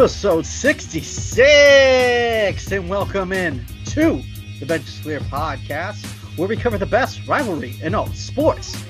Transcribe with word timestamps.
episode 0.00 0.46
66, 0.46 2.72
and 2.72 2.88
welcome 2.88 3.34
in 3.34 3.62
to 3.84 4.22
the 4.58 4.64
Bench 4.64 5.02
Clear 5.02 5.20
podcast, 5.20 6.06
where 6.38 6.48
we 6.48 6.56
cover 6.56 6.78
the 6.78 6.86
best 6.86 7.28
rivalry 7.28 7.76
in 7.82 7.94
all 7.94 8.06
sports. 8.06 8.82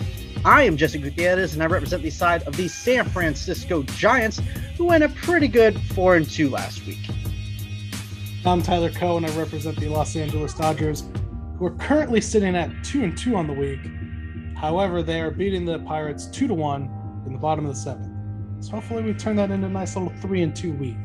I 0.44 0.62
am 0.62 0.76
Jesse 0.76 1.00
Gutierrez, 1.00 1.54
and 1.54 1.64
I 1.64 1.66
represent 1.66 2.04
the 2.04 2.10
side 2.10 2.44
of 2.44 2.56
the 2.56 2.68
San 2.68 3.08
Francisco 3.08 3.82
Giants, 3.82 4.40
who 4.76 4.84
went 4.84 5.02
a 5.02 5.08
pretty 5.08 5.48
good 5.48 5.80
4 5.94 6.14
and 6.14 6.30
2 6.30 6.48
last 6.48 6.86
week. 6.86 7.10
I'm 8.46 8.62
Tyler 8.62 8.92
Coe, 8.92 9.16
and 9.16 9.26
I 9.26 9.36
represent 9.36 9.80
the 9.80 9.88
Los 9.88 10.14
Angeles 10.14 10.54
Dodgers, 10.54 11.02
who 11.58 11.66
are 11.66 11.74
currently 11.74 12.20
sitting 12.20 12.54
at 12.54 12.70
2 12.84 13.02
and 13.02 13.18
2 13.18 13.34
on 13.34 13.48
the 13.48 13.52
week. 13.52 13.80
However, 14.56 15.02
they 15.02 15.20
are 15.20 15.32
beating 15.32 15.64
the 15.64 15.80
Pirates 15.80 16.26
2 16.26 16.46
to 16.46 16.54
1 16.54 17.24
in 17.26 17.32
the 17.32 17.38
bottom 17.40 17.66
of 17.66 17.74
the 17.74 17.80
seventh. 17.80 18.09
So 18.60 18.72
hopefully 18.72 19.02
we 19.02 19.14
turn 19.14 19.36
that 19.36 19.50
into 19.50 19.66
a 19.66 19.70
nice 19.70 19.96
little 19.96 20.12
three 20.20 20.42
and 20.42 20.54
two 20.54 20.72
week. 20.72 20.96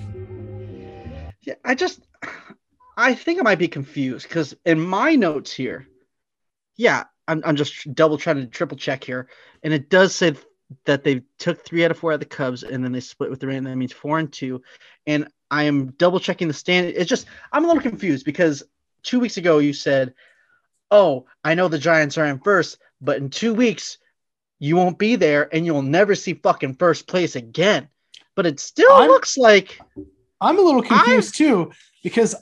Yeah, 1.41 1.55
I 1.63 1.73
just 1.73 2.01
I 2.97 3.13
think 3.13 3.39
I 3.39 3.43
might 3.43 3.59
be 3.59 3.67
confused 3.67 4.27
because 4.27 4.55
in 4.65 4.79
my 4.79 5.15
notes 5.15 5.53
here, 5.53 5.87
yeah, 6.75 7.05
I'm, 7.27 7.41
I'm 7.45 7.55
just 7.55 7.93
double 7.95 8.17
trying 8.17 8.37
to 8.37 8.47
triple 8.47 8.77
check 8.77 9.03
here, 9.03 9.29
and 9.63 9.73
it 9.73 9.89
does 9.89 10.13
say 10.13 10.35
that 10.85 11.03
they 11.03 11.21
took 11.37 11.63
three 11.63 11.85
out 11.85 11.91
of 11.91 11.97
four 11.97 12.11
at 12.11 12.19
the 12.19 12.25
Cubs, 12.25 12.63
and 12.63 12.83
then 12.83 12.91
they 12.91 12.99
split 12.99 13.29
with 13.29 13.39
the 13.39 13.47
Rain. 13.47 13.63
That 13.63 13.75
means 13.77 13.93
four 13.93 14.19
and 14.19 14.31
two, 14.31 14.61
and 15.07 15.27
I 15.49 15.63
am 15.63 15.91
double 15.91 16.19
checking 16.19 16.49
the 16.49 16.53
stand. 16.53 16.87
It's 16.87 17.09
just 17.09 17.27
I'm 17.53 17.63
a 17.63 17.67
little 17.67 17.81
confused 17.81 18.25
because 18.25 18.63
two 19.01 19.21
weeks 19.21 19.37
ago 19.37 19.59
you 19.59 19.71
said, 19.71 20.13
"Oh, 20.91 21.25
I 21.43 21.55
know 21.55 21.69
the 21.69 21.77
Giants 21.77 22.17
are 22.17 22.25
in 22.25 22.39
first, 22.39 22.79
but 22.99 23.17
in 23.17 23.29
two 23.29 23.53
weeks 23.53 23.97
you 24.59 24.75
won't 24.75 24.97
be 24.97 25.15
there 25.15 25.53
and 25.53 25.65
you'll 25.65 25.81
never 25.81 26.15
see 26.15 26.33
fucking 26.33 26.75
first 26.75 27.07
place 27.07 27.35
again. 27.35 27.89
But 28.35 28.45
it 28.45 28.59
still 28.59 28.91
I'm, 28.91 29.09
looks 29.09 29.37
like 29.37 29.79
I'm 30.41 30.59
a 30.59 30.61
little 30.61 30.81
confused 30.81 31.39
I'm, 31.41 31.47
too 31.47 31.71
because 32.03 32.35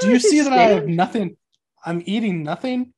do 0.00 0.08
you 0.08 0.18
see 0.18 0.40
that 0.42 0.52
I 0.52 0.62
have 0.62 0.86
nothing? 0.86 1.36
I'm 1.84 2.02
eating 2.04 2.42
nothing. 2.42 2.92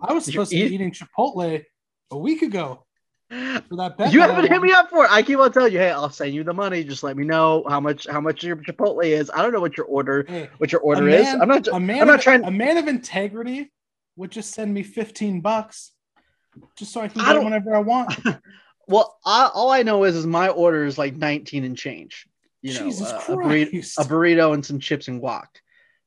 I 0.00 0.12
was 0.12 0.24
supposed 0.24 0.52
You're 0.52 0.64
to 0.64 0.68
be 0.70 0.74
eating 0.74 0.92
Chipotle 0.92 1.64
a 2.10 2.18
week 2.18 2.42
ago. 2.42 2.84
For 3.30 3.76
that 3.76 3.96
bet 3.96 4.12
you 4.12 4.20
haven't 4.20 4.50
hit 4.50 4.60
me 4.60 4.72
up 4.72 4.90
for 4.90 5.04
it. 5.04 5.10
I 5.10 5.22
keep 5.22 5.38
on 5.38 5.50
telling 5.52 5.72
you, 5.72 5.78
hey, 5.78 5.90
I'll 5.90 6.10
send 6.10 6.34
you 6.34 6.44
the 6.44 6.52
money. 6.52 6.84
Just 6.84 7.02
let 7.02 7.16
me 7.16 7.24
know 7.24 7.64
how 7.66 7.80
much 7.80 8.06
how 8.06 8.20
much 8.20 8.44
your 8.44 8.56
Chipotle 8.56 9.04
is. 9.04 9.30
I 9.34 9.40
don't 9.40 9.52
know 9.52 9.60
what 9.60 9.76
your 9.76 9.86
order 9.86 10.26
hey, 10.28 10.50
what 10.58 10.70
your 10.70 10.82
order 10.82 11.00
man, 11.02 11.20
is. 11.20 11.40
I'm 11.40 11.48
not. 11.48 11.66
A 11.68 11.80
man 11.80 12.02
I'm 12.02 12.08
not 12.08 12.16
of, 12.16 12.22
trying. 12.22 12.44
A 12.44 12.50
man 12.50 12.76
of 12.76 12.88
integrity 12.88 13.72
would 14.16 14.30
just 14.30 14.52
send 14.52 14.74
me 14.74 14.82
15 14.82 15.40
bucks 15.40 15.92
just 16.76 16.92
so 16.92 17.00
I 17.00 17.08
can 17.08 17.22
get 17.22 17.36
it 17.36 17.44
whenever 17.44 17.74
I 17.74 17.80
want. 17.80 18.14
well, 18.88 19.18
I, 19.24 19.50
all 19.52 19.70
I 19.70 19.82
know 19.82 20.04
is 20.04 20.16
is 20.16 20.26
my 20.26 20.48
order 20.48 20.84
is 20.84 20.98
like 20.98 21.16
19 21.16 21.64
and 21.64 21.76
change. 21.76 22.26
You 22.62 22.74
know, 22.74 22.84
Jesus 22.84 23.10
uh, 23.10 23.16
a, 23.16 23.36
burrito, 23.36 23.98
a, 23.98 24.04
burrito, 24.04 24.54
and 24.54 24.64
some 24.64 24.78
chips 24.78 25.08
and 25.08 25.20
guac. 25.20 25.46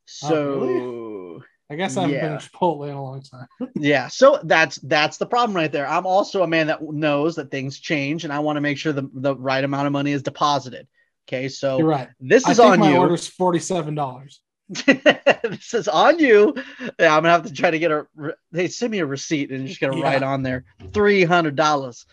So 0.05 0.35
oh, 0.35 0.65
really? 0.65 1.45
I 1.69 1.75
guess 1.75 1.97
I 1.97 2.01
haven't 2.01 2.15
yeah. 2.15 2.27
been 2.29 2.39
to 2.39 2.49
Chipotle 2.49 2.87
in 2.87 2.95
a 2.95 3.03
long 3.03 3.21
time. 3.21 3.47
yeah, 3.75 4.07
so 4.07 4.39
that's 4.43 4.77
that's 4.77 5.17
the 5.17 5.25
problem 5.25 5.55
right 5.55 5.71
there. 5.71 5.87
I'm 5.87 6.05
also 6.05 6.43
a 6.43 6.47
man 6.47 6.67
that 6.67 6.81
knows 6.81 7.35
that 7.35 7.51
things 7.51 7.79
change, 7.79 8.23
and 8.23 8.31
I 8.31 8.39
want 8.39 8.57
to 8.57 8.61
make 8.61 8.77
sure 8.77 8.93
the, 8.93 9.09
the 9.13 9.35
right 9.35 9.63
amount 9.63 9.87
of 9.87 9.93
money 9.93 10.11
is 10.11 10.21
deposited. 10.21 10.87
Okay, 11.27 11.49
so 11.49 11.79
You're 11.79 11.87
right. 11.87 12.09
This 12.19 12.47
is 12.47 12.59
on 12.59 12.79
my 12.79 12.91
you. 12.91 12.97
order's 12.97 13.27
forty 13.27 13.59
seven 13.59 13.95
dollars. 13.95 14.41
this 14.69 15.73
is 15.73 15.87
on 15.87 16.17
you. 16.17 16.55
Yeah, 16.99 17.15
I'm 17.15 17.23
gonna 17.23 17.29
have 17.29 17.45
to 17.45 17.53
try 17.53 17.69
to 17.69 17.79
get 17.79 17.91
a. 17.91 18.07
They 18.51 18.67
send 18.67 18.91
me 18.91 18.99
a 18.99 19.05
receipt 19.05 19.51
and 19.51 19.67
just 19.67 19.79
gonna 19.79 19.97
yeah. 19.97 20.03
write 20.03 20.23
on 20.23 20.41
there 20.41 20.65
three 20.91 21.23
hundred 21.23 21.55
dollars. 21.55 22.05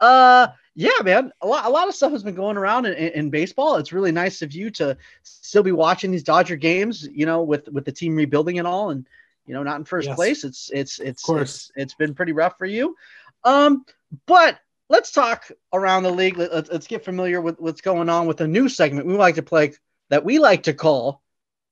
Uh, 0.00 0.48
yeah, 0.74 0.90
man. 1.02 1.32
A 1.42 1.46
lot, 1.46 1.66
a 1.66 1.68
lot 1.68 1.88
of 1.88 1.94
stuff 1.94 2.12
has 2.12 2.22
been 2.22 2.34
going 2.34 2.56
around 2.56 2.86
in, 2.86 2.94
in, 2.94 3.12
in, 3.12 3.30
baseball. 3.30 3.76
It's 3.76 3.92
really 3.92 4.12
nice 4.12 4.42
of 4.42 4.52
you 4.52 4.70
to 4.72 4.96
still 5.22 5.62
be 5.62 5.72
watching 5.72 6.10
these 6.10 6.22
Dodger 6.22 6.56
games. 6.56 7.06
You 7.12 7.26
know, 7.26 7.42
with 7.42 7.68
with 7.68 7.84
the 7.84 7.92
team 7.92 8.16
rebuilding 8.16 8.58
and 8.58 8.66
all, 8.66 8.88
and 8.90 9.06
you 9.44 9.52
know, 9.52 9.62
not 9.62 9.76
in 9.76 9.84
first 9.84 10.08
yes. 10.08 10.16
place. 10.16 10.44
It's 10.44 10.70
it's 10.72 11.00
it's 11.00 11.28
it's 11.28 11.72
it's 11.76 11.94
been 11.94 12.14
pretty 12.14 12.32
rough 12.32 12.56
for 12.56 12.66
you. 12.66 12.96
Um, 13.44 13.84
but 14.24 14.58
let's 14.88 15.10
talk 15.10 15.50
around 15.74 16.04
the 16.04 16.10
league. 16.10 16.38
Let's, 16.38 16.70
let's 16.70 16.86
get 16.86 17.04
familiar 17.04 17.42
with 17.42 17.60
what's 17.60 17.82
going 17.82 18.08
on 18.08 18.26
with 18.26 18.40
a 18.40 18.48
new 18.48 18.70
segment 18.70 19.06
we 19.06 19.14
like 19.14 19.34
to 19.34 19.42
play 19.42 19.74
that 20.08 20.24
we 20.24 20.38
like 20.38 20.62
to 20.62 20.72
call 20.72 21.22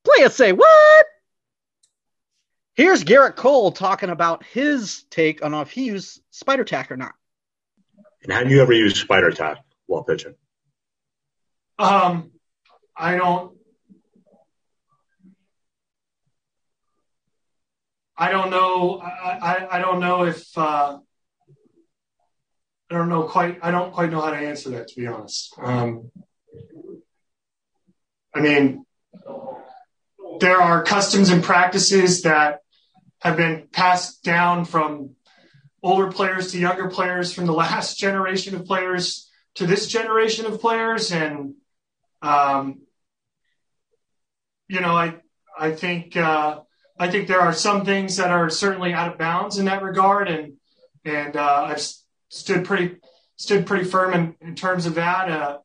Play 0.07 0.29
say 0.29 0.53
what? 0.53 1.07
Here's 2.75 3.03
Gerrit 3.03 3.35
Cole 3.37 3.73
talking 3.73 4.11
about 4.11 4.45
his 4.45 5.05
take 5.11 5.45
on 5.45 5.53
if 5.55 5.71
he 5.71 5.87
used 5.87 6.21
spider 6.31 6.63
tack 6.63 6.93
or 6.93 6.97
not. 6.97 7.15
And 8.23 8.33
have 8.33 8.51
you 8.51 8.63
ever 8.63 8.73
used 8.73 8.99
spider 8.99 9.31
tack 9.31 9.59
while 9.87 10.05
pitching? 10.05 10.35
Um, 11.79 12.31
I 12.97 13.17
don't. 13.17 13.57
I 18.17 18.31
don't 18.31 18.51
know. 18.51 18.99
I, 18.99 19.39
I, 19.43 19.77
I 19.77 19.79
don't 19.81 20.01
know 20.01 20.25
if 20.25 20.57
uh, 20.57 20.99
I 22.91 22.95
don't 22.95 23.09
know 23.09 23.25
quite. 23.25 23.59
I 23.63 23.71
don't 23.71 23.93
quite 23.93 24.11
know 24.11 24.21
how 24.21 24.31
to 24.31 24.37
answer 24.37 24.71
that, 24.71 24.89
to 24.89 25.01
be 25.01 25.07
honest. 25.07 25.55
Um, 25.59 26.11
I 28.35 28.41
mean, 28.41 28.85
there 30.41 30.61
are 30.61 30.83
customs 30.83 31.31
and 31.31 31.43
practices 31.43 32.23
that 32.23 32.61
have 33.21 33.37
been 33.37 33.69
passed 33.73 34.23
down 34.23 34.65
from 34.65 35.11
older 35.83 36.11
players 36.11 36.53
to 36.53 36.59
younger 36.59 36.89
players, 36.89 37.33
from 37.33 37.47
the 37.47 37.53
last 37.53 37.99
generation 37.99 38.55
of 38.55 38.65
players 38.65 39.31
to 39.55 39.67
this 39.67 39.87
generation 39.89 40.47
of 40.47 40.61
players, 40.61 41.13
and 41.13 41.55
um, 42.23 42.81
you 44.69 44.81
know, 44.81 44.95
I 44.95 45.17
I 45.59 45.73
think 45.73 46.17
uh, 46.17 46.61
I 46.99 47.11
think 47.11 47.29
there 47.29 47.41
are 47.41 47.53
some 47.53 47.85
things 47.85 48.17
that 48.17 48.31
are 48.31 48.51
certainly 48.51 48.93
out 48.93 49.13
of 49.13 49.19
bounds 49.19 49.59
in 49.59 49.67
that 49.67 49.83
regard, 49.83 50.29
and 50.29 50.55
and 51.05 51.37
uh, 51.37 51.69
I've 51.71 51.83
stood 52.29 52.65
pretty 52.65 52.97
stood 53.37 53.67
pretty 53.67 53.85
firm 53.85 54.13
in, 54.15 54.35
in 54.41 54.55
terms 54.55 54.87
of 54.87 54.95
that, 54.95 55.31
uh, 55.31 55.59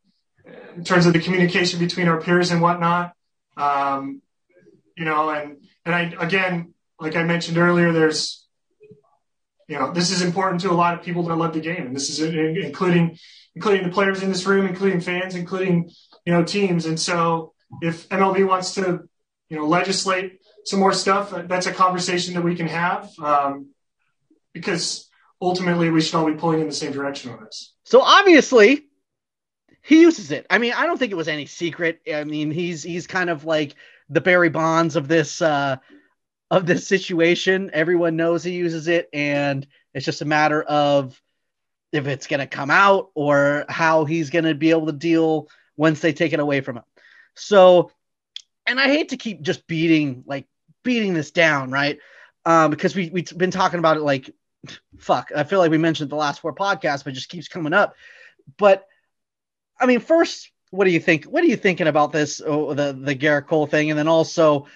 in 0.75 0.83
terms 0.83 1.05
of 1.05 1.13
the 1.13 1.19
communication 1.19 1.79
between 1.79 2.07
our 2.07 2.21
peers 2.21 2.51
and 2.51 2.61
whatnot. 2.61 3.13
Um, 3.57 4.21
you 4.97 5.05
know, 5.05 5.29
and 5.29 5.57
and 5.85 5.95
I 5.95 6.13
again, 6.19 6.73
like 6.99 7.15
I 7.15 7.23
mentioned 7.23 7.57
earlier, 7.57 7.91
there's 7.91 8.41
you 9.67 9.79
know, 9.79 9.91
this 9.93 10.11
is 10.11 10.21
important 10.21 10.61
to 10.61 10.71
a 10.71 10.73
lot 10.73 10.93
of 10.93 11.01
people 11.01 11.23
that 11.23 11.35
love 11.35 11.53
the 11.53 11.61
game, 11.61 11.87
and 11.87 11.95
this 11.95 12.09
is 12.09 12.19
including 12.19 13.17
including 13.55 13.83
the 13.83 13.89
players 13.89 14.21
in 14.21 14.29
this 14.29 14.45
room, 14.45 14.65
including 14.65 14.99
fans, 14.99 15.33
including 15.33 15.89
you 16.25 16.33
know 16.33 16.43
teams. 16.43 16.85
And 16.85 16.99
so, 16.99 17.53
if 17.81 18.09
MLB 18.09 18.45
wants 18.45 18.73
to 18.75 19.07
you 19.49 19.57
know 19.57 19.65
legislate 19.65 20.39
some 20.65 20.79
more 20.79 20.91
stuff, 20.91 21.33
that's 21.47 21.67
a 21.67 21.73
conversation 21.73 22.33
that 22.33 22.43
we 22.43 22.55
can 22.55 22.67
have 22.67 23.11
um, 23.19 23.69
because 24.53 25.09
ultimately 25.41 25.89
we 25.89 26.01
should 26.01 26.15
all 26.15 26.25
be 26.25 26.37
pulling 26.37 26.59
in 26.59 26.67
the 26.67 26.73
same 26.73 26.91
direction 26.91 27.31
on 27.31 27.43
this. 27.43 27.73
So 27.85 28.01
obviously, 28.01 28.87
he 29.81 30.01
uses 30.01 30.31
it. 30.31 30.45
I 30.49 30.57
mean, 30.57 30.73
I 30.73 30.85
don't 30.85 30.97
think 30.97 31.13
it 31.13 31.15
was 31.15 31.27
any 31.27 31.45
secret. 31.45 32.01
I 32.13 32.25
mean, 32.25 32.51
he's 32.51 32.83
he's 32.83 33.07
kind 33.07 33.29
of 33.29 33.45
like 33.45 33.75
the 34.11 34.21
Barry 34.21 34.49
Bonds 34.49 34.95
of 34.95 35.07
this 35.07 35.41
uh, 35.41 35.77
of 36.51 36.65
this 36.65 36.87
situation. 36.87 37.71
Everyone 37.73 38.17
knows 38.17 38.43
he 38.43 38.51
uses 38.51 38.87
it, 38.87 39.09
and 39.13 39.65
it's 39.93 40.05
just 40.05 40.21
a 40.21 40.25
matter 40.25 40.61
of 40.61 41.19
if 41.91 42.07
it's 42.07 42.27
going 42.27 42.39
to 42.41 42.47
come 42.47 42.69
out 42.69 43.09
or 43.15 43.65
how 43.67 44.05
he's 44.05 44.29
going 44.29 44.45
to 44.45 44.53
be 44.53 44.69
able 44.69 44.85
to 44.85 44.91
deal 44.91 45.49
once 45.75 45.99
they 46.01 46.13
take 46.13 46.33
it 46.33 46.39
away 46.39 46.61
from 46.61 46.77
him. 46.77 46.83
So, 47.35 47.91
and 48.67 48.79
I 48.79 48.87
hate 48.87 49.09
to 49.09 49.17
keep 49.17 49.41
just 49.41 49.65
beating 49.65 50.23
like 50.27 50.45
beating 50.83 51.13
this 51.13 51.31
down, 51.31 51.71
right? 51.71 51.99
Um, 52.45 52.69
because 52.69 52.95
we 52.95 53.09
we've 53.09 53.37
been 53.37 53.51
talking 53.51 53.79
about 53.79 53.97
it 53.97 54.01
like 54.01 54.29
fuck. 54.99 55.31
I 55.35 55.45
feel 55.45 55.59
like 55.59 55.71
we 55.71 55.77
mentioned 55.77 56.09
the 56.09 56.15
last 56.15 56.41
four 56.41 56.53
podcasts, 56.53 57.03
but 57.03 57.13
just 57.13 57.29
keeps 57.29 57.47
coming 57.47 57.73
up. 57.73 57.95
But 58.57 58.85
I 59.79 59.85
mean, 59.85 60.01
first 60.01 60.51
what 60.71 60.85
do 60.85 60.91
you 60.91 60.99
think? 60.99 61.25
What 61.25 61.43
are 61.43 61.47
you 61.47 61.57
thinking 61.57 61.87
about 61.87 62.11
this, 62.11 62.41
oh, 62.43 62.73
the 62.73 62.93
the 62.93 63.15
Gerrit 63.15 63.47
Cole 63.47 63.67
thing, 63.67 63.91
and 63.91 63.99
then 63.99 64.07
also, 64.07 64.67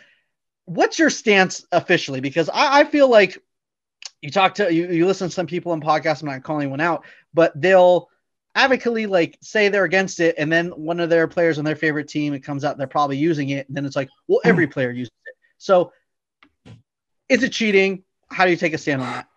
what's 0.66 1.00
your 1.00 1.10
stance 1.10 1.66
officially? 1.72 2.20
Because 2.20 2.50
I, 2.50 2.82
I 2.82 2.84
feel 2.84 3.10
like 3.10 3.42
you 4.22 4.30
talk 4.30 4.56
to 4.56 4.72
you, 4.72 4.88
you 4.92 5.06
listen 5.08 5.30
to 5.30 5.34
some 5.34 5.48
people 5.48 5.74
in 5.74 5.82
podcasts. 5.82 6.22
I'm 6.22 6.28
not 6.28 6.44
calling 6.44 6.70
one 6.70 6.82
out, 6.82 7.06
but 7.34 7.60
they'll 7.60 8.10
advocately 8.56 9.06
like 9.06 9.38
say 9.42 9.70
they're 9.70 9.86
against 9.86 10.20
it, 10.20 10.36
and 10.38 10.52
then 10.52 10.68
one 10.70 11.00
of 11.00 11.10
their 11.10 11.30
players 11.30 11.58
on 11.58 11.66
their 11.66 11.78
favorite 11.78 12.10
team, 12.10 12.34
it 12.34 12.42
comes 12.42 12.66
out 12.66 12.78
they're 12.78 12.88
probably 12.88 13.18
using 13.18 13.50
it, 13.50 13.68
and 13.68 13.76
then 13.76 13.86
it's 13.86 13.96
like, 13.96 14.10
well, 14.28 14.42
hmm. 14.44 14.50
every 14.50 14.68
player 14.68 14.92
uses 14.92 15.14
it. 15.26 15.36
So, 15.58 15.94
is 17.30 17.42
it 17.42 17.54
cheating? 17.54 18.04
How 18.30 18.44
do 18.44 18.52
you 18.52 18.58
take 18.58 18.74
a 18.74 18.78
stand 18.78 19.02
on 19.02 19.08
that? 19.08 19.28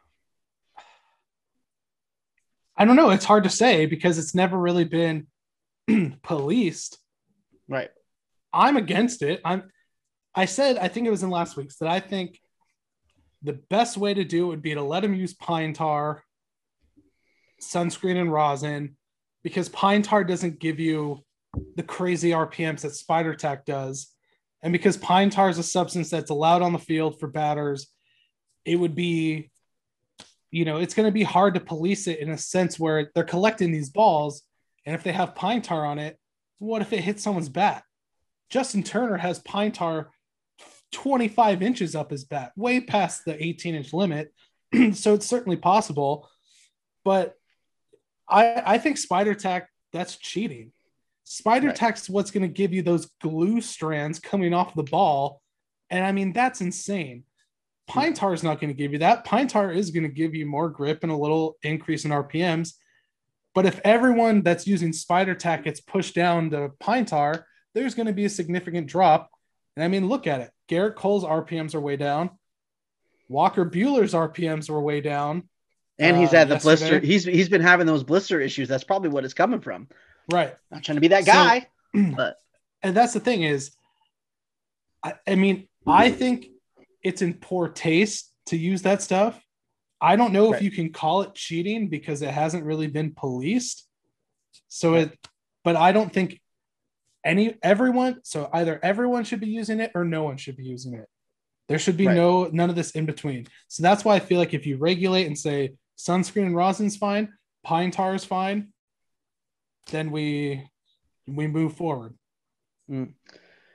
I 2.77 2.85
don't 2.85 2.97
know. 2.97 3.11
It's 3.11 3.25
hard 3.25 3.45
to 3.45 3.51
say 3.51 3.87
because 3.87 4.19
it's 4.19 4.35
never 4.35 4.57
really 4.57 4.85
been 4.85 5.29
policed. 6.23 6.99
Right. 7.69 7.91
I'm 8.53 8.77
against 8.77 9.23
it. 9.23 9.41
I'm 9.45 9.65
I 10.35 10.45
said 10.45 10.79
I 10.79 10.89
think 10.89 11.07
it 11.07 11.11
was 11.11 11.23
in 11.23 11.31
last 11.31 11.57
week's 11.57 11.77
that 11.79 11.89
I 11.89 12.01
think 12.01 12.39
the 13.43 13.55
best 13.71 13.97
way 13.97 14.15
to 14.15 14.25
do 14.25 14.45
it 14.45 14.49
would 14.49 14.63
be 14.63 14.75
to 14.75 14.83
let 14.83 15.01
them 15.01 15.15
use 15.15 15.35
pine 15.35 15.73
tar, 15.73 16.23
sunscreen 17.63 18.21
and 18.21 18.33
rosin, 18.33 18.97
because 19.43 19.69
pine 19.69 20.03
tar 20.03 20.25
doesn't 20.25 20.59
give 20.59 20.81
you 20.81 21.25
the 21.77 21.83
crazy 21.83 22.31
RPMs 22.31 22.83
that 22.83 22.95
Spider 22.95 23.35
Tech 23.35 23.65
does, 23.65 24.13
and 24.63 24.73
because 24.73 24.97
pine 24.97 25.31
tar 25.31 25.49
is 25.49 25.59
a 25.59 25.63
substance 25.63 26.11
that's 26.11 26.31
allowed 26.31 26.63
on 26.63 26.73
the 26.73 26.79
field 26.79 27.21
for 27.21 27.29
batters, 27.29 27.89
it 28.65 28.77
would 28.77 28.95
be, 28.95 29.51
you 30.51 30.65
know, 30.65 30.79
it's 30.79 30.95
going 30.95 31.07
to 31.07 31.13
be 31.13 31.23
hard 31.23 31.55
to 31.55 31.61
police 31.61 32.07
it 32.07 32.19
in 32.19 32.31
a 32.31 32.39
sense 32.39 32.79
where 32.79 33.11
they're 33.15 33.25
collecting 33.25 33.71
these 33.71 33.91
balls, 33.91 34.43
and 34.89 34.95
if 34.95 35.03
they 35.03 35.13
have 35.13 35.35
pine 35.35 35.61
tar 35.61 35.85
on 35.85 35.99
it, 35.99 36.19
what 36.61 36.81
if 36.81 36.95
it 36.95 37.01
hits 37.01 37.23
someone's 37.23 37.51
bat? 37.51 37.83
Justin 38.49 38.83
Turner 38.83 39.19
has 39.19 39.39
pine 39.41 39.71
tar 39.71 40.11
25 40.93 41.61
inches 41.61 41.95
up 41.95 42.11
his 42.11 42.25
bat, 42.25 42.53
way 42.57 42.81
past 42.81 43.27
the 43.27 43.45
18 43.45 43.75
inch 43.75 43.93
limit. 43.93 44.33
so 44.95 45.13
it's 45.13 45.27
certainly 45.27 45.59
possible. 45.59 46.27
But 47.05 47.35
I, 48.27 48.63
I 48.65 48.79
think 48.79 48.97
spider 48.97 49.35
tack, 49.35 49.69
that's 49.93 50.17
cheating. 50.17 50.73
Spider 51.25 51.67
right. 51.67 51.77
tack's 51.77 52.09
what's 52.09 52.31
going 52.31 52.41
to 52.41 52.49
give 52.49 52.73
you 52.73 52.81
those 52.81 53.11
glue 53.21 53.61
strands 53.61 54.19
coming 54.19 54.55
off 54.55 54.75
the 54.75 54.85
ball. 54.85 55.43
And 55.91 56.03
I 56.03 56.13
mean, 56.13 56.33
that's 56.33 56.63
insane. 56.63 57.25
Pine 57.87 58.15
tar 58.15 58.33
is 58.33 58.43
not 58.43 58.59
going 58.59 58.71
to 58.71 58.75
give 58.75 58.93
you 58.95 59.01
that. 59.01 59.27
Pine 59.27 59.49
tar 59.49 59.71
is 59.71 59.91
going 59.91 60.05
to 60.05 60.09
give 60.09 60.35
you 60.35 60.47
more 60.47 60.71
grip 60.71 61.01
and 61.03 61.13
a 61.13 61.17
little 61.17 61.59
increase 61.63 62.07
in 62.07 62.11
RPMs. 62.11 62.73
But 63.59 63.67
if 63.67 63.81
everyone 63.83 64.43
that's 64.43 64.69
using 64.69 64.93
spider 64.93 65.35
tack 65.35 65.65
gets 65.65 65.81
pushed 65.81 66.15
down 66.15 66.51
to 66.51 66.71
pine 66.79 67.07
tar, 67.07 67.45
there's 67.75 67.97
going 67.97 68.07
to 68.07 68.13
be 68.13 68.25
a 68.25 68.29
significant 68.29 68.87
drop. 68.87 69.33
And 69.75 69.83
I 69.83 69.89
mean, 69.89 70.07
look 70.07 70.29
at 70.29 70.41
it. 70.41 70.53
Gerrit 70.71 70.95
Cole's 70.95 71.25
RPMs 71.25 71.75
are 71.75 71.81
way 71.81 71.97
down. 71.97 72.31
Walker 73.29 73.69
Buehler's 73.69 74.15
RPMs 74.15 74.71
were 74.71 74.81
way 74.81 75.01
down. 75.01 75.49
And 75.99 76.17
he's 76.17 76.31
had 76.31 76.43
uh, 76.43 76.45
the 76.45 76.55
yesterday. 76.55 77.01
blister. 77.01 77.01
He's 77.01 77.25
he's 77.25 77.49
been 77.49 77.61
having 77.61 77.89
those 77.89 78.05
blister 78.05 78.41
issues. 78.41 78.69
That's 78.69 78.85
probably 78.85 79.09
what 79.09 79.25
it's 79.25 79.35
coming 79.35 79.61
from. 79.61 79.89
Right. 80.31 80.55
Not 80.71 80.85
trying 80.85 80.95
to 80.95 81.01
be 81.01 81.09
that 81.09 81.27
guy. 81.27 81.67
So, 81.97 82.13
but 82.17 82.37
and 82.85 82.97
that's 82.97 83.13
the 83.13 83.19
thing 83.19 83.43
is, 83.43 83.73
I, 85.03 85.15
I 85.27 85.35
mean, 85.35 85.67
I 85.85 86.13
think 86.13 86.47
it's 87.03 87.23
in 87.23 87.35
poor 87.35 87.67
taste 87.67 88.33
to 88.47 88.57
use 88.57 88.83
that 88.83 89.03
stuff. 89.03 89.37
I 90.01 90.17
don't 90.17 90.33
know 90.33 90.53
right. 90.53 90.57
if 90.57 90.63
you 90.63 90.71
can 90.71 90.93
call 90.93 91.23
it 91.23 91.35
cheating 91.35 91.89
because 91.89 92.23
it 92.23 92.31
hasn't 92.31 92.65
really 92.65 92.87
been 92.87 93.13
policed. 93.13 93.87
So 94.69 94.95
it, 94.95 95.19
but 95.65 95.77
I 95.77 95.93
don't 95.93 96.13
think 96.13 96.41
any 97.25 97.57
everyone. 97.63 98.21
So 98.23 98.49
either 98.53 98.79
everyone 98.83 99.25
should 99.25 99.41
be 99.41 99.49
using 99.49 99.81
it 99.81 99.93
or 99.95 100.05
no 100.05 100.23
one 100.23 100.37
should 100.37 100.57
be 100.57 100.65
using 100.65 100.95
it. 100.95 101.07
There 101.69 101.79
should 101.79 101.97
be 101.97 102.07
right. 102.07 102.17
no 102.17 102.49
none 102.53 102.71
of 102.71 102.77
this 102.77 102.93
in 102.93 103.07
between. 103.07 103.47
So 103.69 103.83
that's 103.83 104.05
why 104.05 104.15
I 104.15 104.21
feel 104.21 104.39
like 104.39 104.55
if 104.55 104.67
you 104.67 104.79
regulate 104.79 105.27
and 105.27 105.37
say 105.37 105.75
sunscreen 105.99 106.47
and 106.47 106.57
rosin's 106.57 106.97
fine, 106.97 107.33
pine 107.63 107.91
tar 107.91 108.15
is 108.15 108.25
fine, 108.25 108.69
then 109.91 110.11
we 110.11 110.67
we 111.27 111.47
move 111.47 111.75
forward. 111.77 112.15
Mm. 112.91 113.13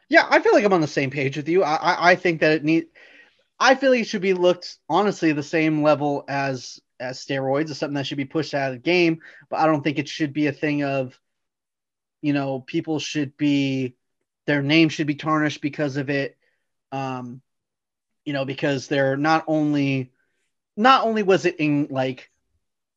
Yeah, 0.10 0.25
I 0.30 0.40
feel 0.40 0.54
like 0.54 0.66
I'm 0.66 0.74
on 0.74 0.81
the 0.81 0.88
same 0.88 1.12
page 1.12 1.38
with 1.38 1.48
you. 1.48 1.64
I 1.64 1.75
I, 1.75 2.12
I 2.12 2.16
think 2.16 2.42
that 2.42 2.54
it 2.54 2.64
need. 2.64 2.86
I 3.63 3.75
feel 3.75 3.92
like 3.92 4.01
it 4.01 4.07
should 4.07 4.21
be 4.21 4.33
looked 4.33 4.77
honestly 4.89 5.31
the 5.31 5.42
same 5.42 5.83
level 5.83 6.25
as 6.27 6.81
as 7.00 7.25
steroids 7.25 7.69
is 7.69 7.77
something 7.77 7.95
that 7.95 8.06
should 8.06 8.18
be 8.18 8.25
pushed 8.25 8.54
out 8.54 8.74
of 8.74 8.75
the 8.75 8.80
game, 8.80 9.21
but 9.50 9.62
I 9.62 9.68
don't 9.68 9.81
think 9.81 9.98
it 10.00 10.10
should 10.10 10.33
be 10.33 10.48
a 10.48 10.51
thing 10.51 10.83
of, 10.83 11.18
you 12.21 12.33
know, 12.33 12.60
people 12.60 13.00
should 13.00 13.38
be 13.38 13.95
their 14.48 14.62
name 14.62 14.89
should 14.89 15.07
be 15.07 15.15
tarnished 15.15 15.62
because 15.62 15.95
of 15.95 16.10
it. 16.10 16.38
Um, 16.92 17.42
you 18.25 18.33
know, 18.33 18.44
because 18.44 18.89
they're 18.89 19.15
not 19.15 19.45
only 19.48 20.12
not 20.75 21.06
only 21.06 21.24
was 21.24 21.45
it 21.45 21.56
in 21.57 21.88
like 21.89 22.30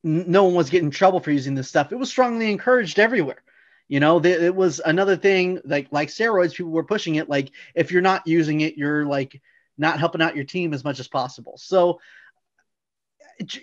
no 0.03 0.43
one 0.43 0.53
was 0.53 0.69
getting 0.69 0.91
trouble 0.91 1.21
for 1.21 1.31
using 1.31 1.55
this 1.55 1.69
stuff, 1.69 1.93
it 1.93 1.97
was 1.97 2.09
strongly 2.09 2.51
encouraged 2.51 2.99
everywhere. 2.99 3.41
You 3.87 4.01
know, 4.01 4.19
th- 4.19 4.41
it 4.41 4.53
was 4.53 4.81
another 4.85 5.15
thing 5.15 5.61
like 5.63 5.87
like 5.91 6.09
steroids, 6.09 6.55
people 6.55 6.73
were 6.73 6.83
pushing 6.83 7.15
it. 7.15 7.29
Like 7.29 7.51
if 7.73 7.93
you're 7.93 8.01
not 8.01 8.27
using 8.27 8.59
it, 8.59 8.75
you're 8.75 9.05
like 9.05 9.41
not 9.77 9.99
helping 9.99 10.21
out 10.21 10.35
your 10.35 10.45
team 10.45 10.73
as 10.73 10.83
much 10.83 10.99
as 10.99 11.07
possible. 11.07 11.57
So 11.57 11.99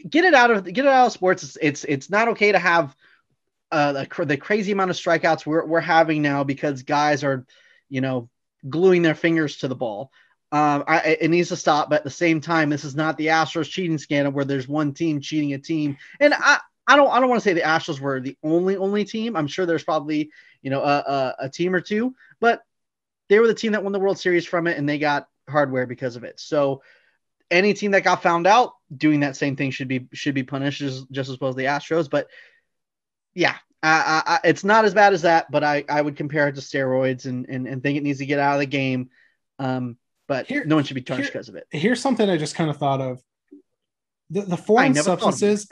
get 0.09 0.25
it 0.25 0.35
out 0.35 0.51
of 0.51 0.65
get 0.65 0.85
it 0.85 0.91
out 0.91 1.07
of 1.07 1.13
sports. 1.13 1.43
It's 1.43 1.59
it's, 1.61 1.85
it's 1.85 2.11
not 2.11 2.29
okay 2.29 2.53
to 2.53 2.59
have 2.59 2.95
uh, 3.73 3.93
the, 3.93 4.25
the 4.25 4.37
crazy 4.37 4.73
amount 4.73 4.91
of 4.91 4.97
strikeouts 4.97 5.45
we're 5.45 5.67
we're 5.67 5.81
having 5.81 6.23
now 6.23 6.45
because 6.45 6.83
guys 6.83 7.25
are, 7.25 7.45
you 7.89 8.01
know, 8.01 8.29
gluing 8.69 9.03
their 9.03 9.15
fingers 9.15 9.59
to 9.59 9.69
the 9.69 9.75
ball. 9.75 10.11
Um, 10.53 10.85
I, 10.87 11.19
it 11.21 11.31
needs 11.31 11.49
to 11.49 11.57
stop. 11.57 11.91
But 11.91 11.97
at 11.97 12.05
the 12.05 12.11
same 12.11 12.41
time, 12.41 12.71
this 12.71 12.85
is 12.85 12.95
not 12.95 13.17
the 13.17 13.27
Astros 13.27 13.69
cheating 13.69 13.99
scandal 13.99 14.33
where 14.33 14.45
there's 14.45 14.69
one 14.69 14.95
team 14.95 15.21
cheating 15.21 15.53
a 15.53 15.59
team. 15.59 15.97
And 16.21 16.33
I, 16.33 16.61
I 16.87 16.95
don't, 16.95 17.11
I 17.11 17.19
don't 17.19 17.29
want 17.29 17.43
to 17.43 17.49
say 17.49 17.55
the 17.55 17.63
Astros 17.63 17.99
were 17.99 18.21
the 18.21 18.37
only, 18.45 18.77
only 18.77 19.05
team. 19.05 19.35
I'm 19.35 19.49
sure 19.49 19.67
there's 19.67 19.83
probably, 19.83 20.31
you 20.63 20.71
know, 20.71 20.83
a, 20.83 20.99
a, 20.99 21.35
a 21.47 21.49
team 21.49 21.75
or 21.75 21.81
two, 21.81 22.15
but 22.39 22.63
they 23.29 23.41
were 23.41 23.49
the 23.49 23.55
team 23.55 23.73
that 23.73 23.83
won 23.83 23.93
the 23.93 23.99
World 23.99 24.19
Series 24.19 24.47
from 24.47 24.69
it, 24.69 24.79
and 24.79 24.89
they 24.89 24.99
got 24.99 25.27
hardware 25.49 25.87
because 25.87 26.17
of 26.17 26.25
it. 26.25 26.41
So 26.41 26.83
any 27.51 27.75
team 27.75 27.93
that 27.93 28.05
got 28.05 28.23
found 28.23 28.47
out 28.47 28.73
doing 28.95 29.21
that 29.21 29.37
same 29.37 29.57
thing 29.57 29.71
should 29.71 29.89
be 29.89 30.09
should 30.13 30.35
be 30.35 30.43
punished 30.43 30.79
just, 30.79 31.11
just 31.11 31.31
as 31.31 31.41
well 31.41 31.51
as 31.51 31.57
the 31.57 31.65
Astros. 31.65 32.09
But 32.09 32.29
yeah, 33.35 33.57
I, 33.83 34.23
I, 34.27 34.49
it's 34.49 34.65
not 34.65 34.85
as 34.85 34.95
bad 34.95 35.13
as 35.13 35.23
that. 35.23 35.51
But 35.51 35.63
I, 35.63 35.85
I 35.89 36.01
would 36.01 36.17
compare 36.17 36.49
it 36.49 36.55
to 36.55 36.61
steroids 36.61 37.27
and, 37.27 37.47
and 37.49 37.67
and 37.67 37.83
think 37.83 37.99
it 37.99 38.03
needs 38.03 38.19
to 38.19 38.27
get 38.27 38.39
out 38.39 38.55
of 38.55 38.61
the 38.61 38.67
game. 38.67 39.11
Um, 39.59 39.99
but 40.27 40.47
here, 40.47 40.65
no 40.65 40.77
one 40.77 40.85
should 40.85 40.95
be 40.95 41.03
tarnished 41.03 41.33
because 41.33 41.49
of 41.49 41.57
it. 41.57 41.67
Here's 41.71 42.01
something 42.01 42.29
I 42.29 42.37
just 42.37 42.55
kind 42.55 42.71
of 42.71 42.79
thought 42.79 43.01
of: 43.01 43.23
the, 44.31 44.43
the 44.43 44.57
foreign 44.57 44.95
substances. 44.95 45.69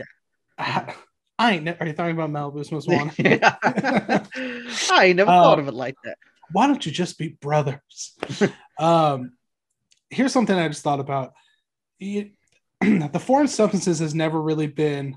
I, 0.59 0.95
I 1.39 1.53
ain't. 1.53 1.69
Are 1.81 1.87
you 1.87 1.93
talking 1.95 2.19
about 2.19 2.31
Malibu 2.31 2.71
Most 2.71 2.89
Wanted? 2.89 3.41
I 4.91 5.13
never 5.15 5.31
uh, 5.31 5.43
thought 5.43 5.59
of 5.59 5.69
it 5.69 5.75
like 5.75 5.97
that. 6.05 6.19
Why 6.53 6.67
don't 6.67 6.85
you 6.85 6.93
just 6.93 7.19
be 7.19 7.29
brothers? 7.29 8.15
um, 8.79 9.33
here's 10.12 10.32
something 10.32 10.56
I 10.56 10.69
just 10.69 10.82
thought 10.82 11.00
about. 11.00 11.32
the 12.00 12.31
foreign 13.20 13.49
substances 13.49 13.99
has 14.00 14.14
never 14.14 14.41
really 14.41 14.67
been 14.67 15.17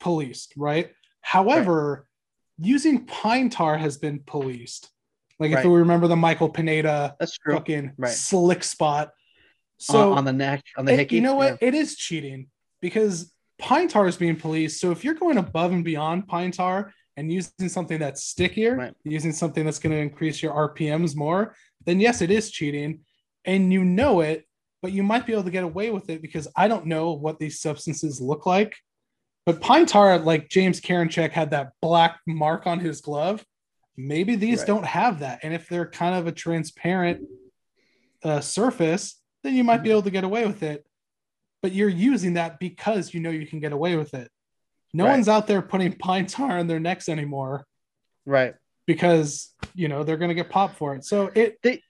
policed, 0.00 0.54
right? 0.56 0.90
However, 1.20 2.06
right. 2.58 2.68
using 2.68 3.06
pine 3.06 3.50
tar 3.50 3.76
has 3.76 3.98
been 3.98 4.20
policed. 4.20 4.90
Like 5.38 5.52
right. 5.52 5.64
if 5.64 5.70
we 5.70 5.78
remember 5.78 6.06
the 6.06 6.16
Michael 6.16 6.48
Pineda 6.48 7.16
fucking 7.48 7.92
right. 7.96 8.12
slick 8.12 8.62
spot. 8.62 9.10
So 9.78 10.12
on, 10.12 10.18
on 10.18 10.24
the 10.24 10.32
neck, 10.32 10.62
on 10.76 10.84
the 10.84 11.00
it, 11.00 11.10
You 11.10 11.20
know 11.20 11.34
what? 11.34 11.58
Yeah. 11.60 11.68
It 11.68 11.74
is 11.74 11.96
cheating 11.96 12.46
because 12.80 13.32
pine 13.58 13.88
tar 13.88 14.06
is 14.06 14.16
being 14.16 14.36
policed. 14.36 14.80
So 14.80 14.92
if 14.92 15.02
you're 15.02 15.14
going 15.14 15.38
above 15.38 15.72
and 15.72 15.84
beyond 15.84 16.28
pine 16.28 16.52
tar 16.52 16.92
and 17.16 17.32
using 17.32 17.68
something 17.68 17.98
that's 17.98 18.22
stickier, 18.22 18.92
using 19.04 19.32
something 19.32 19.64
that's 19.64 19.80
going 19.80 19.92
to 19.92 19.98
increase 20.00 20.42
your 20.42 20.52
RPMs 20.52 21.16
more, 21.16 21.56
then 21.84 21.98
yes, 21.98 22.22
it 22.22 22.30
is 22.30 22.50
cheating. 22.50 23.00
And 23.44 23.72
you 23.72 23.84
know 23.84 24.20
it, 24.20 24.46
but 24.82 24.92
you 24.92 25.02
might 25.02 25.26
be 25.26 25.32
able 25.32 25.44
to 25.44 25.50
get 25.50 25.64
away 25.64 25.90
with 25.90 26.10
it 26.10 26.22
because 26.22 26.48
I 26.56 26.68
don't 26.68 26.86
know 26.86 27.12
what 27.12 27.38
these 27.38 27.60
substances 27.60 28.20
look 28.20 28.46
like. 28.46 28.74
But 29.44 29.60
pine 29.60 29.86
tar, 29.86 30.18
like 30.18 30.48
James 30.48 30.80
Karinchak 30.80 31.30
had 31.32 31.50
that 31.50 31.72
black 31.80 32.20
mark 32.26 32.66
on 32.66 32.78
his 32.78 33.00
glove. 33.00 33.44
Maybe 33.96 34.36
these 34.36 34.60
right. 34.60 34.66
don't 34.66 34.86
have 34.86 35.20
that. 35.20 35.40
And 35.42 35.52
if 35.52 35.68
they're 35.68 35.90
kind 35.90 36.14
of 36.14 36.26
a 36.26 36.32
transparent 36.32 37.26
uh, 38.22 38.40
surface, 38.40 39.20
then 39.42 39.54
you 39.54 39.64
might 39.64 39.82
be 39.82 39.90
able 39.90 40.02
to 40.02 40.10
get 40.10 40.24
away 40.24 40.46
with 40.46 40.62
it. 40.62 40.86
But 41.60 41.72
you're 41.72 41.88
using 41.88 42.34
that 42.34 42.58
because 42.58 43.12
you 43.14 43.20
know 43.20 43.30
you 43.30 43.46
can 43.46 43.60
get 43.60 43.72
away 43.72 43.96
with 43.96 44.14
it. 44.14 44.30
No 44.94 45.04
right. 45.04 45.12
one's 45.12 45.28
out 45.28 45.46
there 45.46 45.62
putting 45.62 45.92
pine 45.92 46.26
tar 46.26 46.58
on 46.58 46.66
their 46.66 46.80
necks 46.80 47.08
anymore. 47.08 47.64
Right. 48.26 48.54
Because, 48.86 49.52
you 49.74 49.88
know, 49.88 50.04
they're 50.04 50.16
going 50.16 50.28
to 50.28 50.34
get 50.34 50.50
popped 50.50 50.76
for 50.76 50.94
it. 50.94 51.04
So 51.04 51.30
it 51.34 51.58
they, 51.62 51.82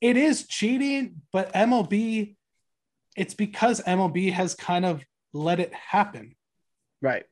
it 0.00 0.16
is 0.16 0.46
cheating, 0.46 1.22
but 1.32 1.52
MLB 1.52 2.36
it's 3.16 3.34
because 3.34 3.80
MLB 3.82 4.32
has 4.32 4.54
kind 4.54 4.84
of 4.84 5.04
let 5.32 5.60
it 5.60 5.74
happen. 5.74 6.34
Right. 7.02 7.24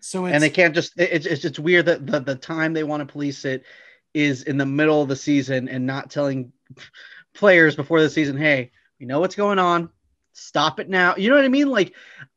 So 0.00 0.26
and 0.26 0.42
they 0.42 0.50
can't 0.50 0.74
just 0.74 0.94
it's 0.96 1.26
it's 1.26 1.42
just 1.42 1.58
weird 1.58 1.86
that 1.86 2.06
the, 2.06 2.20
the 2.20 2.34
time 2.34 2.72
they 2.72 2.84
want 2.84 3.06
to 3.06 3.12
police 3.12 3.44
it 3.44 3.64
is 4.14 4.42
in 4.42 4.56
the 4.56 4.66
middle 4.66 5.02
of 5.02 5.08
the 5.08 5.16
season 5.16 5.68
and 5.68 5.86
not 5.86 6.10
telling 6.10 6.52
players 7.34 7.76
before 7.76 8.00
the 8.00 8.10
season, 8.10 8.36
hey, 8.36 8.72
we 8.98 9.06
know 9.06 9.20
what's 9.20 9.34
going 9.34 9.58
on. 9.58 9.90
Stop 10.32 10.80
it 10.80 10.88
now. 10.88 11.16
You 11.16 11.28
know 11.28 11.36
what 11.36 11.44
I 11.44 11.48
mean? 11.48 11.68
Like, 11.68 11.94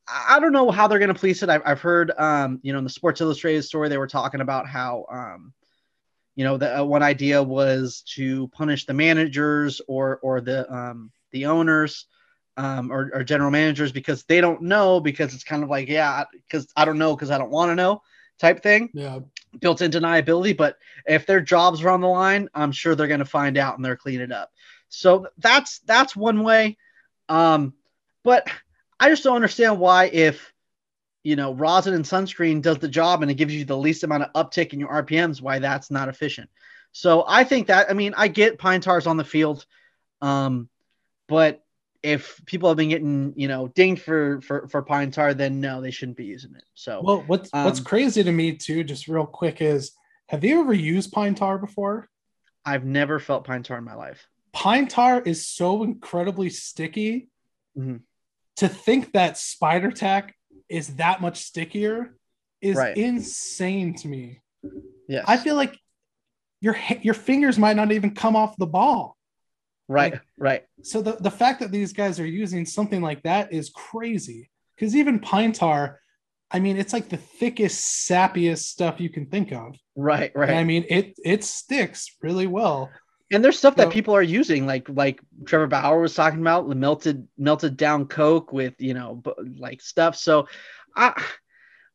I 0.07 0.39
don't 0.39 0.51
know 0.51 0.71
how 0.71 0.87
they're 0.87 0.99
going 0.99 1.13
to 1.13 1.19
police 1.19 1.41
it. 1.41 1.49
I've, 1.49 1.61
I've 1.65 1.81
heard, 1.81 2.11
um, 2.17 2.59
you 2.63 2.73
know, 2.73 2.79
in 2.79 2.83
the 2.83 2.89
Sports 2.89 3.21
Illustrated 3.21 3.63
story, 3.63 3.89
they 3.89 3.97
were 3.97 4.07
talking 4.07 4.41
about 4.41 4.67
how, 4.67 5.05
um, 5.11 5.53
you 6.35 6.43
know, 6.43 6.57
the 6.57 6.79
uh, 6.79 6.83
one 6.83 7.03
idea 7.03 7.41
was 7.41 8.03
to 8.15 8.47
punish 8.49 8.85
the 8.85 8.93
managers 8.93 9.81
or 9.87 10.19
or 10.23 10.41
the 10.41 10.71
um, 10.73 11.11
the 11.31 11.45
owners 11.45 12.07
um, 12.57 12.91
or, 12.91 13.09
or, 13.13 13.23
general 13.23 13.49
managers 13.49 13.91
because 13.91 14.23
they 14.23 14.39
don't 14.39 14.61
know 14.61 14.99
because 14.99 15.33
it's 15.33 15.43
kind 15.43 15.63
of 15.63 15.69
like 15.69 15.89
yeah 15.89 16.23
because 16.33 16.67
I 16.75 16.85
don't 16.85 16.99
know 16.99 17.15
because 17.15 17.31
I 17.31 17.37
don't 17.37 17.51
want 17.51 17.71
to 17.71 17.75
know 17.75 18.01
type 18.39 18.61
thing. 18.61 18.89
Yeah, 18.93 19.19
built 19.59 19.81
in 19.81 19.91
deniability. 19.91 20.55
But 20.55 20.77
if 21.05 21.25
their 21.25 21.41
jobs 21.41 21.83
are 21.83 21.89
on 21.89 22.01
the 22.01 22.07
line, 22.07 22.49
I'm 22.53 22.71
sure 22.71 22.95
they're 22.95 23.07
going 23.07 23.19
to 23.19 23.25
find 23.25 23.57
out 23.57 23.75
and 23.75 23.85
they're 23.85 23.95
clean 23.95 24.21
it 24.21 24.31
up. 24.31 24.51
So 24.89 25.27
that's 25.37 25.79
that's 25.79 26.15
one 26.15 26.43
way. 26.43 26.77
Um, 27.29 27.73
but 28.23 28.47
I 28.99 29.09
just 29.09 29.23
don't 29.23 29.35
understand 29.35 29.79
why 29.79 30.05
if 30.05 30.52
you 31.23 31.37
know, 31.37 31.53
rosin 31.53 31.93
and 31.93 32.03
sunscreen 32.03 32.61
does 32.61 32.77
the 32.79 32.87
job 32.87 33.21
and 33.21 33.31
it 33.31 33.35
gives 33.35 33.53
you 33.53 33.63
the 33.65 33.77
least 33.77 34.03
amount 34.03 34.23
of 34.23 34.33
uptick 34.33 34.73
in 34.73 34.79
your 34.79 34.89
RPMs, 34.89 35.41
why 35.41 35.59
that's 35.59 35.89
not 35.89 36.09
efficient. 36.09 36.49
So 36.91 37.23
I 37.27 37.43
think 37.43 37.67
that, 37.67 37.89
I 37.89 37.93
mean, 37.93 38.13
I 38.15 38.27
get 38.27 38.59
pine 38.59 38.81
tars 38.81 39.07
on 39.07 39.17
the 39.17 39.23
field. 39.23 39.65
Um, 40.21 40.69
but 41.27 41.63
if 42.03 42.41
people 42.45 42.69
have 42.69 42.77
been 42.77 42.89
getting, 42.89 43.33
you 43.37 43.47
know, 43.47 43.69
dinged 43.69 44.01
for, 44.01 44.41
for, 44.41 44.67
for 44.67 44.81
pine 44.81 45.11
tar, 45.11 45.33
then 45.33 45.61
no, 45.61 45.81
they 45.81 45.91
shouldn't 45.91 46.17
be 46.17 46.25
using 46.25 46.53
it. 46.55 46.65
So, 46.73 47.01
well, 47.01 47.23
what's, 47.25 47.49
um, 47.53 47.63
what's 47.63 47.79
crazy 47.79 48.21
to 48.21 48.31
me 48.31 48.53
too, 48.57 48.83
just 48.83 49.07
real 49.07 49.25
quick 49.25 49.61
is, 49.61 49.91
have 50.27 50.43
you 50.43 50.59
ever 50.61 50.73
used 50.73 51.13
pine 51.13 51.35
tar 51.35 51.57
before? 51.57 52.09
I've 52.65 52.85
never 52.85 53.19
felt 53.19 53.45
pine 53.45 53.63
tar 53.63 53.77
in 53.77 53.83
my 53.85 53.95
life. 53.95 54.27
Pine 54.51 54.87
tar 54.87 55.21
is 55.21 55.47
so 55.47 55.83
incredibly 55.83 56.49
sticky. 56.49 57.29
Mm-hmm. 57.77 57.97
To 58.57 58.67
think 58.67 59.13
that 59.13 59.37
spider 59.39 59.91
tack 59.91 60.35
is 60.69 60.95
that 60.95 61.21
much 61.21 61.39
stickier 61.39 62.15
is 62.61 62.77
right. 62.77 62.95
insane 62.97 63.95
to 63.95 64.07
me. 64.07 64.39
Yeah, 65.07 65.23
I 65.27 65.37
feel 65.37 65.55
like 65.55 65.77
your 66.61 66.77
your 67.01 67.13
fingers 67.13 67.59
might 67.59 67.75
not 67.75 67.91
even 67.91 68.15
come 68.15 68.35
off 68.35 68.55
the 68.57 68.67
ball. 68.67 69.17
Right, 69.89 70.13
like, 70.13 70.21
right. 70.37 70.63
So 70.81 71.01
the, 71.01 71.17
the 71.19 71.29
fact 71.29 71.59
that 71.59 71.71
these 71.71 71.91
guys 71.91 72.19
are 72.19 72.25
using 72.25 72.65
something 72.65 73.01
like 73.01 73.23
that 73.23 73.51
is 73.51 73.69
crazy. 73.69 74.49
Because 74.75 74.95
even 74.95 75.19
pine 75.19 75.51
tar, 75.51 75.99
I 76.49 76.59
mean, 76.59 76.77
it's 76.77 76.93
like 76.93 77.09
the 77.09 77.17
thickest, 77.17 78.07
sappiest 78.07 78.63
stuff 78.63 78.99
you 78.99 79.09
can 79.09 79.25
think 79.25 79.51
of. 79.51 79.75
Right, 79.95 80.31
right. 80.33 80.49
And 80.49 80.57
I 80.57 80.63
mean, 80.63 80.85
it 80.89 81.15
it 81.23 81.43
sticks 81.43 82.15
really 82.21 82.47
well. 82.47 82.89
And 83.33 83.43
there's 83.43 83.57
stuff 83.57 83.75
that 83.77 83.89
people 83.89 84.15
are 84.15 84.21
using, 84.21 84.65
like 84.65 84.87
like 84.89 85.21
Trevor 85.45 85.67
Bauer 85.67 85.99
was 85.99 86.15
talking 86.15 86.41
about, 86.41 86.69
the 86.69 86.75
melted 86.75 87.27
melted 87.37 87.77
down 87.77 88.05
Coke 88.07 88.53
with 88.53 88.75
you 88.79 88.93
know 88.93 89.21
like 89.57 89.81
stuff. 89.81 90.15
So, 90.15 90.47
I 90.95 91.21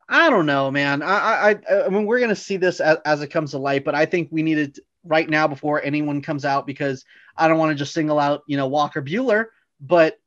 I 0.08 0.30
don't 0.30 0.46
know, 0.46 0.70
man. 0.70 1.02
I 1.02 1.50
I 1.50 1.84
I 1.86 1.88
mean, 1.88 2.06
we're 2.06 2.20
gonna 2.20 2.34
see 2.36 2.56
this 2.56 2.80
as, 2.80 2.98
as 3.04 3.22
it 3.22 3.28
comes 3.28 3.52
to 3.52 3.58
light, 3.58 3.84
but 3.84 3.94
I 3.94 4.06
think 4.06 4.28
we 4.30 4.42
need 4.42 4.58
it 4.58 4.78
right 5.04 5.28
now 5.28 5.46
before 5.46 5.82
anyone 5.82 6.20
comes 6.22 6.44
out 6.44 6.66
because 6.66 7.04
I 7.36 7.48
don't 7.48 7.58
want 7.58 7.70
to 7.70 7.76
just 7.76 7.94
single 7.94 8.18
out 8.18 8.42
you 8.46 8.56
know 8.56 8.66
Walker 8.66 9.00
Buehler, 9.00 9.46
but 9.80 10.18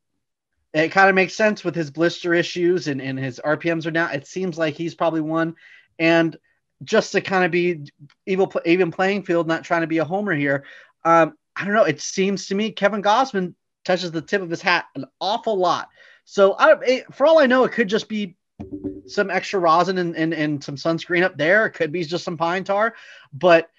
it 0.73 0.89
kind 0.89 1.09
of 1.09 1.15
makes 1.15 1.33
sense 1.33 1.63
with 1.63 1.75
his 1.75 1.91
blister 1.91 2.33
issues 2.33 2.87
and, 2.87 3.01
and 3.01 3.19
his 3.19 3.41
RPMs 3.43 3.85
are 3.85 3.91
down. 3.91 4.13
It 4.13 4.25
seems 4.25 4.57
like 4.57 4.75
he's 4.75 4.95
probably 4.95 5.21
one. 5.21 5.55
And 5.99 6.37
just 6.83 7.11
to 7.11 7.21
kind 7.21 7.43
of 7.43 7.51
be 7.51 7.91
evil, 8.25 8.51
even 8.65 8.91
playing 8.91 9.23
field, 9.23 9.47
not 9.47 9.63
trying 9.63 9.81
to 9.81 9.87
be 9.87 9.99
a 9.99 10.05
homer 10.05 10.33
here. 10.33 10.63
Um, 11.03 11.35
I 11.55 11.65
don't 11.65 11.73
know. 11.73 11.83
It 11.83 12.01
seems 12.01 12.47
to 12.47 12.55
me 12.55 12.71
Kevin 12.71 13.01
Gausman 13.01 13.55
touches 13.83 14.11
the 14.11 14.21
tip 14.21 14.41
of 14.41 14.49
his 14.49 14.61
hat 14.61 14.85
an 14.95 15.05
awful 15.19 15.57
lot. 15.57 15.89
So 16.25 16.53
I, 16.53 16.75
it, 16.81 17.13
for 17.13 17.25
all 17.25 17.39
I 17.39 17.47
know, 17.47 17.63
it 17.63 17.71
could 17.71 17.87
just 17.87 18.07
be 18.07 18.35
some 19.07 19.29
extra 19.29 19.59
rosin 19.59 19.97
and, 19.97 20.15
and, 20.15 20.33
and 20.33 20.63
some 20.63 20.75
sunscreen 20.75 21.23
up 21.23 21.37
there. 21.37 21.65
It 21.65 21.71
could 21.71 21.91
be 21.91 22.03
just 22.03 22.23
some 22.23 22.37
pine 22.37 22.63
tar, 22.63 22.93
but 23.33 23.69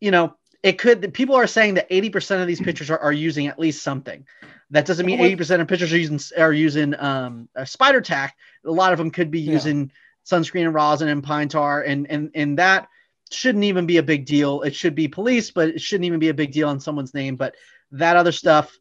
you 0.00 0.10
know, 0.10 0.36
it 0.62 0.78
could, 0.78 1.14
people 1.14 1.36
are 1.36 1.46
saying 1.46 1.74
that 1.74 1.88
80% 1.88 2.40
of 2.40 2.46
these 2.46 2.60
pitchers 2.60 2.90
are, 2.90 2.98
are 2.98 3.12
using 3.12 3.46
at 3.46 3.58
least 3.58 3.82
something. 3.82 4.26
That 4.70 4.84
doesn't 4.84 5.06
mean 5.06 5.20
80% 5.20 5.60
of 5.60 5.68
pitchers 5.68 5.92
are 5.92 5.98
using 5.98 6.20
are 6.36 6.52
using 6.52 6.98
um, 6.98 7.48
a 7.54 7.64
spider 7.64 8.00
tack. 8.00 8.36
A 8.64 8.70
lot 8.70 8.92
of 8.92 8.98
them 8.98 9.12
could 9.12 9.30
be 9.30 9.40
using 9.40 9.80
yeah. 9.80 10.38
sunscreen 10.38 10.64
and 10.64 10.74
rosin 10.74 11.06
and 11.06 11.22
pine 11.22 11.48
tar, 11.48 11.82
and 11.82 12.10
and 12.10 12.32
and 12.34 12.58
that 12.58 12.88
shouldn't 13.30 13.64
even 13.64 13.86
be 13.86 13.96
a 13.98 14.02
big 14.02 14.26
deal. 14.26 14.62
It 14.62 14.74
should 14.74 14.94
be 14.94 15.08
police, 15.08 15.50
but 15.50 15.68
it 15.68 15.80
shouldn't 15.80 16.04
even 16.04 16.20
be 16.20 16.28
a 16.28 16.34
big 16.34 16.52
deal 16.52 16.68
on 16.68 16.80
someone's 16.80 17.14
name. 17.14 17.36
But 17.36 17.54
that 17.92 18.16
other 18.16 18.32
stuff 18.32 18.76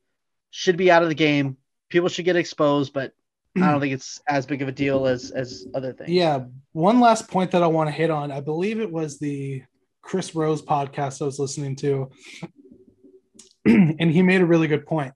should 0.52 0.78
be 0.78 0.92
out 0.92 1.04
of 1.04 1.10
the 1.10 1.16
game. 1.16 1.58
People 1.90 2.10
should 2.10 2.26
get 2.26 2.36
exposed, 2.36 2.94
but 2.94 3.14
I 3.58 3.72
don't 3.72 3.80
think 3.80 3.94
it's 3.94 4.22
as 4.28 4.46
big 4.46 4.62
of 4.62 4.68
a 4.68 4.74
deal 4.74 5.08
as 5.08 5.32
as 5.32 5.66
other 5.74 5.94
things. 5.94 6.10
Yeah. 6.10 6.46
One 6.74 7.00
last 7.00 7.30
point 7.30 7.52
that 7.52 7.64
I 7.64 7.68
want 7.68 7.88
to 7.88 7.96
hit 7.96 8.10
on. 8.10 8.32
I 8.32 8.42
believe 8.42 8.82
it 8.82 8.92
was 8.92 9.18
the 9.18 9.64
Chris 10.02 10.36
Rose 10.36 10.62
podcast 10.62 11.22
I 11.22 11.26
was 11.26 11.40
listening 11.40 11.76
to, 11.78 12.12
and 13.66 14.12
he 14.12 14.22
made 14.22 14.42
a 14.42 14.46
really 14.46 14.68
good 14.68 14.86
point 14.86 15.14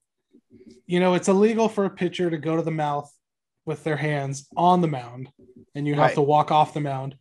you 0.90 1.00
know, 1.00 1.14
it's 1.14 1.28
illegal 1.28 1.70
for 1.70 1.86
a 1.86 1.90
pitcher 1.92 2.32
to 2.32 2.38
go 2.40 2.56
to 2.56 2.64
the 2.64 2.72
mouth 2.72 3.14
with 3.64 3.84
their 3.84 3.96
hands 3.96 4.48
on 4.58 4.82
the 4.82 4.88
mound 4.88 5.30
and 5.76 5.88
you 5.88 5.94
have 5.94 6.02
right. 6.02 6.16
to 6.16 6.22
walk 6.22 6.50
off 6.50 6.74
the 6.74 6.80
mound. 6.80 7.14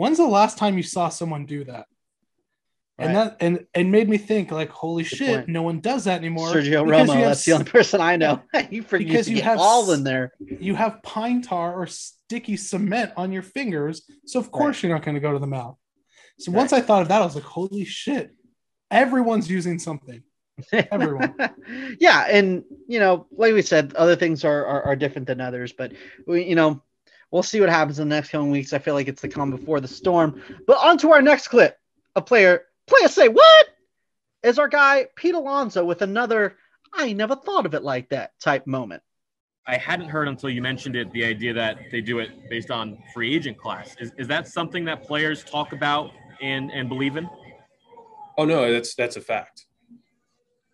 When's 0.00 0.16
the 0.16 0.24
last 0.24 0.56
time 0.56 0.78
you 0.78 0.82
saw 0.82 1.10
someone 1.10 1.44
do 1.44 1.62
that? 1.64 1.84
Right. 2.98 3.06
And 3.06 3.16
that 3.16 3.36
and 3.40 3.66
and 3.74 3.92
made 3.92 4.08
me 4.08 4.16
think 4.16 4.50
like, 4.50 4.70
holy 4.70 5.02
Good 5.02 5.10
shit, 5.10 5.36
point. 5.36 5.48
no 5.48 5.60
one 5.60 5.80
does 5.80 6.04
that 6.04 6.16
anymore. 6.16 6.48
Sergio 6.48 6.88
Romo, 6.88 7.20
that's 7.20 7.44
the 7.44 7.52
only 7.52 7.66
person 7.66 8.00
I 8.00 8.16
know. 8.16 8.40
you 8.70 8.82
because 8.82 9.28
you 9.28 9.42
have 9.42 9.58
all 9.58 9.90
in 9.92 10.02
there. 10.02 10.32
You 10.38 10.74
have 10.74 11.02
pine 11.02 11.42
tar 11.42 11.74
or 11.74 11.86
sticky 11.86 12.56
cement 12.56 13.12
on 13.18 13.30
your 13.30 13.42
fingers, 13.42 14.10
so 14.24 14.40
of 14.40 14.50
course 14.50 14.78
right. 14.78 14.84
you're 14.84 14.96
not 14.96 15.04
going 15.04 15.16
to 15.16 15.20
go 15.20 15.32
to 15.32 15.38
the 15.38 15.46
mouth. 15.46 15.76
So 16.38 16.50
once 16.50 16.72
I 16.72 16.80
thought 16.80 17.02
of 17.02 17.08
that, 17.08 17.20
I 17.20 17.24
was 17.26 17.34
like, 17.34 17.44
holy 17.44 17.84
shit, 17.84 18.34
everyone's 18.90 19.50
using 19.50 19.78
something. 19.78 20.22
Everyone. 20.72 21.34
yeah, 22.00 22.26
and 22.26 22.64
you 22.88 23.00
know, 23.00 23.26
like 23.32 23.52
we 23.52 23.60
said, 23.60 23.92
other 23.96 24.16
things 24.16 24.46
are, 24.46 24.64
are, 24.64 24.82
are 24.82 24.96
different 24.96 25.26
than 25.26 25.42
others, 25.42 25.74
but 25.74 25.92
we, 26.26 26.44
you 26.44 26.54
know, 26.54 26.82
we'll 27.30 27.42
see 27.42 27.60
what 27.60 27.68
happens 27.68 27.98
in 27.98 28.08
the 28.08 28.14
next 28.14 28.30
coming 28.30 28.50
weeks. 28.50 28.72
I 28.72 28.78
feel 28.78 28.94
like 28.94 29.08
it's 29.08 29.22
the 29.22 29.28
calm 29.28 29.50
before 29.50 29.80
the 29.80 29.88
storm. 29.88 30.42
But 30.66 30.78
on 30.78 30.98
to 30.98 31.12
our 31.12 31.22
next 31.22 31.48
clip. 31.48 31.78
A 32.16 32.22
player, 32.22 32.64
player 32.86 33.08
say 33.08 33.28
what? 33.28 33.66
Is 34.42 34.58
our 34.58 34.68
guy 34.68 35.06
Pete 35.16 35.34
Alonso 35.34 35.84
with 35.84 36.02
another 36.02 36.56
I 36.92 37.12
never 37.12 37.36
thought 37.36 37.66
of 37.66 37.74
it 37.74 37.84
like 37.84 38.08
that 38.08 38.32
type 38.40 38.66
moment. 38.66 39.02
I 39.66 39.76
hadn't 39.76 40.08
heard 40.08 40.26
until 40.26 40.50
you 40.50 40.60
mentioned 40.60 40.96
it 40.96 41.12
the 41.12 41.24
idea 41.24 41.52
that 41.54 41.78
they 41.92 42.00
do 42.00 42.18
it 42.18 42.48
based 42.48 42.72
on 42.72 42.98
free 43.14 43.32
agent 43.32 43.58
class. 43.58 43.94
Is, 44.00 44.10
is 44.18 44.26
that 44.26 44.48
something 44.48 44.84
that 44.86 45.04
players 45.04 45.44
talk 45.44 45.72
about 45.72 46.10
and, 46.42 46.72
and 46.72 46.88
believe 46.88 47.16
in? 47.16 47.28
Oh 48.36 48.44
no, 48.44 48.72
that's 48.72 48.94
that's 48.94 49.16
a 49.16 49.20
fact 49.20 49.66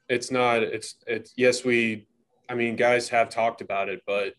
it's 0.08 0.30
not 0.30 0.62
it's 0.62 0.96
it's 1.06 1.32
yes 1.36 1.64
we 1.64 2.06
i 2.48 2.54
mean 2.54 2.76
guys 2.76 3.08
have 3.08 3.28
talked 3.28 3.60
about 3.60 3.88
it 3.88 4.02
but 4.06 4.34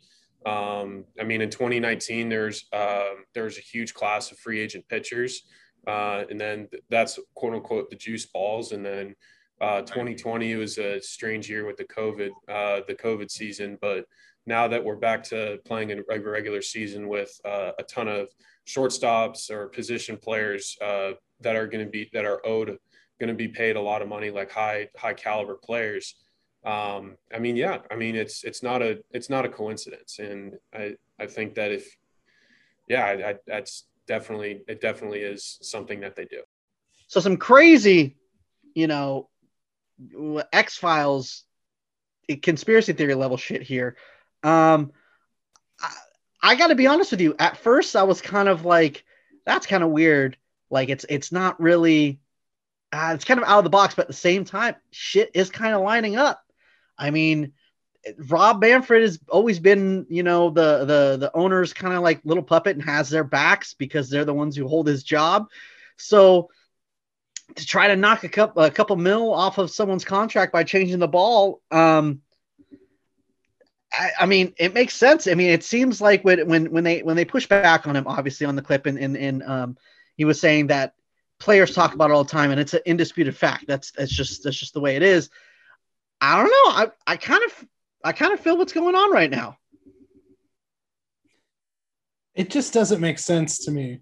um, 0.48 1.06
i 1.20 1.24
mean 1.24 1.42
in 1.42 1.50
2019 1.50 2.30
there's 2.30 2.66
um, 2.74 3.25
there's 3.34 3.58
a 3.58 3.62
huge 3.62 3.94
class 3.94 4.32
of 4.32 4.39
free 4.39 4.60
agent 4.60 4.88
pitchers. 4.89 5.44
Uh, 5.88 6.25
and 6.30 6.39
then 6.39 6.68
that's 6.89 7.18
quote 7.34 7.54
unquote 7.54 7.89
the 7.89 7.96
juice 7.96 8.25
balls. 8.25 8.74
And 8.74 8.86
then 8.86 9.16
uh, 9.62 9.82
2020 9.82 10.56
was 10.56 10.77
a 10.77 11.01
strange 11.01 11.50
year 11.50 11.66
with 11.66 11.77
the 11.77 11.86
covid 11.86 12.30
uh, 12.50 12.82
the 12.88 12.96
covid 12.96 13.32
season. 13.32 13.77
But 13.82 14.06
now 14.46 14.68
that 14.68 14.84
we're 14.84 14.96
back 14.96 15.24
to 15.25 15.60
playing 15.66 15.92
a 15.92 16.01
regular 16.08 16.62
season 16.62 17.08
with 17.08 17.32
uh, 17.46 17.72
a 17.80 17.84
ton 17.84 18.08
of 18.08 18.27
shortstops 18.68 19.50
or 19.50 19.68
position 19.70 20.18
players 20.18 20.77
uh, 20.82 21.12
that 21.42 21.56
are 21.56 21.68
going 21.68 21.86
to 21.86 21.89
be 21.89 22.10
that 22.13 22.25
are 22.25 22.46
owed 22.46 22.77
going 23.20 23.30
to 23.30 23.34
be 23.34 23.48
paid 23.48 23.77
a 23.77 23.82
lot 23.82 24.01
of 24.01 24.08
money 24.08 24.30
like 24.30 24.51
high 24.51 24.88
high 24.98 25.13
caliber 25.13 25.56
players 25.56 26.16
um, 26.68 27.16
i 27.34 27.40
mean 27.40 27.56
yeah 27.56 27.80
i 27.90 27.96
mean 27.96 28.16
it's 28.16 28.44
it's 28.44 28.62
not 28.62 28.82
a 28.82 29.00
it's 29.12 29.30
not 29.30 29.46
a 29.46 29.50
coincidence. 29.50 30.20
And 30.20 30.56
i 30.74 30.96
i 31.20 31.26
think 31.26 31.56
that 31.56 31.72
if 31.72 31.98
yeah 32.88 33.06
I, 33.06 33.30
I, 33.30 33.36
that's 33.48 33.86
definitely 34.06 34.64
it 34.68 34.82
definitely 34.82 35.22
is 35.22 35.58
something 35.62 36.02
that 36.02 36.16
they 36.16 36.26
do. 36.26 36.42
So 37.08 37.20
some 37.20 37.38
crazy 37.38 38.18
you 38.76 38.88
know 38.88 39.30
x 40.52 40.78
files 40.78 41.44
conspiracy 42.42 42.94
theory 42.94 43.16
level 43.16 43.38
shit 43.38 43.62
here. 43.62 43.96
Um 44.44 44.92
I, 45.80 45.94
I 46.42 46.56
got 46.56 46.68
to 46.68 46.76
be 46.76 46.88
honest 46.88 47.12
with 47.12 47.22
you. 47.22 47.36
At 47.40 47.58
first 47.58 47.96
i 47.96 48.04
was 48.04 48.22
kind 48.22 48.50
of 48.50 48.66
like 48.66 49.06
that's 49.46 49.66
kind 49.66 49.84
of 49.84 49.90
weird. 49.90 50.38
Like 50.70 50.90
it's 50.90 51.06
it's 51.08 51.32
not 51.32 51.60
really 51.62 52.20
uh, 52.92 53.12
it's 53.16 53.26
kind 53.26 53.40
of 53.40 53.48
out 53.48 53.58
of 53.58 53.64
the 53.64 53.70
box, 53.70 53.96
but 53.96 54.04
at 54.04 54.08
the 54.08 54.14
same 54.14 54.46
time, 54.46 54.76
shit 54.92 55.32
is 55.34 55.50
kind 55.50 55.74
of 55.74 55.82
lining 55.82 56.16
up. 56.16 56.44
I 56.98 57.12
mean, 57.12 57.54
Rob 58.30 58.62
Manfred 58.62 59.01
has 59.01 59.20
always 59.30 59.60
been, 59.60 60.06
you 60.10 60.24
know, 60.24 60.50
the 60.50 60.86
the 60.86 61.18
the 61.20 61.32
owner's 61.34 61.74
kind 61.74 61.94
of 61.94 62.01
like 62.01 62.22
little 62.24 62.44
puppet 62.44 62.75
and 62.75 62.86
has 62.86 63.10
their 63.10 63.24
backs 63.24 63.74
because 63.74 64.10
they're 64.10 64.25
the 64.25 64.34
ones 64.34 64.56
who 64.56 64.68
hold 64.68 64.88
his 64.88 65.04
job. 65.04 65.50
So 65.98 66.50
to 67.56 67.66
try 67.66 67.88
to 67.88 67.96
knock 67.96 68.24
a 68.24 68.30
couple 68.30 68.63
a 68.63 68.72
couple 68.72 68.96
mil 68.96 69.34
off 69.34 69.58
of 69.58 69.72
someone's 69.72 70.06
contract 70.06 70.54
by 70.54 70.63
changing 70.63 71.00
the 71.00 71.08
ball, 71.08 71.62
um, 71.72 72.22
I, 73.92 74.12
I, 74.22 74.25
mean, 74.25 74.54
it 74.58 74.74
makes 74.74 74.94
sense. 74.96 75.27
I 75.27 75.34
mean, 75.34 75.50
it 75.50 75.63
seems 75.63 76.01
like 76.01 76.24
when 76.24 76.48
when 76.48 76.72
when 76.72 76.84
they 76.84 77.04
when 77.04 77.16
they 77.16 77.25
push 77.25 77.48
back 77.48 77.88
on 77.88 77.96
him, 77.96 78.08
obviously 78.08 78.46
on 78.46 78.56
the 78.56 78.62
clip, 78.62 78.86
and 78.86 78.98
and, 78.98 79.18
and 79.18 79.44
um, 79.44 79.77
he 80.16 80.25
was 80.25 80.39
saying 80.39 80.68
that 80.68 80.94
players 81.39 81.74
talk 81.74 81.94
about 81.94 82.10
it 82.10 82.13
all 82.13 82.24
the 82.24 82.30
time, 82.30 82.51
and 82.51 82.60
it's 82.60 82.74
an 82.74 82.82
indisputed 82.86 83.36
fact. 83.36 83.66
That's 83.68 83.92
that's 83.92 84.12
just 84.12 84.44
that's 84.44 84.58
just 84.58 84.74
the 84.74 84.82
way 84.82 84.96
it 84.96 85.04
is. 85.04 85.30
I 86.20 86.38
don't 86.38 86.46
know. 86.46 86.84
I 86.84 86.88
I 87.06 87.18
kind 87.18 87.44
of 87.44 87.68
I 88.04 88.12
kind 88.12 88.34
of 88.34 88.40
feel 88.40 88.58
what's 88.58 88.74
going 88.74 88.96
on 88.96 89.12
right 89.12 89.30
now. 89.30 89.58
It 92.36 92.50
just 92.50 92.74
doesn't 92.74 93.02
make 93.02 93.20
sense 93.20 93.66
to 93.66 93.72
me 93.72 94.02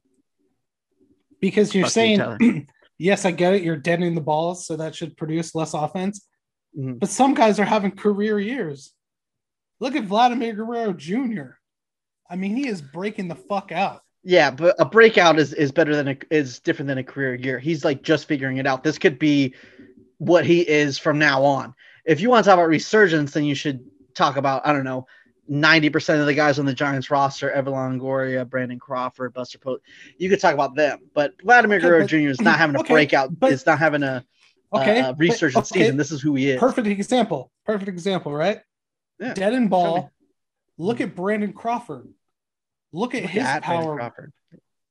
because 1.40 1.74
you're 1.74 1.86
Fuck 1.86 1.94
saying, 1.94 2.22
you, 2.40 2.66
yes, 2.98 3.26
I 3.26 3.32
get 3.32 3.54
it. 3.54 3.64
You're 3.64 3.78
deadening 3.78 4.16
the 4.16 4.22
balls, 4.22 4.66
so 4.66 4.76
that 4.76 4.96
should 4.96 5.16
produce 5.16 5.56
less 5.56 5.74
offense. 5.74 6.28
Mm-hmm. 6.78 6.96
But 6.96 7.10
some 7.10 7.34
guys 7.34 7.60
are 7.60 7.66
having 7.66 7.92
career 7.92 8.40
years. 8.40 8.92
Look 9.80 9.96
at 9.96 10.04
Vladimir 10.04 10.54
Guerrero 10.54 10.94
Jr. 10.94 11.58
I 12.30 12.36
mean, 12.36 12.56
he 12.56 12.68
is 12.68 12.82
breaking 12.82 13.28
the 13.28 13.36
fuck 13.36 13.72
out. 13.72 14.02
Yeah, 14.24 14.50
but 14.50 14.76
a 14.80 14.86
breakout 14.86 15.38
is 15.38 15.54
is 15.54 15.72
better 15.72 15.96
than 15.96 16.08
a 16.10 16.18
is 16.32 16.60
different 16.60 16.88
than 16.88 16.98
a 16.98 17.04
career 17.04 17.36
year. 17.36 17.60
He's 17.60 17.86
like 17.86 18.02
just 18.02 18.28
figuring 18.28 18.58
it 18.58 18.66
out. 18.66 18.84
This 18.84 18.98
could 18.98 19.20
be 19.20 19.54
what 20.18 20.46
he 20.46 20.62
is 20.68 20.98
from 20.98 21.20
now 21.20 21.44
on. 21.44 21.76
If 22.06 22.22
you 22.22 22.30
want 22.30 22.44
to 22.46 22.50
talk 22.50 22.58
about 22.58 22.68
resurgence, 22.70 23.32
then 23.34 23.46
you 23.46 23.56
should 23.56 23.84
talk 24.14 24.38
about 24.38 24.66
I 24.66 24.74
don't 24.74 24.84
know. 24.84 25.08
90% 25.50 26.20
of 26.20 26.26
the 26.26 26.34
guys 26.34 26.58
on 26.58 26.66
the 26.66 26.74
Giants 26.74 27.12
roster, 27.12 27.52
Evan 27.52 27.74
Longoria, 27.74 28.50
Brandon 28.50 28.80
Crawford, 28.80 29.32
Buster 29.32 29.60
Post, 29.60 29.84
you 30.18 30.28
could 30.28 30.40
talk 30.40 30.56
about 30.56 30.76
them. 30.76 30.98
But 31.14 31.34
Vladimir 31.44 31.78
Okay, 31.78 31.86
Guerrero 31.88 32.02
but- 32.02 32.10
Jr. 32.10 32.18
is 32.30 32.42
not 32.42 32.58
having 32.58 32.76
a 32.76 32.80
okay, 32.82 32.94
breakout. 32.94 33.40
but- 33.40 33.52
It's 33.52 33.66
not 33.66 33.78
having 33.78 34.02
a, 34.02 34.26
uh, 34.74 34.78
Okay. 34.80 35.02
a, 35.02 35.10
a 35.10 35.14
but- 35.14 35.20
resurgence 35.20 35.72
okay, 35.72 35.82
season. 35.82 35.98
This 35.98 36.12
is 36.12 36.20
who 36.20 36.34
he 36.34 36.50
is. 36.50 36.60
Perfect 36.60 36.88
example. 36.88 37.52
Perfect 37.64 37.90
example, 37.90 38.34
right? 38.34 38.62
Yeah, 39.20 39.36
Dead 39.36 39.54
and 39.54 39.70
ball. 39.70 40.12
Look 40.80 41.00
at 41.00 41.16
Brandon 41.16 41.54
Crawford. 41.54 42.08
Look 42.92 43.14
at 43.14 43.22
Look 43.22 43.32
his 43.32 43.44
at 43.44 43.62
power. 43.62 44.12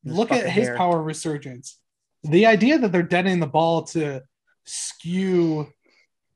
His 0.04 0.12
Look 0.14 0.30
at 0.30 0.48
his 0.48 0.68
hair. 0.68 0.76
power 0.76 1.02
resurgence. 1.02 1.78
The 2.22 2.46
idea 2.46 2.78
that 2.78 2.92
they're 2.92 3.02
deading 3.02 3.40
the 3.40 3.46
ball 3.48 3.82
to 3.88 4.22
skew 4.64 5.66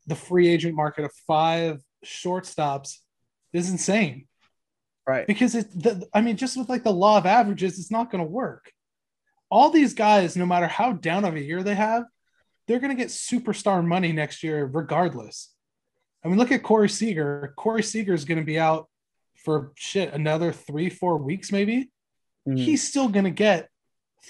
the 0.08 0.16
free 0.16 0.48
agent 0.48 0.74
market 0.74 1.04
of 1.04 1.12
five 1.26 1.80
shortstops 2.04 2.96
is 3.52 3.70
insane. 3.70 4.26
Right. 5.06 5.26
Because 5.26 5.54
it, 5.54 5.70
the, 5.70 6.06
I 6.12 6.20
mean, 6.20 6.36
just 6.36 6.56
with 6.56 6.68
like 6.68 6.84
the 6.84 6.92
law 6.92 7.18
of 7.18 7.26
averages, 7.26 7.78
it's 7.78 7.90
not 7.90 8.10
going 8.10 8.24
to 8.24 8.30
work. 8.30 8.72
All 9.50 9.70
these 9.70 9.94
guys, 9.94 10.36
no 10.36 10.44
matter 10.44 10.66
how 10.66 10.92
down 10.92 11.24
of 11.24 11.34
a 11.34 11.42
year 11.42 11.62
they 11.62 11.74
have, 11.74 12.04
they're 12.66 12.80
going 12.80 12.94
to 12.94 13.02
get 13.02 13.08
superstar 13.08 13.84
money 13.84 14.12
next 14.12 14.42
year, 14.42 14.66
regardless. 14.66 15.54
I 16.24 16.28
mean, 16.28 16.36
look 16.36 16.52
at 16.52 16.62
Corey 16.62 16.90
Seager. 16.90 17.54
Corey 17.56 17.82
Seager 17.82 18.12
is 18.12 18.26
going 18.26 18.38
to 18.38 18.44
be 18.44 18.58
out 18.58 18.88
for 19.44 19.72
shit 19.76 20.12
another 20.12 20.52
three, 20.52 20.90
four 20.90 21.16
weeks, 21.16 21.52
maybe. 21.52 21.90
Mhm. 22.46 22.58
He's 22.58 22.86
still 22.86 23.08
going 23.08 23.24
to 23.24 23.30
get 23.30 23.68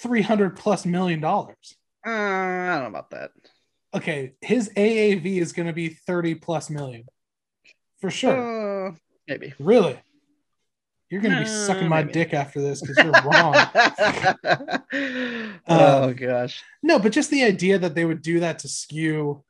300 0.00 0.56
plus 0.56 0.86
million 0.86 1.20
dollars. 1.20 1.74
Uh, 2.06 2.10
I 2.10 2.74
don't 2.74 2.82
know 2.82 2.98
about 2.98 3.10
that. 3.10 3.30
Okay. 3.94 4.34
His 4.40 4.70
AAV 4.76 5.40
is 5.40 5.52
going 5.52 5.66
to 5.66 5.72
be 5.72 5.88
30 5.88 6.36
plus 6.36 6.70
million 6.70 7.04
for 8.00 8.10
sure. 8.10 8.88
Uh, 8.88 8.92
maybe. 9.26 9.54
Really? 9.58 9.98
You're 11.10 11.22
going 11.22 11.34
to 11.34 11.40
be 11.40 11.46
Uh, 11.50 11.66
sucking 11.66 11.88
my 11.88 12.02
maybe. 12.02 12.12
dick 12.12 12.34
after 12.34 12.60
this 12.60 12.82
because 12.82 12.98
you're 13.02 13.12
wrong. 13.24 13.54
oh 15.68 16.04
Um, 16.08 16.14
gosh. 16.14 16.62
No, 16.82 16.98
but 16.98 17.12
just 17.12 17.30
the 17.30 17.44
idea 17.44 17.78
that 17.78 17.94
they 17.94 18.04
would 18.04 18.22
do 18.22 18.40
that 18.40 18.60
to 18.60 18.68
skew 18.68 19.42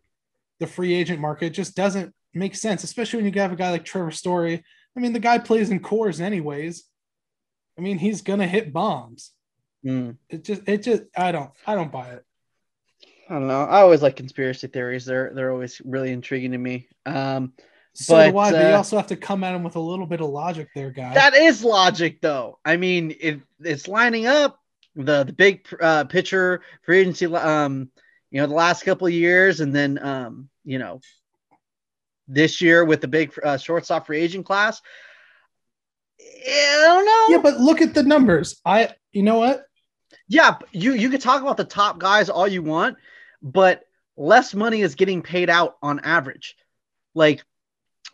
the 0.60 0.66
free 0.66 0.94
agent 0.94 1.20
market 1.20 1.50
just 1.50 1.76
doesn't 1.76 2.14
make 2.34 2.54
sense, 2.54 2.84
especially 2.84 3.22
when 3.22 3.32
you 3.32 3.40
have 3.40 3.52
a 3.52 3.56
guy 3.56 3.70
like 3.70 3.84
Trevor 3.84 4.10
Story. 4.10 4.64
I 4.96 5.00
mean, 5.00 5.12
the 5.12 5.20
guy 5.20 5.38
plays 5.38 5.70
in 5.70 5.80
Coors 5.80 6.20
anyways. 6.20 6.84
I 7.76 7.80
mean, 7.80 7.98
he's 7.98 8.22
gonna 8.22 8.46
hit 8.46 8.72
bombs. 8.72 9.32
Hmm. 9.84 10.10
It 10.28 10.44
just, 10.44 10.62
it 10.68 10.82
just, 10.82 11.02
I 11.16 11.30
don't, 11.32 11.50
I 11.66 11.74
don't 11.76 11.92
buy 11.92 12.08
it. 12.10 12.24
I 13.28 13.34
don't 13.34 13.48
know. 13.48 13.62
I 13.62 13.80
always 13.80 14.02
like 14.02 14.16
conspiracy 14.16 14.68
theories. 14.68 15.04
They're 15.04 15.32
they're 15.34 15.50
always 15.50 15.80
really 15.84 16.12
intriguing 16.12 16.52
to 16.52 16.58
me. 16.58 16.88
Um, 17.04 17.52
So 17.92 18.14
But, 18.14 18.30
do 18.30 18.38
I, 18.38 18.50
but 18.52 18.60
you 18.60 18.74
uh, 18.74 18.76
also 18.76 18.96
have 18.96 19.08
to 19.08 19.16
come 19.16 19.44
at 19.44 19.54
him 19.54 19.62
with 19.64 19.76
a 19.76 19.80
little 19.80 20.06
bit 20.06 20.20
of 20.20 20.30
logic, 20.30 20.68
there, 20.74 20.90
guy. 20.90 21.14
that 21.14 21.34
is 21.34 21.64
logic, 21.64 22.20
though. 22.20 22.58
I 22.64 22.76
mean, 22.76 23.14
it, 23.20 23.40
it's 23.60 23.88
lining 23.88 24.26
up. 24.26 24.60
The 24.94 25.24
the 25.24 25.32
big 25.32 25.66
uh, 25.80 26.04
pitcher 26.04 26.62
free 26.84 27.00
agency, 27.00 27.26
um, 27.26 27.90
you 28.30 28.40
know, 28.40 28.46
the 28.46 28.54
last 28.54 28.82
couple 28.84 29.06
of 29.06 29.12
years, 29.12 29.60
and 29.60 29.74
then 29.74 29.98
um, 29.98 30.48
you 30.64 30.78
know, 30.78 31.00
this 32.26 32.60
year 32.60 32.84
with 32.84 33.00
the 33.00 33.08
big 33.08 33.32
uh, 33.44 33.58
shortstop 33.58 34.06
free 34.06 34.20
agent 34.20 34.46
class. 34.46 34.80
I 36.20 36.82
don't 36.84 37.04
know. 37.04 37.36
yeah, 37.36 37.42
but 37.42 37.60
look 37.60 37.80
at 37.80 37.94
the 37.94 38.02
numbers. 38.02 38.60
I, 38.64 38.90
you 39.12 39.22
know 39.22 39.38
what? 39.38 39.66
Yeah, 40.28 40.56
you 40.72 40.94
you 40.94 41.10
could 41.10 41.20
talk 41.20 41.42
about 41.42 41.56
the 41.56 41.64
top 41.64 41.98
guys 41.98 42.28
all 42.28 42.48
you 42.48 42.62
want, 42.62 42.96
but 43.42 43.84
less 44.16 44.54
money 44.54 44.82
is 44.82 44.94
getting 44.94 45.22
paid 45.22 45.48
out 45.48 45.76
on 45.82 46.00
average. 46.00 46.56
Like 47.14 47.44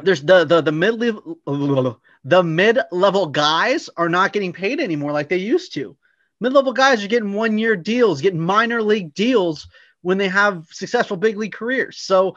there's 0.03 0.23
the 0.23 0.45
the 0.45 0.61
the 0.61 0.73
mid 0.73 0.95
level 0.95 2.01
the 2.25 2.43
mid 2.43 2.79
level 2.91 3.27
guys 3.27 3.89
are 3.97 4.09
not 4.09 4.33
getting 4.33 4.53
paid 4.53 4.81
anymore 4.81 5.13
like 5.13 5.29
they 5.29 5.37
used 5.37 5.75
to. 5.75 5.97
Mid 6.41 6.53
level 6.53 6.73
guys 6.73 7.05
are 7.05 7.09
getting 7.09 7.33
one 7.33 7.59
year 7.59 7.77
deals, 7.77 8.21
getting 8.21 8.41
minor 8.41 8.83
league 8.83 9.15
deals 9.15 9.69
when 10.03 10.19
they 10.19 10.29
have 10.29 10.67
successful 10.71 11.17
big 11.17 11.37
league 11.37 11.53
careers. 11.53 11.99
So 11.99 12.37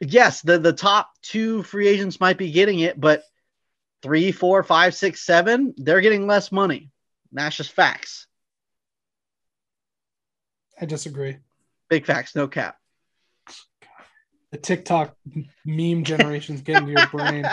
yes, 0.00 0.42
the 0.42 0.58
the 0.58 0.72
top 0.72 1.10
two 1.22 1.62
free 1.62 1.88
agents 1.88 2.20
might 2.20 2.38
be 2.38 2.52
getting 2.52 2.80
it, 2.80 3.00
but 3.00 3.24
three, 4.02 4.32
four, 4.32 4.62
five, 4.62 4.94
six, 4.94 5.22
seven, 5.22 5.74
they're 5.76 6.00
getting 6.00 6.26
less 6.26 6.52
money. 6.52 6.90
That's 7.32 7.56
just 7.56 7.72
facts. 7.72 8.26
I 10.80 10.86
disagree. 10.86 11.38
Big 11.92 12.06
facts, 12.06 12.34
no 12.34 12.48
cap. 12.48 12.78
The 14.50 14.56
TikTok 14.56 15.14
meme 15.66 16.04
generation's 16.04 16.62
getting 16.62 16.86
to 16.86 16.92
your 16.92 17.06
brain. 17.08 17.44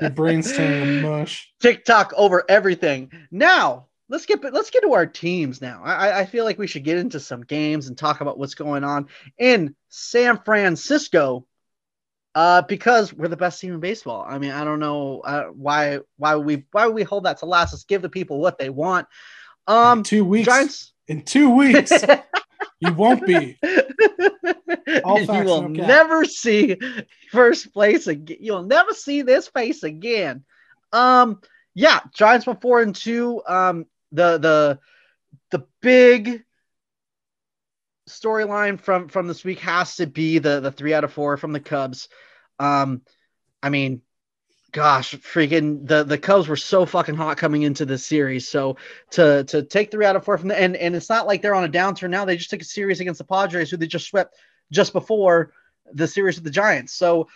Your 0.00 0.08
brain's 0.08 0.50
turning 0.56 1.02
to 1.02 1.02
mush. 1.02 1.52
TikTok 1.60 2.14
over 2.16 2.42
everything. 2.48 3.12
Now 3.30 3.88
let's 4.08 4.24
get 4.24 4.42
let's 4.42 4.70
get 4.70 4.80
to 4.80 4.94
our 4.94 5.04
teams. 5.04 5.60
Now 5.60 5.82
I, 5.84 6.20
I 6.20 6.24
feel 6.24 6.46
like 6.46 6.56
we 6.56 6.66
should 6.66 6.84
get 6.84 6.96
into 6.96 7.20
some 7.20 7.42
games 7.42 7.88
and 7.88 7.98
talk 7.98 8.22
about 8.22 8.38
what's 8.38 8.54
going 8.54 8.82
on 8.82 9.08
in 9.36 9.76
San 9.90 10.38
Francisco. 10.38 11.46
Uh, 12.34 12.62
because 12.62 13.12
we're 13.12 13.28
the 13.28 13.36
best 13.36 13.60
team 13.60 13.74
in 13.74 13.80
baseball. 13.80 14.24
I 14.26 14.38
mean, 14.38 14.52
I 14.52 14.64
don't 14.64 14.80
know 14.80 15.20
uh, 15.20 15.48
why 15.48 15.98
why 16.16 16.36
we 16.36 16.64
why 16.72 16.88
we 16.88 17.02
hold 17.02 17.24
that 17.24 17.40
to 17.40 17.44
last. 17.44 17.74
Let's 17.74 17.84
give 17.84 18.00
the 18.00 18.08
people 18.08 18.38
what 18.38 18.56
they 18.56 18.70
want. 18.70 19.06
Um, 19.66 20.02
two 20.02 20.24
weeks. 20.24 20.46
Giants. 20.46 20.94
In 21.08 21.24
two 21.24 21.50
weeks, 21.50 21.92
you 22.82 22.92
won't 22.94 23.24
be. 23.24 23.58
All 25.04 25.20
you 25.20 25.44
will 25.44 25.68
no 25.68 25.86
never 25.86 26.24
see 26.24 26.76
first 27.30 27.72
place 27.72 28.08
again. 28.08 28.38
You'll 28.40 28.64
never 28.64 28.92
see 28.92 29.22
this 29.22 29.46
face 29.48 29.84
again. 29.84 30.44
Um, 30.92 31.40
yeah, 31.74 32.00
Giants 32.12 32.46
went 32.46 32.60
four 32.60 32.82
and 32.82 32.94
two. 32.94 33.40
Um, 33.46 33.86
the 34.10 34.38
the 34.38 34.78
the 35.52 35.64
big 35.80 36.42
storyline 38.08 38.80
from 38.80 39.08
from 39.08 39.28
this 39.28 39.44
week 39.44 39.60
has 39.60 39.96
to 39.96 40.06
be 40.06 40.38
the 40.38 40.58
the 40.58 40.72
three 40.72 40.92
out 40.92 41.04
of 41.04 41.12
four 41.12 41.36
from 41.36 41.52
the 41.52 41.60
Cubs. 41.60 42.08
Um, 42.58 43.02
I 43.62 43.70
mean, 43.70 44.02
gosh, 44.72 45.14
freaking 45.16 45.86
the 45.86 46.02
the 46.04 46.18
Cubs 46.18 46.48
were 46.48 46.56
so 46.56 46.84
fucking 46.86 47.14
hot 47.14 47.36
coming 47.36 47.62
into 47.62 47.84
this 47.84 48.04
series. 48.04 48.48
So 48.48 48.76
to 49.10 49.44
to 49.44 49.62
take 49.62 49.90
three 49.90 50.04
out 50.06 50.16
of 50.16 50.24
four 50.24 50.38
from 50.38 50.48
the 50.48 50.58
and 50.60 50.76
and 50.76 50.96
it's 50.96 51.08
not 51.10 51.26
like 51.26 51.42
they're 51.42 51.54
on 51.54 51.64
a 51.64 51.68
downturn 51.68 52.10
now. 52.10 52.24
They 52.24 52.36
just 52.36 52.50
took 52.50 52.62
a 52.62 52.64
series 52.64 53.00
against 53.00 53.18
the 53.18 53.24
Padres, 53.24 53.70
who 53.70 53.76
they 53.76 53.86
just 53.86 54.08
swept 54.08 54.36
just 54.70 54.92
before 54.92 55.52
the 55.92 56.08
series 56.08 56.36
with 56.36 56.44
the 56.44 56.50
Giants. 56.50 56.94
So, 56.94 57.28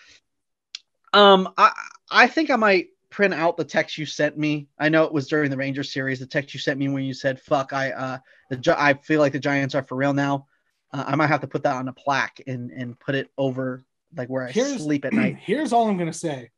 um, 1.13 1.49
I 1.57 1.73
I 2.11 2.27
think 2.27 2.51
I 2.51 2.57
might 2.57 2.89
print 3.11 3.35
out 3.35 3.57
the 3.57 3.65
text 3.65 3.99
you 3.99 4.07
sent 4.07 4.37
me. 4.37 4.69
I 4.79 4.89
know 4.89 5.05
it 5.05 5.13
was 5.13 5.29
during 5.29 5.51
the 5.51 5.57
Rangers 5.57 5.93
series. 5.93 6.19
The 6.19 6.27
text 6.27 6.55
you 6.55 6.61
sent 6.61 6.79
me 6.79 6.89
when 6.89 7.05
you 7.05 7.15
said 7.15 7.41
"fuck," 7.41 7.73
I 7.73 7.93
uh, 7.93 8.19
the 8.51 8.75
I 8.79 8.95
feel 8.95 9.21
like 9.21 9.33
the 9.33 9.39
Giants 9.39 9.75
are 9.75 9.83
for 9.83 9.97
real 9.97 10.15
now. 10.15 10.47
Uh, 10.93 11.05
I 11.07 11.17
might 11.17 11.27
have 11.29 11.41
to 11.41 11.47
put 11.49 11.65
that 11.65 11.77
on 11.77 11.89
a 11.89 11.93
plaque 11.93 12.41
and 12.47 12.71
and 12.71 12.99
put 12.99 13.15
it 13.15 13.29
over 13.37 13.85
like 14.17 14.29
where 14.29 14.47
I 14.47 14.53
Here's- 14.53 14.83
sleep 14.83 15.05
at 15.05 15.13
night. 15.13 15.37
Here's 15.43 15.73
all 15.73 15.89
I'm 15.89 15.99
gonna 15.99 16.13
say: 16.13 16.51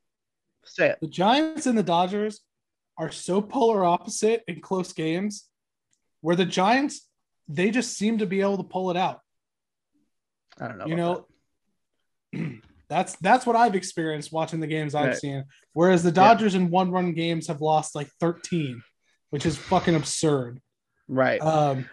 Say 0.65 0.91
it. 0.91 0.99
the 1.01 1.07
Giants 1.09 1.67
and 1.67 1.77
the 1.79 1.83
Dodgers 1.83 2.41
are 2.99 3.11
so 3.11 3.41
polar 3.41 3.85
opposite 3.85 4.43
in 4.49 4.61
close 4.61 4.93
games, 4.93 5.47
where 6.21 6.37
the 6.37 6.45
Giants 6.45 7.07
they 7.51 7.71
just 7.71 7.97
seem 7.97 8.19
to 8.19 8.27
be 8.27 8.41
able 8.43 8.59
to 8.59 8.63
pull 8.65 8.91
it 8.91 8.97
out. 8.97 9.21
I 10.61 10.69
don't 10.69 10.79
know. 10.79 10.87
you 10.87 10.97
know, 10.97 11.27
that's 12.89 13.17
that's 13.17 13.47
what 13.47 13.57
I've 13.57 13.75
experienced 13.75 14.33
watching 14.33 14.61
the 14.61 14.67
games 14.67 14.95
I've 14.95 15.07
Right. 15.09 15.17
seen. 15.17 15.45
Whereas 15.73 16.03
the 16.03 16.13
Dodgers 16.13 16.55
in 16.55 16.71
one 16.71 16.91
run 16.91 17.13
games 17.15 17.47
have 17.47 17.61
lost 17.61 17.95
like 17.95 18.09
13, 18.21 18.83
which 19.31 19.47
is 19.47 19.57
fucking 19.57 19.95
absurd. 19.95 20.61
right. 21.07 21.41
Um, 21.41 21.89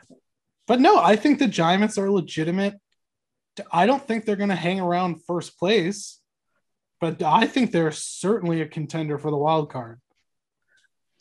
but 0.68 0.80
no, 0.80 0.98
I 1.00 1.16
think 1.16 1.38
the 1.40 1.48
Giants 1.48 1.98
are 1.98 2.10
legitimate. 2.10 2.74
I 3.72 3.86
don't 3.86 4.06
think 4.06 4.26
they're 4.26 4.36
going 4.36 4.50
to 4.50 4.56
hang 4.56 4.80
around 4.82 5.24
first 5.28 5.58
place, 5.60 6.20
but 7.00 7.22
I 7.22 7.48
think 7.48 7.72
they're 7.72 7.92
certainly 7.92 8.62
a 8.62 8.68
contender 8.68 9.18
for 9.18 9.32
the 9.32 9.38
wild 9.38 9.70
card. 9.70 10.00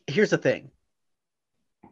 here's 0.07 0.31
the 0.31 0.39
thing. 0.39 0.71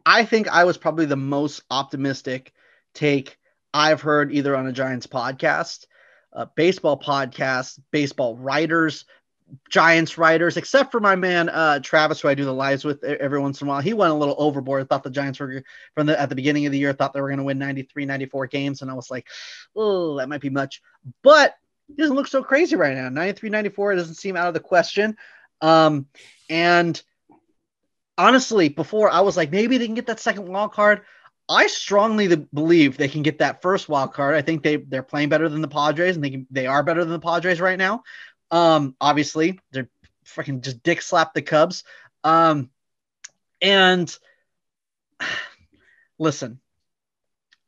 I 0.05 0.25
think 0.25 0.47
I 0.47 0.65
was 0.65 0.77
probably 0.77 1.05
the 1.05 1.15
most 1.15 1.63
optimistic 1.69 2.53
take 2.93 3.37
I've 3.73 4.01
heard 4.01 4.31
either 4.31 4.55
on 4.55 4.67
a 4.67 4.71
Giants 4.71 5.07
podcast, 5.07 5.87
a 6.31 6.45
baseball 6.45 6.99
podcast, 6.99 7.79
baseball 7.91 8.35
writers, 8.37 9.05
Giants 9.69 10.17
writers, 10.17 10.57
except 10.57 10.91
for 10.91 10.99
my 10.99 11.15
man 11.15 11.49
uh, 11.49 11.79
Travis, 11.79 12.21
who 12.21 12.27
I 12.27 12.35
do 12.35 12.45
the 12.45 12.53
lives 12.53 12.83
with 12.83 13.03
every 13.03 13.39
once 13.39 13.61
in 13.61 13.67
a 13.67 13.69
while. 13.69 13.81
He 13.81 13.93
went 13.93 14.11
a 14.11 14.15
little 14.15 14.35
overboard. 14.37 14.87
Thought 14.89 15.03
the 15.03 15.09
Giants 15.09 15.39
were 15.39 15.63
from 15.95 16.07
the 16.07 16.19
at 16.19 16.29
the 16.29 16.35
beginning 16.35 16.65
of 16.65 16.71
the 16.71 16.79
year 16.79 16.93
thought 16.93 17.13
they 17.13 17.21
were 17.21 17.29
going 17.29 17.39
to 17.39 17.43
win 17.43 17.59
93, 17.59 18.05
94 18.05 18.47
games, 18.47 18.81
and 18.81 18.89
I 18.89 18.93
was 18.93 19.11
like, 19.11 19.27
oh, 19.75 20.17
that 20.17 20.29
might 20.29 20.41
be 20.41 20.49
much. 20.49 20.81
But 21.21 21.55
it 21.89 21.97
doesn't 21.97 22.15
look 22.15 22.27
so 22.27 22.43
crazy 22.43 22.75
right 22.75 22.95
now. 22.95 23.09
93, 23.09 23.49
94 23.49 23.95
doesn't 23.95 24.15
seem 24.15 24.35
out 24.35 24.47
of 24.47 24.53
the 24.53 24.59
question. 24.59 25.17
Um, 25.61 26.07
and 26.49 27.01
honestly, 28.17 28.69
before 28.69 29.09
I 29.09 29.21
was 29.21 29.37
like, 29.37 29.51
maybe 29.51 29.77
they 29.77 29.85
can 29.85 29.95
get 29.95 30.07
that 30.07 30.19
second 30.19 30.47
wild 30.47 30.73
card. 30.73 31.01
I 31.49 31.67
strongly 31.67 32.35
believe 32.53 32.97
they 32.97 33.09
can 33.09 33.21
get 33.21 33.39
that 33.39 33.61
first 33.61 33.89
wild 33.89 34.13
card. 34.13 34.35
I 34.35 34.41
think 34.41 34.63
they 34.63 34.77
they're 34.77 35.03
playing 35.03 35.29
better 35.29 35.49
than 35.49 35.61
the 35.61 35.67
Padres, 35.67 36.15
and 36.15 36.23
they 36.23 36.29
can, 36.29 36.47
they 36.49 36.67
are 36.67 36.83
better 36.83 37.03
than 37.03 37.13
the 37.13 37.19
Padres 37.19 37.59
right 37.59 37.77
now. 37.77 38.03
Um, 38.49 38.95
obviously, 39.01 39.59
they're 39.71 39.89
freaking 40.25 40.61
just 40.61 40.83
dick 40.83 41.01
slap 41.01 41.33
the 41.33 41.41
Cubs. 41.41 41.83
Um, 42.23 42.69
and 43.61 44.15
listen, 46.19 46.59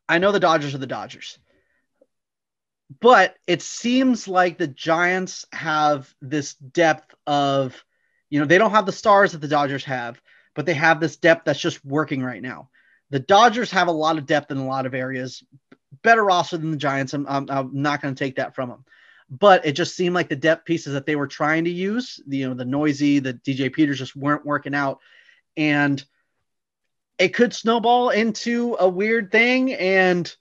I 0.08 0.20
know 0.20 0.32
the 0.32 0.40
Dodgers 0.40 0.74
are 0.74 0.80
the 0.80 0.88
Dodgers, 0.88 1.38
but 3.00 3.36
it 3.48 3.62
seems 3.62 4.28
like 4.28 4.58
the 4.58 4.68
Giants 4.68 5.46
have 5.52 6.14
this 6.22 6.54
depth 6.56 7.16
of, 7.26 7.84
you 8.30 8.40
know, 8.40 8.46
they 8.46 8.58
don't 8.58 8.72
have 8.72 8.86
the 8.86 8.92
stars 8.92 9.32
that 9.32 9.40
the 9.42 9.48
Dodgers 9.48 9.84
have, 9.86 10.22
but 10.54 10.66
they 10.66 10.74
have 10.74 11.00
this 11.00 11.18
depth 11.18 11.46
that's 11.46 11.60
just 11.60 11.84
working 11.84 12.24
right 12.24 12.42
now. 12.42 12.70
The 13.10 13.20
Dodgers 13.20 13.72
have 13.72 13.88
a 13.88 13.92
lot 13.92 14.18
of 14.18 14.26
depth 14.26 14.52
in 14.52 14.58
a 14.58 14.68
lot 14.68 14.86
of 14.86 14.94
areas, 14.94 15.44
better 16.04 16.24
roster 16.24 16.58
than 16.58 16.72
the 16.72 16.78
Giants. 16.78 17.14
I'm, 17.14 17.26
I'm, 17.28 17.50
I'm 17.50 17.82
not 17.82 18.02
going 18.02 18.14
to 18.14 18.24
take 18.24 18.36
that 18.36 18.56
from 18.56 18.70
them. 18.70 18.86
But 19.30 19.66
it 19.66 19.72
just 19.72 19.96
seemed 19.96 20.14
like 20.14 20.30
the 20.30 20.36
depth 20.36 20.66
pieces 20.66 20.94
that 20.94 21.08
they 21.08 21.16
were 21.16 21.28
trying 21.28 21.64
to 21.64 21.72
use, 21.72 22.20
you 22.28 22.48
know, 22.48 22.54
the 22.54 22.66
noisy, 22.66 23.18
the 23.18 23.34
DJ 23.34 23.74
Peters 23.74 23.98
just 23.98 24.16
weren't 24.16 24.46
working 24.46 24.76
out. 24.76 25.00
And 25.58 26.04
it 27.18 27.30
could 27.30 27.54
snowball 27.54 28.10
into 28.10 28.78
a 28.80 28.88
weird 28.88 29.32
thing. 29.32 29.74
And 29.74 30.34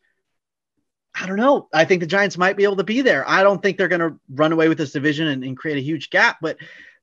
I 1.14 1.26
don't 1.26 1.36
know. 1.36 1.68
I 1.72 1.84
think 1.84 2.00
the 2.00 2.06
Giants 2.06 2.36
might 2.36 2.56
be 2.56 2.64
able 2.64 2.76
to 2.76 2.84
be 2.84 3.00
there. 3.00 3.28
I 3.28 3.42
don't 3.42 3.62
think 3.62 3.78
they're 3.78 3.88
going 3.88 4.00
to 4.00 4.18
run 4.28 4.52
away 4.52 4.68
with 4.68 4.78
this 4.78 4.92
division 4.92 5.28
and, 5.28 5.44
and 5.44 5.56
create 5.56 5.78
a 5.78 5.82
huge 5.82 6.10
gap, 6.10 6.38
but 6.42 6.56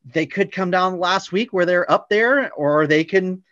they 0.04 0.26
could 0.26 0.52
come 0.52 0.72
down 0.72 1.00
last 1.00 1.32
week 1.32 1.54
where 1.54 1.66
they're 1.66 1.90
up 1.90 2.10
there, 2.10 2.52
or 2.54 2.88
they 2.88 3.04
can 3.04 3.44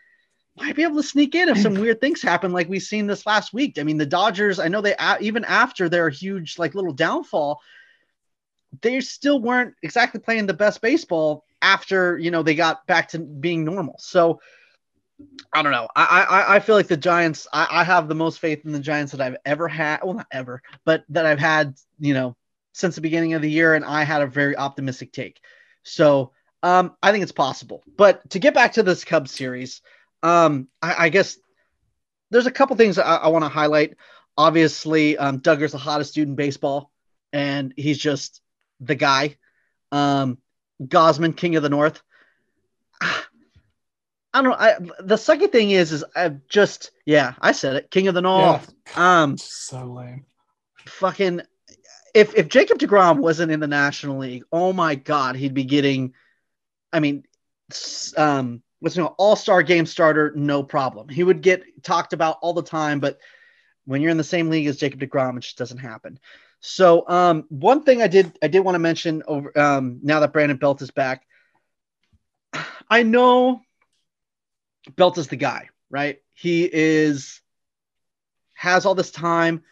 might 0.58 0.76
be 0.76 0.84
able 0.84 0.98
to 0.98 1.04
sneak 1.04 1.36
in 1.36 1.48
if 1.48 1.58
some 1.58 1.74
weird 1.74 2.02
things 2.02 2.22
happen, 2.22 2.52
like 2.52 2.68
we've 2.68 2.84
seen 2.84 3.08
this 3.08 3.26
last 3.26 3.54
week. 3.54 3.80
I 3.80 3.84
mean, 3.84 3.98
the 3.98 4.06
Dodgers, 4.06 4.60
I 4.60 4.68
know 4.68 4.82
they 4.82 4.96
even 5.22 5.46
after 5.46 5.88
their 5.88 6.10
huge 6.10 6.60
like 6.60 6.76
little 6.76 6.92
downfall, 6.92 7.62
they 8.82 9.00
still 9.00 9.40
weren't 9.40 9.76
exactly 9.82 10.20
playing 10.20 10.48
the 10.48 10.54
best 10.54 10.82
baseball 10.82 11.46
after 11.62 12.18
you 12.18 12.32
know 12.32 12.44
they 12.44 12.56
got 12.56 12.86
back 12.88 13.10
to 13.10 13.20
being 13.20 13.64
normal. 13.64 13.96
So 14.00 14.42
I 15.54 15.62
don't 15.62 15.72
know. 15.72 15.88
I 15.96 16.22
I, 16.22 16.56
I 16.56 16.60
feel 16.60 16.76
like 16.76 16.88
the 16.88 16.98
Giants. 16.98 17.48
I, 17.52 17.68
I 17.70 17.84
have 17.84 18.08
the 18.08 18.16
most 18.16 18.40
faith 18.40 18.66
in 18.66 18.72
the 18.72 18.80
Giants 18.80 19.12
that 19.12 19.22
I've 19.22 19.38
ever 19.46 19.68
had. 19.68 20.02
Well, 20.04 20.14
not 20.14 20.28
ever, 20.32 20.62
but 20.86 21.04
that 21.10 21.26
I've 21.26 21.40
had. 21.40 21.76
You 22.00 22.14
know, 22.14 22.36
since 22.74 22.96
the 22.96 23.02
beginning 23.02 23.34
of 23.34 23.42
the 23.42 23.52
year, 23.52 23.76
and 23.76 23.84
I 23.84 24.04
had 24.04 24.22
a 24.22 24.28
very 24.28 24.56
optimistic 24.56 25.12
take. 25.12 25.40
So 25.84 26.32
um, 26.64 26.96
I 27.02 27.12
think 27.12 27.24
it's 27.24 27.32
possible. 27.32 27.84
But 27.98 28.30
to 28.32 28.40
get 28.40 28.54
back 28.54 28.74
to 28.74 28.84
this 28.84 29.04
Cubs 29.04 29.32
series, 29.32 29.82
um, 30.24 30.68
I, 30.82 31.06
I 31.06 31.10
guess 31.10 31.38
there's 32.32 32.48
a 32.48 32.52
couple 32.52 32.76
things 32.76 32.98
I, 32.98 33.16
I 33.16 33.28
want 33.30 33.44
to 33.46 33.50
highlight. 33.50 33.96
Obviously, 34.38 35.18
um, 35.18 35.40
Duggar's 35.40 35.72
the 35.72 35.78
hottest 35.78 36.14
dude 36.14 36.28
in 36.28 36.36
baseball, 36.36 36.92
and 37.34 37.74
he's 37.76 37.98
just 37.98 38.42
the 38.80 38.96
guy. 38.96 39.38
Um, 39.92 40.38
Gausman, 40.82 41.36
King 41.36 41.56
of 41.56 41.64
the 41.64 41.70
North. 41.70 42.02
I 44.34 44.42
don't 44.42 44.52
know. 44.52 44.58
I, 44.58 45.04
the 45.04 45.18
second 45.18 45.50
thing 45.50 45.72
is, 45.72 45.92
is 45.92 46.04
I've 46.16 46.48
just, 46.48 46.92
yeah, 47.06 47.34
I 47.42 47.52
said 47.52 47.76
it. 47.78 47.92
King 47.92 48.08
of 48.08 48.14
the 48.14 48.22
North. 48.22 48.72
Yeah. 48.96 49.22
Um, 49.24 49.38
so 49.38 49.86
lame. 49.86 50.26
Fucking, 50.86 51.42
if 52.14 52.36
if 52.36 52.48
Jacob 52.48 52.80
Degrom 52.80 53.20
wasn't 53.20 53.52
in 53.52 53.60
the 53.60 53.68
National 53.68 54.20
League, 54.20 54.44
oh 54.52 54.74
my 54.74 54.96
god, 54.96 55.36
he'd 55.36 55.54
be 55.54 55.64
getting. 55.64 56.14
I 56.92 57.00
mean, 57.00 57.24
um, 58.18 58.62
what's 58.80 58.96
you 58.96 59.04
know, 59.04 59.16
All 59.18 59.36
Star 59.36 59.64
Game 59.64 59.86
starter, 59.86 60.32
no 60.36 60.64
problem. 60.64 61.10
He 61.10 61.24
would 61.24 61.42
get 61.42 61.84
talked 61.84 62.14
about 62.14 62.38
all 62.42 62.54
the 62.54 62.64
time, 62.64 63.00
but 63.00 63.20
when 63.86 64.02
you're 64.02 64.12
in 64.12 64.18
the 64.18 64.24
same 64.24 64.50
league 64.50 64.68
as 64.68 64.78
Jacob 64.78 65.00
Degrom, 65.00 65.38
it 65.38 65.42
just 65.42 65.58
doesn't 65.58 65.78
happen. 65.78 66.20
So, 66.62 67.08
um, 67.08 67.46
one 67.50 67.84
thing 67.84 68.02
I 68.02 68.08
did 68.08 68.38
I 68.42 68.48
did 68.48 68.62
want 68.62 68.76
to 68.76 68.80
mention 68.80 69.24
over 69.28 69.58
um, 69.58 70.00
now 70.04 70.20
that 70.20 70.34
Brandon 70.34 70.58
Belt 70.58 70.82
is 70.82 70.92
back, 70.92 71.26
I 72.90 73.04
know 73.04 73.62
Belt 74.96 75.18
is 75.18 75.28
the 75.28 75.36
guy, 75.36 75.70
right? 75.90 76.20
He 76.34 76.70
is 76.72 77.42
has 78.54 78.86
all 78.86 78.96
this 78.96 79.12
time, 79.12 79.64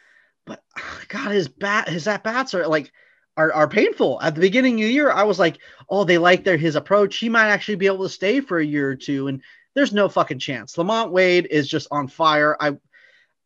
but 0.45 0.63
ah, 0.77 0.99
God, 1.09 1.31
his 1.31 1.47
bat, 1.47 1.89
his 1.89 2.07
at 2.07 2.23
bats 2.23 2.53
are 2.53 2.67
like 2.67 2.91
are, 3.35 3.53
are 3.53 3.67
painful. 3.67 4.19
At 4.21 4.35
the 4.35 4.41
beginning 4.41 4.75
of 4.75 4.87
the 4.87 4.93
year, 4.93 5.11
I 5.11 5.23
was 5.23 5.39
like, 5.39 5.59
oh, 5.89 6.03
they 6.03 6.17
like 6.17 6.43
their 6.43 6.57
his 6.57 6.75
approach. 6.75 7.17
He 7.17 7.29
might 7.29 7.49
actually 7.49 7.75
be 7.75 7.87
able 7.87 8.03
to 8.03 8.09
stay 8.09 8.41
for 8.41 8.59
a 8.59 8.65
year 8.65 8.89
or 8.89 8.95
two, 8.95 9.27
and 9.27 9.41
there's 9.75 9.93
no 9.93 10.09
fucking 10.09 10.39
chance. 10.39 10.75
LaMonte 10.75 11.11
Wade 11.11 11.47
is 11.51 11.67
just 11.67 11.87
on 11.91 12.07
fire. 12.07 12.57
I 12.59 12.77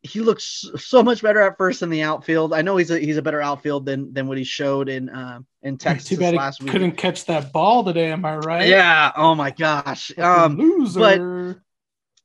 he 0.02 0.20
looks 0.20 0.64
so 0.78 1.02
much 1.02 1.22
better 1.22 1.40
at 1.40 1.56
first 1.56 1.82
in 1.82 1.90
the 1.90 2.02
outfield. 2.02 2.52
I 2.52 2.62
know 2.62 2.76
he's 2.76 2.90
a 2.90 2.98
he's 2.98 3.16
a 3.16 3.22
better 3.22 3.40
outfield 3.40 3.86
than 3.86 4.12
than 4.12 4.26
what 4.26 4.36
he 4.36 4.44
showed 4.44 4.88
in 4.88 5.08
uh, 5.08 5.40
in 5.62 5.78
Texas 5.78 6.08
Too 6.08 6.16
bad 6.16 6.34
last 6.34 6.58
he 6.58 6.64
week. 6.64 6.72
couldn't 6.72 6.96
catch 6.96 7.24
that 7.26 7.52
ball 7.52 7.84
today. 7.84 8.10
Am 8.10 8.24
I 8.24 8.36
right? 8.36 8.68
Yeah. 8.68 9.12
Oh 9.16 9.34
my 9.34 9.50
gosh. 9.50 10.16
Um, 10.18 10.56
loser. 10.56 11.62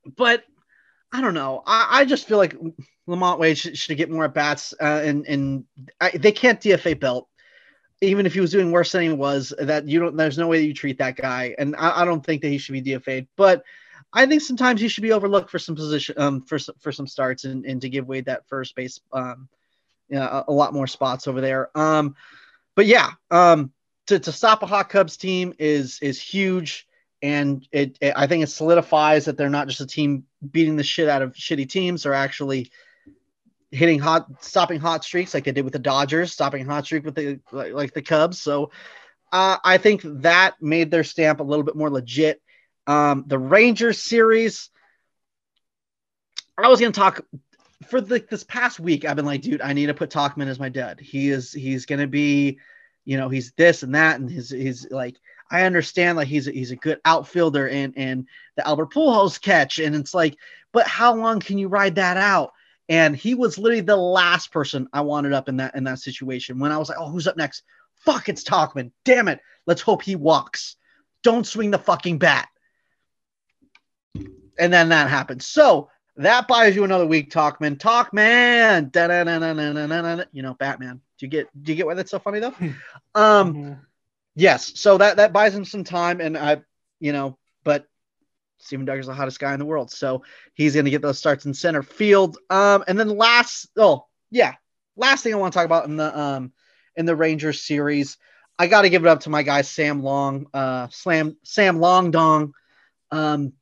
But 0.05 0.15
but 0.15 0.43
I 1.11 1.21
don't 1.21 1.35
know. 1.35 1.61
I, 1.65 1.99
I 1.99 2.05
just 2.05 2.27
feel 2.27 2.37
like 2.37 2.55
LaMonte 3.07 3.39
Wade 3.39 3.57
should, 3.57 3.77
should 3.77 3.97
get 3.97 4.09
more 4.09 4.25
at 4.25 4.33
bats, 4.33 4.73
uh, 4.81 5.01
and 5.03 5.25
and 5.27 5.65
I, 6.01 6.11
they 6.11 6.31
can't 6.31 6.59
DFA 6.59 6.99
Belt. 6.99 7.27
Even 8.01 8.27
if 8.27 8.33
he 8.33 8.39
was 8.41 8.51
doing 8.51 8.71
worse 8.71 8.91
than 8.91 9.01
he 9.01 9.09
was, 9.11 9.53
that 9.59 9.87
you 9.87 9.99
don't. 9.99 10.17
There's 10.17 10.37
no 10.37 10.47
way 10.47 10.59
that 10.59 10.67
you 10.67 10.73
treat 10.73 10.99
that 10.99 11.15
guy, 11.15 11.55
and 11.57 11.75
I, 11.75 12.01
I 12.01 12.05
don't 12.05 12.25
think 12.25 12.41
that 12.41 12.49
he 12.49 12.57
should 12.57 12.73
be 12.73 12.81
DFA'd. 12.81 13.27
But 13.35 13.63
I 14.13 14.25
think 14.25 14.41
sometimes 14.41 14.81
he 14.81 14.87
should 14.87 15.03
be 15.03 15.11
overlooked 15.11 15.49
for 15.49 15.59
some 15.59 15.75
position, 15.75 16.15
um, 16.17 16.41
for 16.41 16.57
for 16.79 16.91
some 16.91 17.07
starts, 17.07 17.43
and, 17.43 17.65
and 17.65 17.81
to 17.81 17.89
give 17.89 18.07
Wade 18.07 18.25
that 18.25 18.47
first 18.47 18.75
base, 18.75 18.99
um, 19.11 19.49
you 20.09 20.15
know, 20.15 20.23
a, 20.23 20.45
a 20.47 20.53
lot 20.53 20.73
more 20.73 20.87
spots 20.87 21.27
over 21.27 21.41
there. 21.41 21.69
Um, 21.77 22.15
but 22.75 22.85
yeah, 22.85 23.11
um, 23.31 23.71
to, 24.07 24.19
to 24.19 24.31
stop 24.31 24.63
a 24.63 24.65
hot 24.65 24.89
Cubs 24.89 25.17
team 25.17 25.53
is 25.59 25.99
is 26.01 26.21
huge, 26.21 26.87
and 27.21 27.67
it, 27.71 27.97
it 28.01 28.13
I 28.15 28.27
think 28.27 28.43
it 28.43 28.47
solidifies 28.47 29.25
that 29.25 29.37
they're 29.37 29.49
not 29.49 29.67
just 29.67 29.81
a 29.81 29.87
team 29.87 30.23
beating 30.51 30.77
the 30.77 30.83
shit 30.83 31.09
out 31.09 31.21
of 31.21 31.33
shitty 31.33 31.69
teams, 31.69 32.03
they're 32.03 32.13
actually 32.13 32.71
hitting 33.71 33.99
hot, 33.99 34.27
stopping 34.41 34.79
hot 34.79 35.03
streaks 35.03 35.33
like 35.33 35.43
they 35.43 35.51
did 35.51 35.63
with 35.63 35.73
the 35.73 35.79
Dodgers, 35.79 36.31
stopping 36.31 36.65
hot 36.65 36.85
streak 36.85 37.03
with 37.03 37.15
the 37.15 37.39
like, 37.51 37.73
like 37.73 37.93
the 37.93 38.01
Cubs. 38.01 38.41
So 38.41 38.71
uh, 39.31 39.57
I 39.63 39.77
think 39.77 40.01
that 40.05 40.55
made 40.61 40.89
their 40.89 41.03
stamp 41.03 41.39
a 41.39 41.43
little 41.43 41.63
bit 41.63 41.75
more 41.75 41.89
legit. 41.89 42.41
Um, 42.87 43.25
the 43.27 43.37
Rangers 43.37 44.01
series, 44.01 44.69
I 46.57 46.69
was 46.69 46.79
going 46.79 46.93
to 46.93 46.99
talk 46.99 47.25
for 47.89 48.01
the, 48.01 48.25
this 48.29 48.45
past 48.45 48.79
week. 48.79 49.05
I've 49.05 49.17
been 49.17 49.25
like, 49.25 49.41
dude, 49.41 49.61
I 49.61 49.73
need 49.73 49.87
to 49.87 49.93
put 49.93 50.09
Tauchman 50.09 50.47
as 50.47 50.59
my 50.59 50.69
dad. 50.69 50.99
He 50.99 51.29
is, 51.29 51.51
he's 51.51 51.85
going 51.85 51.99
to 51.99 52.07
be, 52.07 52.59
you 53.03 53.17
know, 53.17 53.29
he's 53.29 53.51
this 53.51 53.83
and 53.83 53.93
that. 53.93 54.19
And 54.19 54.29
his, 54.29 54.49
he's 54.49 54.89
like, 54.89 55.17
I 55.51 55.63
understand 55.63 56.17
like 56.17 56.29
he's 56.29 56.47
a, 56.47 56.51
he's 56.51 56.71
a 56.71 56.77
good 56.77 56.99
outfielder 57.05 57.67
and, 57.67 57.93
and 57.97 58.27
the 58.55 58.65
Albert 58.65 58.93
Pujols 58.93 59.39
catch. 59.39 59.79
And 59.79 59.95
it's 59.95 60.13
like, 60.13 60.37
but 60.71 60.87
how 60.87 61.13
long 61.13 61.39
can 61.39 61.57
you 61.57 61.67
ride 61.67 61.95
that 61.95 62.17
out? 62.17 62.53
And 62.89 63.17
he 63.17 63.35
was 63.35 63.57
literally 63.57 63.81
the 63.81 63.97
last 63.97 64.51
person 64.51 64.87
I 64.93 65.01
wanted 65.01 65.33
up 65.33 65.49
in 65.49 65.57
that, 65.57 65.75
in 65.75 65.83
that 65.83 65.99
situation 65.99 66.57
when 66.57 66.71
I 66.71 66.77
was 66.77 66.87
like, 66.87 66.97
oh, 66.99 67.09
who's 67.09 67.27
up 67.27 67.37
next? 67.37 67.63
Fuck, 67.95 68.29
it's 68.29 68.45
Tauchman. 68.45 68.91
Damn 69.03 69.27
it. 69.27 69.41
Let's 69.65 69.81
hope 69.81 70.01
he 70.01 70.15
walks. 70.15 70.77
Don't 71.21 71.45
swing 71.45 71.71
the 71.71 71.77
fucking 71.77 72.19
bat 72.19 72.47
and 74.57 74.71
then 74.71 74.89
that 74.89 75.09
happens. 75.09 75.47
So 75.47 75.89
that 76.17 76.47
buys 76.47 76.75
you 76.75 76.83
another 76.83 77.05
week, 77.05 77.31
Tauchman. 77.31 77.77
Talkman, 77.77 78.91
you 80.31 80.41
know, 80.41 80.53
Batman. 80.55 81.01
Do 81.19 81.25
you 81.25 81.29
get? 81.29 81.47
Do 81.63 81.71
you 81.71 81.75
get 81.75 81.85
why 81.85 81.93
that's 81.93 82.11
so 82.11 82.19
funny 82.19 82.39
though? 82.39 82.55
um, 83.15 83.53
mm-hmm. 83.53 83.73
yes. 84.35 84.79
So 84.79 84.97
that 84.97 85.17
that 85.17 85.33
buys 85.33 85.55
him 85.55 85.65
some 85.65 85.83
time, 85.83 86.19
and 86.21 86.37
I, 86.37 86.61
you 86.99 87.13
know, 87.13 87.37
but 87.63 87.87
Steven 88.59 88.85
Duggar's 88.85 89.07
the 89.07 89.13
hottest 89.13 89.39
guy 89.39 89.53
in 89.53 89.59
the 89.59 89.65
world, 89.65 89.91
so 89.91 90.23
he's 90.53 90.73
going 90.73 90.85
to 90.85 90.91
get 90.91 91.01
those 91.01 91.19
starts 91.19 91.45
in 91.45 91.53
center 91.53 91.83
field. 91.83 92.37
Um, 92.49 92.83
and 92.87 92.99
then 92.99 93.09
last, 93.09 93.69
oh 93.77 94.07
yeah, 94.31 94.55
last 94.95 95.23
thing 95.23 95.33
I 95.33 95.37
want 95.37 95.53
to 95.53 95.57
talk 95.57 95.65
about 95.65 95.85
in 95.85 95.97
the 95.97 96.17
um 96.19 96.51
in 96.95 97.05
the 97.05 97.15
Rangers 97.15 97.61
series, 97.61 98.17
I 98.57 98.67
got 98.67 98.81
to 98.81 98.89
give 98.89 99.05
it 99.05 99.09
up 99.09 99.21
to 99.21 99.29
my 99.29 99.43
guy 99.43 99.61
Sam 99.61 100.01
Long, 100.01 100.47
uh, 100.53 100.87
Slam 100.89 101.37
Sam 101.43 101.79
Long 101.79 102.11
Dong. 102.11 102.53
Um, 103.11 103.53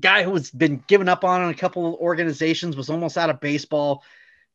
guy 0.00 0.22
who 0.22 0.34
has 0.34 0.50
been 0.50 0.82
given 0.86 1.08
up 1.08 1.24
on 1.24 1.42
in 1.42 1.50
a 1.50 1.54
couple 1.54 1.86
of 1.86 2.00
organizations, 2.00 2.76
was 2.76 2.90
almost 2.90 3.18
out 3.18 3.30
of 3.30 3.40
baseball, 3.40 4.02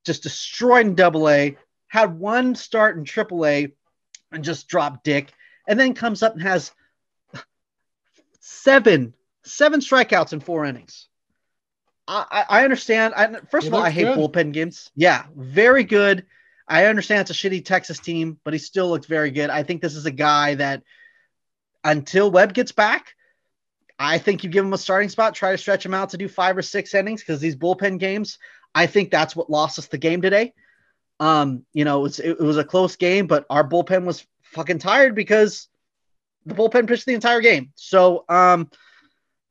just 0.06 0.24
destroyed 0.24 0.86
in 0.86 0.96
double 0.96 1.30
A, 1.30 1.58
had 1.88 2.18
one 2.18 2.56
start 2.56 2.98
in 2.98 3.04
triple 3.04 3.46
A 3.46 3.74
and 4.32 4.44
just 4.44 4.68
dropped 4.68 5.04
dick, 5.04 5.32
and 5.68 5.80
then 5.80 5.94
comes 5.94 6.24
up 6.24 6.34
and 6.34 6.42
has 6.42 6.72
seven, 8.40 9.14
seven 9.44 9.80
strikeouts 9.80 10.34
in 10.34 10.40
four 10.40 10.66
innings. 10.66 11.08
I, 12.08 12.46
I 12.50 12.64
understand. 12.64 13.14
I, 13.14 13.40
first 13.50 13.68
of 13.68 13.74
all, 13.74 13.82
I 13.82 13.90
hate 13.90 14.04
good. 14.04 14.18
bullpen 14.18 14.52
games. 14.52 14.92
Yeah, 14.96 15.26
very 15.36 15.84
good. 15.84 16.26
I 16.68 16.86
understand 16.86 17.22
it's 17.22 17.32
a 17.32 17.34
shitty 17.34 17.64
Texas 17.64 18.00
team, 18.00 18.40
but 18.44 18.54
he 18.54 18.60
still 18.60 18.90
looks 18.90 19.06
very 19.06 19.32
good. 19.32 19.50
I 19.50 19.64
think 19.64 19.82
this 19.82 19.96
is 19.96 20.06
a 20.06 20.12
guy 20.12 20.56
that 20.56 20.84
until 21.84 22.30
Webb 22.32 22.54
gets 22.54 22.72
back, 22.72 23.16
I 24.04 24.18
think 24.18 24.44
you 24.44 24.50
give 24.50 24.66
him 24.66 24.74
a 24.74 24.80
starting 24.80 25.10
spot, 25.10 25.36
try 25.36 25.52
to 25.52 25.58
stretch 25.58 25.86
him 25.86 25.94
out 25.94 26.10
to 26.10 26.18
do 26.18 26.28
five 26.28 26.58
or 26.58 26.64
six 26.64 26.96
innings 26.96 27.22
because 27.22 27.40
these 27.40 27.56
bullpen 27.56 28.00
games, 28.00 28.40
I 28.74 28.88
think 28.88 29.12
that's 29.12 29.36
what 29.36 29.50
lost 29.50 29.78
us 29.78 29.88
the 29.88 30.00
game 30.00 30.24
today. 30.24 30.54
Um, 31.20 31.66
you 31.72 31.86
know, 31.86 32.00
it 32.00 32.02
was, 32.02 32.20
it 32.20 32.40
was 32.40 32.58
a 32.58 32.64
close 32.64 32.96
game, 32.96 33.28
but 33.28 33.46
our 33.50 33.68
bullpen 33.68 34.06
was 34.06 34.26
fucking 34.42 34.80
tired 34.80 35.14
because 35.14 35.68
the 36.48 36.56
bullpen 36.56 36.88
pitched 36.88 37.06
the 37.06 37.14
entire 37.14 37.42
game. 37.42 37.74
So, 37.76 38.26
um, 38.28 38.72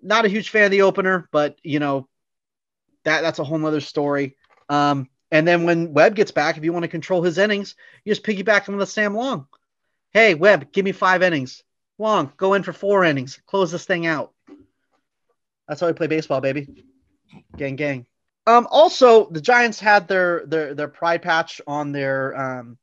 not 0.02 0.24
a 0.24 0.28
huge 0.28 0.48
fan 0.48 0.64
of 0.64 0.72
the 0.72 0.82
opener, 0.82 1.28
but 1.30 1.56
you 1.62 1.78
know, 1.78 2.08
that 3.04 3.20
that's 3.20 3.38
a 3.38 3.44
whole 3.44 3.58
nother 3.58 3.80
story. 3.80 4.36
Um, 4.68 5.08
and 5.30 5.46
then 5.46 5.64
when 5.64 5.92
Webb 5.92 6.16
gets 6.16 6.32
back, 6.32 6.56
if 6.56 6.64
you 6.64 6.72
want 6.72 6.82
to 6.82 6.88
control 6.88 7.22
his 7.22 7.38
innings, 7.38 7.76
you 8.04 8.12
just 8.12 8.24
piggyback 8.24 8.66
him 8.66 8.76
with 8.76 8.88
Sam 8.88 9.14
Long. 9.14 9.46
Hey, 10.10 10.34
Webb, 10.34 10.72
give 10.72 10.84
me 10.84 10.90
five 10.90 11.22
innings. 11.22 11.62
Long, 11.98 12.32
go 12.36 12.54
in 12.54 12.62
for 12.64 12.72
four 12.72 13.04
innings. 13.04 13.40
Close 13.46 13.70
this 13.70 13.84
thing 13.84 14.06
out. 14.06 14.32
That's 15.70 15.80
how 15.80 15.86
we 15.86 15.92
play 15.92 16.08
baseball, 16.08 16.40
baby. 16.40 16.66
Gang, 17.56 17.76
gang. 17.76 18.04
Um, 18.44 18.66
also, 18.72 19.30
the 19.30 19.40
Giants 19.40 19.78
had 19.78 20.08
their 20.08 20.44
their 20.44 20.74
their 20.74 20.88
pride 20.88 21.22
patch 21.22 21.60
on 21.64 21.92
their 21.92 22.36
um 22.36 22.76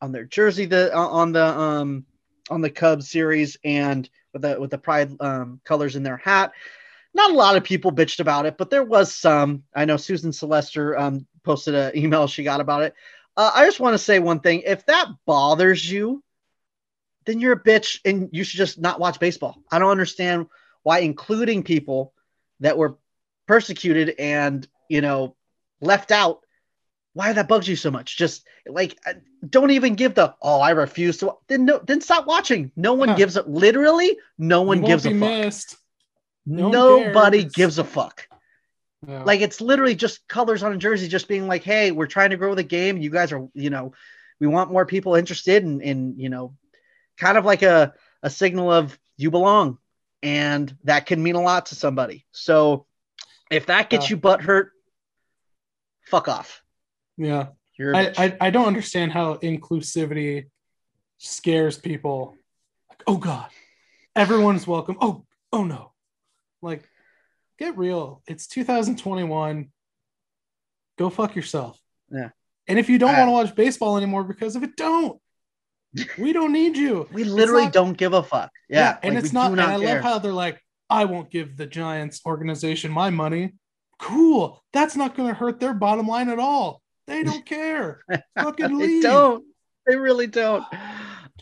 on 0.00 0.10
their 0.10 0.24
jersey 0.24 0.64
the 0.64 0.94
on 0.96 1.32
the 1.32 1.44
um 1.44 2.06
on 2.48 2.62
the 2.62 2.70
Cubs 2.70 3.10
series 3.10 3.58
and 3.62 4.08
with 4.32 4.40
the 4.40 4.58
with 4.58 4.70
the 4.70 4.78
pride 4.78 5.14
um, 5.20 5.60
colors 5.64 5.96
in 5.96 6.02
their 6.02 6.16
hat. 6.16 6.52
Not 7.12 7.30
a 7.30 7.34
lot 7.34 7.56
of 7.58 7.64
people 7.64 7.92
bitched 7.92 8.20
about 8.20 8.46
it, 8.46 8.56
but 8.56 8.70
there 8.70 8.84
was 8.84 9.14
some. 9.14 9.64
I 9.76 9.84
know 9.84 9.98
Susan 9.98 10.30
Slusser 10.30 10.98
um, 10.98 11.26
posted 11.44 11.74
an 11.74 11.94
email 11.94 12.26
she 12.26 12.42
got 12.42 12.62
about 12.62 12.84
it. 12.84 12.94
Uh, 13.36 13.50
I 13.54 13.66
just 13.66 13.80
want 13.80 13.92
to 13.92 13.98
say 13.98 14.18
one 14.18 14.40
thing: 14.40 14.62
if 14.64 14.86
that 14.86 15.08
bothers 15.26 15.92
you, 15.92 16.24
then 17.26 17.38
you're 17.38 17.52
a 17.52 17.62
bitch, 17.62 18.00
and 18.06 18.30
you 18.32 18.44
should 18.44 18.56
just 18.56 18.80
not 18.80 18.98
watch 18.98 19.20
baseball. 19.20 19.62
I 19.70 19.78
don't 19.78 19.90
understand 19.90 20.46
why 20.82 21.00
including 21.00 21.64
people 21.64 22.14
that 22.60 22.78
were 22.78 22.96
persecuted 23.46 24.14
and 24.18 24.66
you 24.88 25.00
know 25.00 25.34
left 25.80 26.10
out 26.10 26.40
why 27.12 27.32
that 27.32 27.48
bugs 27.48 27.66
you 27.68 27.76
so 27.76 27.90
much? 27.90 28.16
Just 28.16 28.46
like 28.66 28.98
uh, 29.06 29.14
don't 29.48 29.70
even 29.70 29.94
give 29.94 30.14
the 30.14 30.34
oh 30.42 30.60
i 30.60 30.70
refuse 30.70 31.18
to 31.18 31.34
then 31.48 31.64
no 31.64 31.78
then 31.78 32.00
stop 32.00 32.26
watching. 32.26 32.70
No 32.76 32.94
one 32.94 33.16
gives 33.16 33.36
it 33.36 33.48
literally 33.48 34.16
no 34.38 34.62
one 34.62 34.82
gives 34.82 35.06
a 35.06 35.18
fuck. 35.18 35.78
No 36.46 36.68
nobody 36.70 37.44
gives 37.44 37.78
a 37.78 37.84
fuck. 37.84 38.26
Yeah. 39.06 39.22
like 39.24 39.40
it's 39.40 39.62
literally 39.62 39.94
just 39.94 40.28
colors 40.28 40.62
on 40.62 40.74
a 40.74 40.76
jersey 40.76 41.08
just 41.08 41.26
being 41.26 41.48
like 41.48 41.64
hey 41.64 41.90
we're 41.90 42.06
trying 42.06 42.30
to 42.30 42.36
grow 42.36 42.54
the 42.54 42.62
game. 42.62 42.98
You 42.98 43.10
guys 43.10 43.32
are 43.32 43.48
you 43.54 43.70
know 43.70 43.92
we 44.38 44.46
want 44.46 44.70
more 44.70 44.86
people 44.86 45.14
interested 45.14 45.62
in 45.62 45.80
in 45.80 46.18
you 46.18 46.28
know 46.28 46.54
kind 47.18 47.38
of 47.38 47.44
like 47.44 47.62
a 47.62 47.94
a 48.22 48.30
signal 48.30 48.70
of 48.70 48.98
you 49.16 49.30
belong 49.30 49.78
and 50.22 50.76
that 50.84 51.06
can 51.06 51.22
mean 51.22 51.34
a 51.34 51.40
lot 51.40 51.66
to 51.66 51.74
somebody 51.74 52.26
so 52.32 52.86
if 53.50 53.66
that 53.66 53.90
gets 53.90 54.06
uh, 54.06 54.08
you 54.10 54.16
butt 54.16 54.40
hurt 54.42 54.72
fuck 56.06 56.28
off 56.28 56.62
yeah. 57.16 57.48
I, 57.96 58.12
I, 58.16 58.36
I 58.40 58.50
don't 58.50 58.66
understand 58.66 59.12
how 59.12 59.36
inclusivity 59.36 60.46
scares 61.18 61.78
people. 61.78 62.36
Like, 62.88 63.02
oh 63.06 63.16
God, 63.16 63.48
everyone's 64.16 64.66
welcome. 64.66 64.96
Oh, 65.00 65.24
oh 65.52 65.64
no. 65.64 65.92
Like, 66.62 66.88
get 67.58 67.78
real. 67.78 68.22
It's 68.26 68.46
2021. 68.48 69.70
Go 70.98 71.10
fuck 71.10 71.36
yourself. 71.36 71.78
Yeah. 72.10 72.30
And 72.66 72.78
if 72.78 72.88
you 72.88 72.98
don't 72.98 73.16
want 73.16 73.28
to 73.28 73.32
watch 73.32 73.54
baseball 73.54 73.96
anymore 73.96 74.24
because 74.24 74.56
of 74.56 74.62
it, 74.62 74.76
don't. 74.76 75.20
We 76.18 76.32
don't 76.32 76.52
need 76.52 76.76
you. 76.76 77.08
we 77.12 77.24
literally 77.24 77.64
not, 77.64 77.72
don't 77.72 77.96
give 77.96 78.12
a 78.12 78.22
fuck. 78.22 78.50
Yeah. 78.68 78.78
yeah 78.78 78.98
and 79.02 79.14
like, 79.14 79.24
it's 79.24 79.32
not, 79.32 79.52
not, 79.52 79.68
and 79.68 79.72
I 79.72 79.76
love 79.76 80.02
how 80.02 80.18
they're 80.18 80.32
like, 80.32 80.62
I 80.88 81.04
won't 81.04 81.30
give 81.30 81.56
the 81.56 81.66
Giants 81.66 82.20
organization 82.26 82.90
my 82.90 83.10
money. 83.10 83.54
Cool. 83.98 84.62
That's 84.72 84.96
not 84.96 85.14
going 85.14 85.28
to 85.28 85.34
hurt 85.34 85.60
their 85.60 85.74
bottom 85.74 86.06
line 86.06 86.28
at 86.28 86.38
all. 86.38 86.82
They 87.06 87.22
don't 87.22 87.44
care. 87.44 88.02
Fucking 88.38 88.76
leave. 88.76 89.02
they 89.02 89.08
don't. 89.08 89.44
They 89.86 89.96
really 89.96 90.26
don't. 90.26 90.64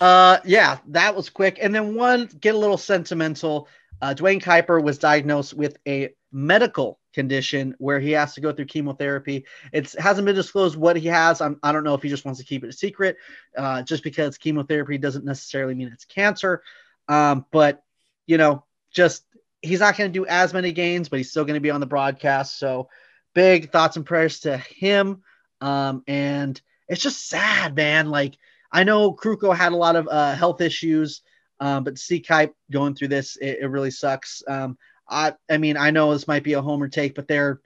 Uh, 0.00 0.38
yeah, 0.44 0.78
that 0.88 1.14
was 1.14 1.28
quick. 1.28 1.58
And 1.60 1.74
then 1.74 1.94
one, 1.94 2.28
get 2.40 2.54
a 2.54 2.58
little 2.58 2.78
sentimental. 2.78 3.68
Uh, 4.00 4.14
Duane 4.14 4.40
Kuiper 4.40 4.82
was 4.82 4.98
diagnosed 4.98 5.54
with 5.54 5.76
a 5.86 6.10
medical 6.30 6.98
condition 7.14 7.74
where 7.78 7.98
he 7.98 8.12
has 8.12 8.34
to 8.34 8.40
go 8.40 8.52
through 8.52 8.66
chemotherapy. 8.66 9.44
It 9.72 9.92
hasn't 9.92 10.26
been 10.26 10.34
disclosed 10.34 10.76
what 10.76 10.96
he 10.96 11.08
has. 11.08 11.40
I'm, 11.40 11.58
I 11.62 11.72
do 11.72 11.78
not 11.78 11.84
know 11.84 11.94
if 11.94 12.02
he 12.02 12.08
just 12.08 12.24
wants 12.24 12.40
to 12.40 12.46
keep 12.46 12.64
it 12.64 12.68
a 12.68 12.72
secret, 12.72 13.16
uh, 13.56 13.82
just 13.82 14.02
because 14.02 14.38
chemotherapy 14.38 14.98
doesn't 14.98 15.24
necessarily 15.24 15.74
mean 15.74 15.90
it's 15.92 16.04
cancer. 16.04 16.62
Um, 17.08 17.46
but 17.50 17.82
you 18.26 18.38
know, 18.38 18.64
just 18.92 19.24
he's 19.62 19.80
not 19.80 19.96
going 19.96 20.12
to 20.12 20.18
do 20.18 20.26
as 20.26 20.52
many 20.52 20.72
games, 20.72 21.08
but 21.08 21.18
he's 21.18 21.30
still 21.30 21.44
going 21.44 21.54
to 21.54 21.60
be 21.60 21.70
on 21.70 21.80
the 21.80 21.86
broadcast. 21.86 22.58
So, 22.58 22.88
big 23.34 23.72
thoughts 23.72 23.96
and 23.96 24.06
prayers 24.06 24.40
to 24.40 24.58
him. 24.58 25.22
Um, 25.60 26.02
and 26.06 26.60
it's 26.88 27.02
just 27.02 27.28
sad, 27.28 27.74
man. 27.74 28.10
Like 28.10 28.36
I 28.70 28.84
know 28.84 29.12
Krukow 29.12 29.56
had 29.56 29.72
a 29.72 29.76
lot 29.76 29.96
of 29.96 30.08
uh, 30.08 30.34
health 30.34 30.60
issues, 30.60 31.22
um, 31.60 31.84
but 31.84 31.98
see 31.98 32.20
Kuip 32.20 32.52
going 32.70 32.94
through 32.94 33.08
this, 33.08 33.36
it, 33.36 33.58
it 33.62 33.66
really 33.66 33.90
sucks. 33.90 34.42
Um, 34.46 34.78
I, 35.08 35.34
I 35.50 35.58
mean, 35.58 35.76
I 35.76 35.90
know 35.90 36.12
this 36.12 36.28
might 36.28 36.44
be 36.44 36.52
a 36.54 36.62
homer 36.62 36.88
take, 36.88 37.14
but 37.14 37.28
they're 37.28 37.60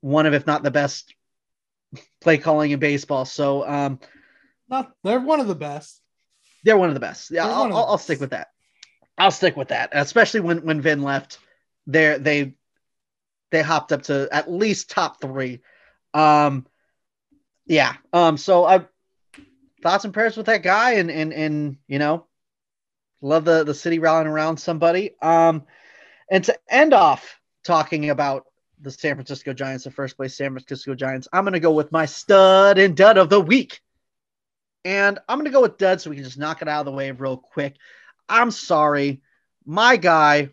one 0.00 0.26
of, 0.26 0.34
if 0.34 0.46
not 0.46 0.62
the 0.62 0.70
best 0.70 1.14
play 2.20 2.38
calling 2.38 2.70
in 2.70 2.78
baseball. 2.78 3.24
So, 3.24 3.66
um, 3.66 4.00
not 4.68 4.92
they're 5.04 5.20
one 5.20 5.40
of 5.40 5.46
the 5.46 5.54
best. 5.54 6.00
They're 6.64 6.76
one 6.76 6.88
of 6.88 6.94
the 6.94 7.00
best. 7.00 7.30
Yeah, 7.30 7.46
I'll, 7.46 7.72
I'll, 7.72 7.86
I'll 7.86 7.98
stick 7.98 8.20
with 8.20 8.30
that. 8.30 8.48
I'll 9.18 9.30
stick 9.30 9.56
with 9.56 9.68
that, 9.68 9.90
especially 9.92 10.40
when 10.40 10.64
when 10.64 10.80
Vin 10.80 11.02
left. 11.02 11.38
There 11.86 12.18
they 12.18 12.54
they 13.52 13.62
hopped 13.62 13.92
up 13.92 14.02
to 14.02 14.28
at 14.32 14.50
least 14.50 14.90
top 14.90 15.20
three. 15.20 15.60
Um, 16.12 16.66
yeah. 17.66 17.94
Um. 18.12 18.36
So 18.36 18.64
I 18.64 18.86
thoughts 19.82 20.04
and 20.04 20.12
prayers 20.12 20.36
with 20.36 20.46
that 20.46 20.62
guy, 20.62 20.94
and 20.94 21.10
and 21.10 21.32
and 21.32 21.76
you 21.86 21.98
know, 21.98 22.26
love 23.20 23.44
the 23.44 23.64
the 23.64 23.74
city 23.74 23.98
rallying 23.98 24.26
around 24.26 24.58
somebody. 24.58 25.14
Um, 25.22 25.64
and 26.30 26.44
to 26.44 26.58
end 26.68 26.92
off 26.92 27.40
talking 27.64 28.10
about 28.10 28.44
the 28.80 28.90
San 28.90 29.14
Francisco 29.14 29.52
Giants, 29.52 29.84
the 29.84 29.90
first 29.90 30.16
place 30.16 30.36
San 30.36 30.52
Francisco 30.52 30.94
Giants, 30.94 31.28
I'm 31.32 31.44
gonna 31.44 31.60
go 31.60 31.72
with 31.72 31.92
my 31.92 32.06
stud 32.06 32.78
and 32.78 32.96
dud 32.96 33.18
of 33.18 33.30
the 33.30 33.40
week, 33.40 33.80
and 34.84 35.18
I'm 35.28 35.38
gonna 35.38 35.50
go 35.50 35.62
with 35.62 35.78
dud 35.78 36.00
so 36.00 36.10
we 36.10 36.16
can 36.16 36.24
just 36.24 36.38
knock 36.38 36.62
it 36.62 36.68
out 36.68 36.80
of 36.80 36.86
the 36.86 36.92
way 36.92 37.10
real 37.10 37.36
quick. 37.36 37.76
I'm 38.28 38.50
sorry, 38.50 39.22
my 39.64 39.96
guy, 39.96 40.50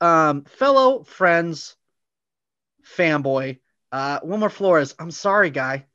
um, 0.00 0.44
fellow 0.44 1.04
friends, 1.04 1.76
fanboy 2.96 3.58
uh, 3.94 4.18
Wilmer 4.24 4.48
Flores, 4.48 4.92
I'm 4.98 5.12
sorry, 5.12 5.50
guy. 5.50 5.86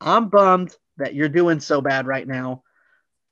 I'm 0.00 0.28
bummed 0.28 0.76
that 0.98 1.12
you're 1.12 1.28
doing 1.28 1.58
so 1.58 1.80
bad 1.80 2.06
right 2.06 2.26
now, 2.26 2.62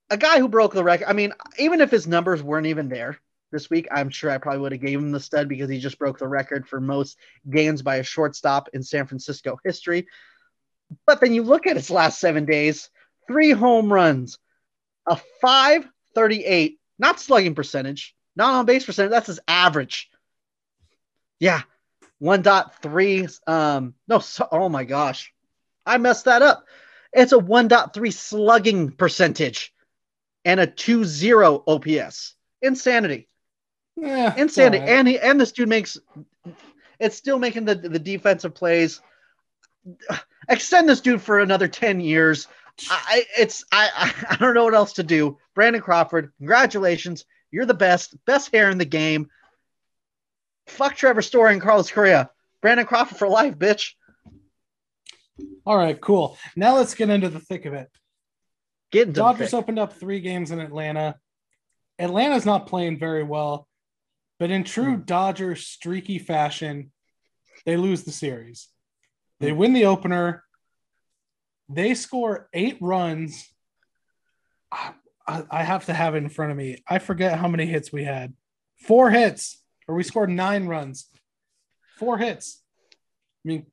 a 0.10 0.18
guy 0.18 0.40
who 0.40 0.50
broke 0.50 0.74
the 0.74 0.84
record. 0.84 1.08
I 1.08 1.14
mean, 1.14 1.34
even 1.60 1.80
if 1.80 1.92
his 1.92 2.08
numbers 2.08 2.42
weren't 2.42 2.68
even 2.68 2.90
there 2.90 3.20
this 3.52 3.70
week, 3.70 3.88
I'm 3.92 4.10
sure 4.10 4.32
I 4.32 4.38
probably 4.38 4.62
would 4.62 4.72
have 4.72 4.82
gave 4.82 5.00
him 5.00 5.12
the 5.12 5.20
stud 5.20 5.48
because 5.48 5.70
he 5.70 5.80
just 5.80 6.00
broke 6.00 6.18
the 6.18 6.28
record 6.28 6.68
for 6.68 6.80
most 6.80 7.18
gains 7.50 7.82
by 7.82 7.98
a 7.98 8.04
shortstop 8.04 8.70
in 8.74 8.84
San 8.84 9.08
Francisco 9.08 9.60
history. 9.64 10.08
But 11.06 11.22
then 11.22 11.34
you 11.34 11.44
look 11.44 11.68
at 11.68 11.76
his 11.76 11.90
last 11.90 12.20
seven 12.20 12.46
days, 12.46 12.90
three 13.28 13.52
home 13.52 13.92
runs, 13.92 14.40
a 15.06 15.18
538, 15.42 16.80
not 17.00 17.20
slugging 17.20 17.56
percentage, 17.56 18.16
not 18.36 18.54
on 18.54 18.66
base 18.66 18.86
percentage. 18.86 19.12
That's 19.12 19.28
his 19.28 19.40
average. 19.48 20.10
Yeah. 21.40 21.62
1.3. 22.22 23.40
Um, 23.48 23.96
no, 24.08 24.20
so, 24.20 24.48
oh 24.52 24.70
my 24.70 24.84
gosh. 24.84 25.34
I 25.86 25.98
messed 25.98 26.26
that 26.26 26.42
up. 26.42 26.66
It's 27.14 27.34
a 27.34 27.38
1.3 27.38 28.14
slugging 28.14 28.92
percentage 28.92 29.74
and 30.46 30.60
a 30.60 30.68
2.0 30.68 31.64
OPS. 31.68 32.36
Insanity. 32.62 33.28
Yeah, 34.02 34.34
Insanity. 34.36 34.80
right. 34.80 34.90
And 34.90 35.08
he 35.08 35.20
and 35.20 35.40
this 35.40 35.52
dude 35.52 35.70
makes 35.70 35.98
it's 37.00 37.16
still 37.16 37.38
making 37.38 37.66
the 37.66 37.76
the 37.76 38.00
defensive 38.00 38.56
plays. 38.56 39.00
Extend 40.50 40.90
this 40.90 41.02
dude 41.02 41.22
for 41.22 41.40
another 41.40 41.68
10 41.68 42.00
years. 42.00 42.48
I 42.90 43.26
it's 43.38 43.64
I 43.72 44.14
I, 44.30 44.36
don't 44.38 44.56
know 44.56 44.64
what 44.64 44.74
else 44.74 44.94
to 44.94 45.04
do. 45.04 45.38
Brandon 45.54 45.82
Crawford, 45.82 46.34
congratulations. 46.38 47.26
You're 47.52 47.66
the 47.66 47.74
best, 47.76 48.16
best 48.26 48.52
hair 48.54 48.70
in 48.70 48.80
the 48.80 48.86
game. 48.86 49.30
Fuck 50.68 50.96
Trevor 50.96 51.22
Story 51.22 51.54
and 51.54 51.62
Carlos 51.62 51.92
Correa. 51.92 52.32
Brandon 52.62 52.86
Crawford 52.86 53.18
for 53.18 53.28
life, 53.28 53.56
bitch. 53.56 53.94
All 55.66 55.78
right, 55.78 56.00
cool. 56.00 56.38
Now 56.56 56.78
let's 56.78 56.96
get 56.96 57.10
into 57.10 57.30
the 57.30 57.40
thick 57.40 57.66
of 57.66 57.74
it. 57.74 57.90
Get 58.92 59.14
Dodgers 59.14 59.54
opened 59.54 59.80
up 59.80 59.94
three 59.94 60.22
games 60.22 60.52
in 60.52 60.60
Atlanta. 60.60 61.18
Atlanta's 62.00 62.46
not 62.46 62.68
playing 62.68 62.98
very 63.00 63.24
well, 63.24 63.68
but 64.42 64.50
in 64.50 64.64
true 64.64 64.96
Hmm. 64.96 65.02
Dodger 65.04 65.56
streaky 65.56 66.18
fashion, 66.18 66.92
they 67.64 67.78
lose 67.78 68.04
the 68.06 68.12
series. 68.12 68.70
Hmm. 69.40 69.46
They 69.46 69.52
win 69.52 69.74
the 69.74 69.86
opener. 69.86 70.44
They 71.70 71.94
score 71.94 72.50
eight 72.52 72.78
runs. 72.82 73.48
I, 74.72 74.94
I- 75.28 75.44
I 75.52 75.64
have 75.64 75.86
to 75.86 75.94
have 75.94 76.16
it 76.16 76.24
in 76.24 76.30
front 76.30 76.52
of 76.52 76.58
me. 76.58 76.84
I 76.90 76.98
forget 76.98 77.38
how 77.38 77.48
many 77.48 77.68
hits 77.68 77.94
we 77.94 78.04
had. 78.04 78.34
Four 78.88 79.12
hits, 79.12 79.62
or 79.88 79.94
we 79.94 80.02
scored 80.02 80.32
nine 80.32 80.66
runs. 80.66 81.06
Four 82.00 82.18
hits. 82.18 82.64
I 83.46 83.48
mean, 83.48 83.68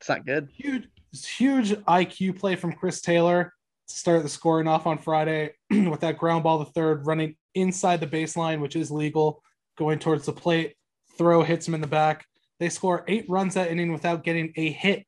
It's 0.00 0.08
not 0.08 0.26
good. 0.26 0.48
huge, 0.52 0.88
huge 1.12 1.70
IQ 1.70 2.36
play 2.40 2.56
from 2.56 2.72
Chris 2.72 3.00
Taylor 3.00 3.54
to 3.86 3.94
start 3.94 4.24
the 4.24 4.28
scoring 4.28 4.66
off 4.66 4.88
on 4.88 4.98
Friday 4.98 5.52
with 5.70 6.00
that 6.00 6.18
ground 6.18 6.42
ball, 6.42 6.58
the 6.58 6.64
third 6.64 7.06
running 7.06 7.36
inside 7.54 8.00
the 8.00 8.06
baseline, 8.08 8.60
which 8.60 8.74
is 8.74 8.90
legal, 8.90 9.42
going 9.76 9.98
towards 9.98 10.26
the 10.26 10.32
plate. 10.32 10.74
Throw 11.18 11.42
hits 11.42 11.66
him 11.66 11.74
in 11.74 11.80
the 11.80 11.86
back. 11.86 12.24
They 12.58 12.68
score 12.68 13.04
eight 13.08 13.24
runs 13.28 13.54
that 13.54 13.70
inning 13.70 13.92
without 13.92 14.24
getting 14.24 14.52
a 14.56 14.70
hit. 14.70 15.06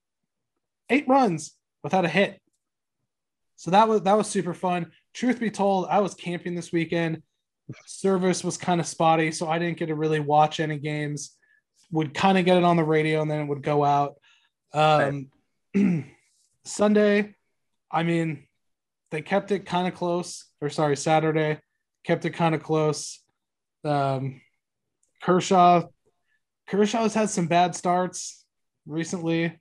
Eight 0.88 1.06
runs 1.08 1.52
without 1.82 2.04
a 2.04 2.08
hit. 2.08 2.40
So 3.56 3.70
that 3.70 3.88
was 3.88 4.02
that 4.02 4.16
was 4.16 4.28
super 4.28 4.54
fun. 4.54 4.90
Truth 5.14 5.38
be 5.38 5.50
told, 5.50 5.86
I 5.88 6.00
was 6.00 6.14
camping 6.14 6.54
this 6.54 6.72
weekend. 6.72 7.22
Service 7.86 8.42
was 8.42 8.56
kind 8.56 8.80
of 8.80 8.86
spotty, 8.86 9.30
so 9.30 9.48
I 9.48 9.58
didn't 9.58 9.78
get 9.78 9.86
to 9.86 9.94
really 9.94 10.20
watch 10.20 10.60
any 10.60 10.78
games. 10.78 11.36
Would 11.92 12.14
kind 12.14 12.38
of 12.38 12.44
get 12.44 12.56
it 12.56 12.64
on 12.64 12.76
the 12.76 12.84
radio 12.84 13.22
and 13.22 13.30
then 13.30 13.40
it 13.40 13.48
would 13.48 13.62
go 13.62 13.84
out. 13.84 14.14
Um, 14.72 15.28
Sunday, 16.64 17.34
I 17.90 18.02
mean, 18.02 18.46
they 19.10 19.22
kept 19.22 19.52
it 19.52 19.66
kind 19.66 19.86
of 19.86 19.94
close, 19.94 20.46
or 20.60 20.70
sorry, 20.70 20.96
Saturday, 20.96 21.60
kept 22.04 22.24
it 22.24 22.30
kind 22.30 22.54
of 22.54 22.62
close. 22.62 23.20
Um, 23.84 24.40
Kershaw, 25.22 25.84
Kershaw's 26.68 27.14
had 27.14 27.30
some 27.30 27.46
bad 27.46 27.74
starts 27.74 28.44
recently. 28.86 29.58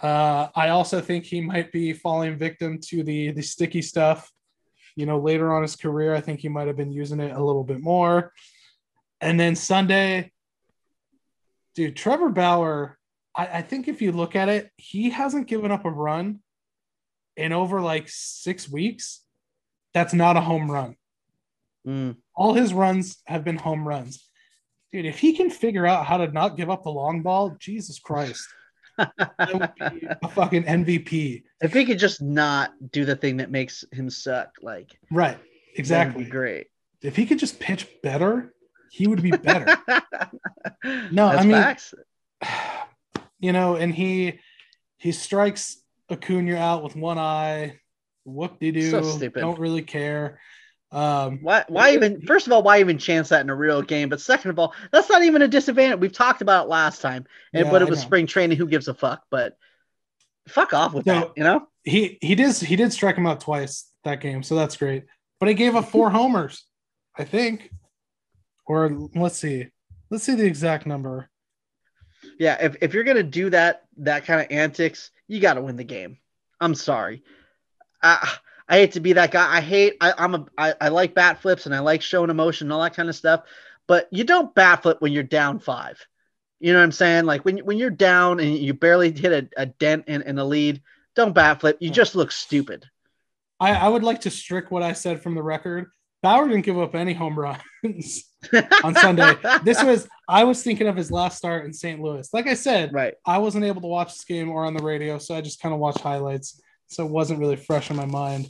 Uh, 0.00 0.48
I 0.54 0.68
also 0.68 1.00
think 1.00 1.24
he 1.24 1.40
might 1.40 1.72
be 1.72 1.92
falling 1.94 2.38
victim 2.38 2.78
to 2.88 3.02
the 3.02 3.30
the 3.32 3.42
sticky 3.42 3.82
stuff. 3.82 4.30
You 4.94 5.06
know, 5.06 5.18
later 5.18 5.54
on 5.54 5.62
his 5.62 5.76
career, 5.76 6.14
I 6.14 6.20
think 6.20 6.40
he 6.40 6.48
might 6.48 6.66
have 6.66 6.76
been 6.76 6.92
using 6.92 7.20
it 7.20 7.34
a 7.34 7.42
little 7.42 7.64
bit 7.64 7.80
more. 7.80 8.32
And 9.20 9.40
then 9.40 9.56
Sunday, 9.56 10.32
dude, 11.74 11.96
Trevor 11.96 12.30
Bauer, 12.30 12.98
I, 13.34 13.46
I 13.46 13.62
think 13.62 13.88
if 13.88 14.02
you 14.02 14.12
look 14.12 14.36
at 14.36 14.48
it, 14.48 14.70
he 14.76 15.10
hasn't 15.10 15.48
given 15.48 15.70
up 15.70 15.84
a 15.84 15.90
run 15.90 16.40
in 17.36 17.52
over 17.52 17.80
like 17.80 18.08
six 18.08 18.68
weeks. 18.68 19.22
That's 19.94 20.14
not 20.14 20.36
a 20.36 20.42
home 20.42 20.70
run. 20.70 20.96
Mm. 21.86 22.16
All 22.34 22.54
his 22.54 22.74
runs 22.74 23.18
have 23.26 23.44
been 23.44 23.56
home 23.56 23.86
runs. 23.86 24.26
Dude, 24.96 25.04
if 25.04 25.18
he 25.18 25.34
can 25.34 25.50
figure 25.50 25.86
out 25.86 26.06
how 26.06 26.16
to 26.16 26.28
not 26.28 26.56
give 26.56 26.70
up 26.70 26.82
the 26.82 26.88
long 26.88 27.20
ball, 27.20 27.54
Jesus 27.58 27.98
Christ, 27.98 28.48
that 28.96 29.12
would 29.52 30.00
be 30.00 30.06
a 30.22 30.28
fucking 30.30 30.64
MVP. 30.64 31.42
If 31.60 31.74
he 31.74 31.84
could 31.84 31.98
just 31.98 32.22
not 32.22 32.72
do 32.92 33.04
the 33.04 33.14
thing 33.14 33.36
that 33.36 33.50
makes 33.50 33.84
him 33.92 34.08
suck, 34.08 34.52
like 34.62 34.98
Right. 35.10 35.36
Exactly. 35.74 36.24
great. 36.24 36.68
If 37.02 37.14
he 37.14 37.26
could 37.26 37.38
just 37.38 37.60
pitch 37.60 37.86
better, 38.02 38.54
he 38.90 39.06
would 39.06 39.20
be 39.20 39.32
better. 39.32 39.76
No, 41.12 41.28
That's 41.28 41.42
I 41.42 41.42
mean- 41.42 41.52
facts. 41.52 41.94
you 43.38 43.52
know, 43.52 43.76
and 43.76 43.94
he 43.94 44.38
he 44.96 45.12
strikes 45.12 45.76
Acuna 46.10 46.56
out 46.56 46.82
with 46.82 46.96
one 46.96 47.18
eye. 47.18 47.80
Whoop 48.24 48.58
de 48.60 48.70
doo. 48.72 48.90
So. 49.02 49.28
Don't 49.28 49.58
really 49.58 49.82
care. 49.82 50.40
Um, 50.92 51.40
Why? 51.42 51.64
Why 51.68 51.92
even? 51.94 52.22
First 52.22 52.46
of 52.46 52.52
all, 52.52 52.62
why 52.62 52.78
even 52.80 52.96
chance 52.98 53.28
that 53.30 53.40
in 53.40 53.50
a 53.50 53.54
real 53.54 53.82
game? 53.82 54.08
But 54.08 54.20
second 54.20 54.50
of 54.50 54.58
all, 54.58 54.72
that's 54.92 55.10
not 55.10 55.24
even 55.24 55.42
a 55.42 55.48
disadvantage. 55.48 55.98
We've 55.98 56.12
talked 56.12 56.42
about 56.42 56.66
it 56.66 56.68
last 56.68 57.00
time, 57.02 57.26
and 57.52 57.66
Yeah, 57.66 57.70
but 57.72 57.82
it 57.82 57.88
was 57.88 58.00
spring 58.00 58.26
training. 58.26 58.56
Who 58.56 58.66
gives 58.68 58.86
a 58.88 58.94
fuck? 58.94 59.24
But 59.30 59.56
fuck 60.48 60.72
off 60.72 60.94
with 60.94 61.06
No. 61.06 61.20
that. 61.20 61.32
You 61.36 61.44
know? 61.44 61.68
he 61.84 62.18
he 62.20 62.34
did 62.34 62.54
he 62.56 62.76
did 62.76 62.92
strike 62.92 63.16
him 63.16 63.26
out 63.26 63.40
twice 63.40 63.90
that 64.04 64.20
game, 64.20 64.42
so 64.42 64.54
that's 64.54 64.76
great. 64.76 65.04
But 65.40 65.48
he 65.48 65.54
gave 65.54 65.74
up 65.76 65.88
four 65.88 66.08
homers, 66.18 66.64
I 67.16 67.24
think. 67.24 67.70
Or 68.66 68.90
let's 69.14 69.38
see, 69.38 69.68
let's 70.10 70.24
see 70.24 70.34
the 70.34 70.46
exact 70.46 70.86
number. 70.86 71.28
Yeah. 72.38 72.56
If 72.60 72.76
if 72.80 72.94
you're 72.94 73.04
gonna 73.04 73.22
do 73.22 73.50
that 73.50 73.82
that 73.98 74.24
kind 74.24 74.40
of 74.40 74.46
antics, 74.50 75.10
you 75.28 75.40
got 75.40 75.54
to 75.54 75.62
win 75.62 75.76
the 75.76 75.84
game. 75.84 76.18
I'm 76.60 76.74
sorry. 76.74 77.22
I 78.02 78.28
I 78.68 78.78
hate 78.78 78.92
to 78.92 79.00
be 79.00 79.12
that 79.14 79.30
guy. 79.30 79.56
I 79.56 79.60
hate. 79.60 79.96
I, 80.00 80.12
I'm 80.18 80.34
a. 80.34 80.46
I, 80.58 80.74
I 80.80 80.88
like 80.88 81.14
bat 81.14 81.40
flips 81.40 81.66
and 81.66 81.74
I 81.74 81.78
like 81.80 82.02
showing 82.02 82.30
emotion 82.30 82.66
and 82.66 82.72
all 82.72 82.82
that 82.82 82.96
kind 82.96 83.08
of 83.08 83.14
stuff. 83.14 83.42
But 83.86 84.08
you 84.10 84.24
don't 84.24 84.54
bat 84.54 84.82
flip 84.82 85.00
when 85.00 85.12
you're 85.12 85.22
down 85.22 85.60
five. 85.60 86.04
You 86.58 86.72
know 86.72 86.80
what 86.80 86.84
I'm 86.84 86.92
saying? 86.92 87.26
Like 87.26 87.44
when 87.44 87.58
when 87.58 87.78
you're 87.78 87.90
down 87.90 88.40
and 88.40 88.56
you 88.56 88.74
barely 88.74 89.12
hit 89.12 89.32
a, 89.32 89.62
a 89.62 89.66
dent 89.66 90.04
in, 90.08 90.22
in 90.22 90.38
a 90.38 90.44
lead, 90.44 90.82
don't 91.14 91.34
bat 91.34 91.60
flip. 91.60 91.76
You 91.80 91.90
just 91.90 92.16
look 92.16 92.32
stupid. 92.32 92.84
I, 93.60 93.72
I 93.72 93.88
would 93.88 94.02
like 94.02 94.22
to 94.22 94.30
strict 94.30 94.70
what 94.70 94.82
I 94.82 94.92
said 94.92 95.22
from 95.22 95.34
the 95.34 95.42
record. 95.42 95.90
Bauer 96.22 96.48
didn't 96.48 96.64
give 96.64 96.78
up 96.78 96.94
any 96.94 97.14
home 97.14 97.38
runs 97.38 98.24
on 98.84 98.94
Sunday. 98.96 99.34
This 99.62 99.82
was 99.82 100.08
I 100.28 100.44
was 100.44 100.62
thinking 100.62 100.88
of 100.88 100.96
his 100.96 101.10
last 101.10 101.38
start 101.38 101.66
in 101.66 101.72
St. 101.72 102.00
Louis. 102.00 102.28
Like 102.32 102.48
I 102.48 102.54
said, 102.54 102.92
right. 102.92 103.14
I 103.24 103.38
wasn't 103.38 103.64
able 103.64 103.82
to 103.82 103.86
watch 103.86 104.14
this 104.14 104.24
game 104.24 104.50
or 104.50 104.64
on 104.64 104.74
the 104.74 104.82
radio, 104.82 105.18
so 105.18 105.36
I 105.36 105.40
just 105.40 105.60
kind 105.60 105.72
of 105.72 105.78
watched 105.78 106.00
highlights. 106.00 106.60
So 106.88 107.04
it 107.04 107.10
wasn't 107.10 107.40
really 107.40 107.56
fresh 107.56 107.90
in 107.90 107.96
my 107.96 108.06
mind. 108.06 108.48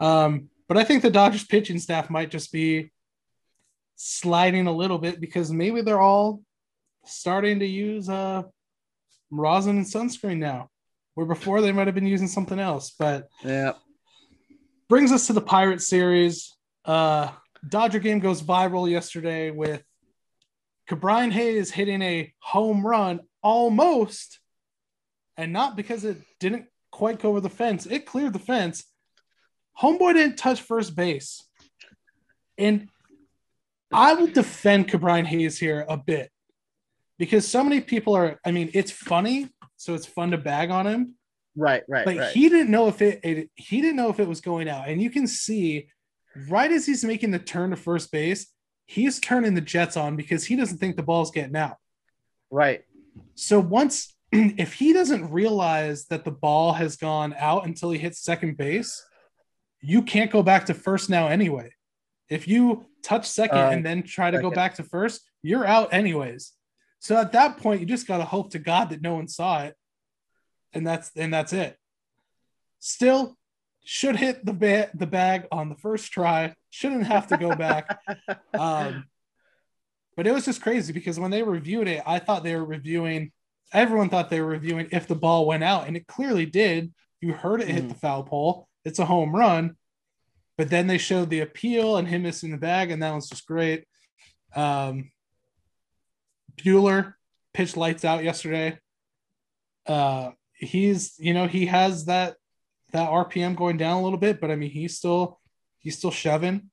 Um, 0.00 0.48
but 0.68 0.76
I 0.76 0.84
think 0.84 1.02
the 1.02 1.10
Dodgers 1.10 1.44
pitching 1.44 1.78
staff 1.78 2.10
might 2.10 2.30
just 2.30 2.52
be 2.52 2.92
sliding 3.96 4.66
a 4.66 4.72
little 4.72 4.98
bit 4.98 5.20
because 5.20 5.50
maybe 5.50 5.80
they're 5.80 6.00
all 6.00 6.42
starting 7.04 7.60
to 7.60 7.66
use 7.66 8.08
uh, 8.08 8.42
rosin 9.30 9.78
and 9.78 9.86
sunscreen 9.86 10.38
now, 10.38 10.68
where 11.14 11.26
before 11.26 11.60
they 11.60 11.72
might 11.72 11.86
have 11.86 11.94
been 11.94 12.06
using 12.06 12.28
something 12.28 12.58
else. 12.58 12.94
But 12.98 13.28
Yeah. 13.42 13.72
brings 14.88 15.12
us 15.12 15.26
to 15.28 15.32
the 15.32 15.40
Pirate 15.40 15.80
series. 15.80 16.52
Uh, 16.84 17.30
Dodger 17.68 17.98
game 17.98 18.20
goes 18.20 18.42
viral 18.42 18.88
yesterday 18.88 19.50
with 19.50 19.82
Ke'Bryan 20.88 21.32
Hayes 21.32 21.70
hitting 21.70 22.02
a 22.02 22.32
home 22.40 22.86
run 22.86 23.20
almost, 23.42 24.38
and 25.36 25.52
not 25.52 25.74
because 25.76 26.04
it 26.04 26.18
didn't 26.38 26.66
quite 26.96 27.20
go 27.20 27.30
over 27.30 27.40
the 27.40 27.50
fence. 27.50 27.86
It 27.86 28.06
cleared 28.06 28.32
the 28.32 28.38
fence. 28.38 28.84
Homeboy 29.80 30.14
didn't 30.14 30.36
touch 30.36 30.60
first 30.60 30.96
base. 30.96 31.42
And 32.58 32.88
I 33.92 34.14
will 34.14 34.28
defend 34.28 34.88
Ke'Bryan 34.88 35.26
Hayes 35.26 35.58
here 35.58 35.84
a 35.88 35.96
bit 35.96 36.30
because 37.18 37.46
so 37.46 37.62
many 37.62 37.80
people 37.80 38.16
are, 38.16 38.40
I 38.44 38.50
mean, 38.50 38.70
it's 38.72 38.90
funny, 38.90 39.48
so 39.76 39.94
it's 39.94 40.06
fun 40.06 40.30
to 40.30 40.38
bag 40.38 40.70
on 40.70 40.86
him 40.86 41.16
Right. 41.56 41.82
Right. 41.88 42.04
but 42.04 42.16
right. 42.16 42.32
he 42.32 42.48
didn't 42.48 42.70
know 42.70 42.88
if 42.88 43.00
it, 43.00 43.20
it 43.24 43.50
he 43.54 43.80
didn't 43.80 43.96
know 43.96 44.10
if 44.10 44.20
it 44.20 44.28
was 44.28 44.42
going 44.42 44.68
out 44.68 44.88
and 44.88 45.00
you 45.00 45.08
can 45.08 45.26
see 45.26 45.88
right 46.48 46.70
as 46.70 46.84
he's 46.84 47.02
making 47.02 47.30
the 47.30 47.38
turn 47.38 47.70
to 47.70 47.76
first 47.76 48.12
base 48.12 48.52
he's 48.84 49.18
turning 49.18 49.54
the 49.54 49.62
jets 49.62 49.96
on 49.96 50.16
because 50.16 50.44
he 50.44 50.54
doesn't 50.54 50.76
think 50.76 50.96
the 50.96 51.02
ball's 51.02 51.30
getting 51.30 51.56
out 51.56 51.76
right. 52.50 52.84
so 53.34 53.58
once 53.58 54.14
if 54.32 54.74
he 54.74 54.92
doesn't 54.92 55.30
realize 55.30 56.06
that 56.06 56.24
the 56.24 56.30
ball 56.30 56.72
has 56.72 56.96
gone 56.96 57.34
out 57.38 57.66
until 57.66 57.90
he 57.90 57.98
hits 57.98 58.20
second 58.20 58.56
base 58.56 59.04
you 59.80 60.02
can't 60.02 60.30
go 60.30 60.42
back 60.42 60.66
to 60.66 60.74
first 60.74 61.08
now 61.10 61.28
anyway. 61.28 61.70
If 62.28 62.48
you 62.48 62.86
touch 63.02 63.26
second 63.26 63.58
Uh, 63.58 63.70
and 63.70 63.86
then 63.86 64.02
try 64.02 64.30
to 64.30 64.40
go 64.40 64.50
back 64.50 64.74
to 64.74 64.82
first 64.82 65.22
you're 65.42 65.66
out 65.66 65.92
anyways. 65.92 66.52
So 66.98 67.16
at 67.16 67.32
that 67.32 67.58
point 67.58 67.80
you 67.80 67.86
just 67.86 68.08
got 68.08 68.18
to 68.18 68.24
hope 68.24 68.50
to 68.50 68.58
god 68.58 68.90
that 68.90 69.00
no 69.00 69.14
one 69.14 69.28
saw 69.28 69.62
it. 69.62 69.76
And 70.72 70.84
that's 70.84 71.12
and 71.14 71.32
that's 71.32 71.52
it. 71.52 71.78
Still 72.80 73.36
should 73.84 74.16
hit 74.16 74.44
the 74.44 74.52
ba- 74.52 74.90
the 74.92 75.06
bag 75.06 75.46
on 75.52 75.68
the 75.68 75.76
first 75.76 76.10
try 76.10 76.54
shouldn't 76.70 77.06
have 77.06 77.28
to 77.28 77.36
go 77.36 77.54
back. 77.54 78.00
Um, 78.58 79.04
but 80.16 80.26
it 80.26 80.32
was 80.32 80.46
just 80.46 80.62
crazy 80.62 80.92
because 80.92 81.20
when 81.20 81.30
they 81.30 81.42
reviewed 81.42 81.88
it 81.88 82.02
i 82.06 82.18
thought 82.18 82.42
they 82.42 82.56
were 82.56 82.64
reviewing 82.64 83.32
everyone 83.72 84.08
thought 84.08 84.30
they 84.30 84.40
were 84.40 84.46
reviewing 84.46 84.88
if 84.92 85.06
the 85.06 85.14
ball 85.14 85.46
went 85.46 85.64
out 85.64 85.86
and 85.86 85.96
it 85.96 86.06
clearly 86.06 86.46
did 86.46 86.92
You 87.20 87.32
heard 87.32 87.60
it 87.62 87.68
hit 87.68 87.84
Mhm. 87.84 87.88
the 87.88 87.94
foul 87.94 88.22
pole. 88.24 88.68
It's 88.84 88.98
a 88.98 89.06
home 89.06 89.34
run. 89.34 89.76
But 90.58 90.68
then 90.70 90.86
they 90.86 90.98
showed 90.98 91.30
the 91.30 91.40
appeal 91.40 91.96
and 91.96 92.06
him 92.06 92.22
missing 92.22 92.50
the 92.50 92.56
bag, 92.58 92.90
and 92.90 93.02
that 93.02 93.14
was 93.14 93.28
just 93.28 93.46
great. 93.46 93.84
Um, 94.54 95.10
Buehler 96.56 97.14
pitched 97.52 97.76
lights 97.76 98.04
out 98.04 98.24
yesterday. 98.24 98.78
Uh, 99.86 100.32
he's 100.54 101.14
you 101.18 101.34
know 101.34 101.46
he 101.46 101.66
has 101.66 102.04
that 102.06 102.36
that 102.92 103.10
RPM 103.10 103.54
going 103.56 103.76
down 103.76 103.98
a 103.98 104.02
little 104.02 104.18
bit, 104.18 104.40
but 104.40 104.50
I 104.50 104.56
mean 104.56 104.70
he's 104.70 104.96
still 104.96 105.40
he's 105.78 105.96
still 105.98 106.10
shoving. 106.10 106.70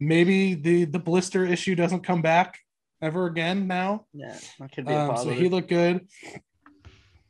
Maybe 0.00 0.54
the 0.54 0.84
the 0.84 0.98
blister 0.98 1.44
issue 1.44 1.74
doesn't 1.74 2.04
come 2.04 2.22
back 2.22 2.58
ever 3.00 3.26
again 3.26 3.66
now. 3.66 4.06
Yeah, 4.12 4.36
that 4.58 4.72
could 4.72 4.86
be 4.86 4.92
a 4.92 5.10
Um, 5.10 5.16
so 5.16 5.30
he 5.30 5.48
looked 5.48 5.68
good. 5.68 6.06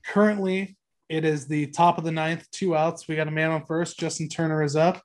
Currently, 0.06 0.76
it 1.08 1.24
is 1.24 1.46
the 1.46 1.66
top 1.66 1.98
of 1.98 2.04
the 2.04 2.12
ninth, 2.12 2.50
two 2.50 2.76
outs. 2.76 3.08
We 3.08 3.16
got 3.16 3.28
a 3.28 3.32
man 3.32 3.50
on 3.50 3.66
first. 3.66 3.98
Justin 3.98 4.28
Turner 4.28 4.62
is 4.62 4.76
up, 4.76 5.02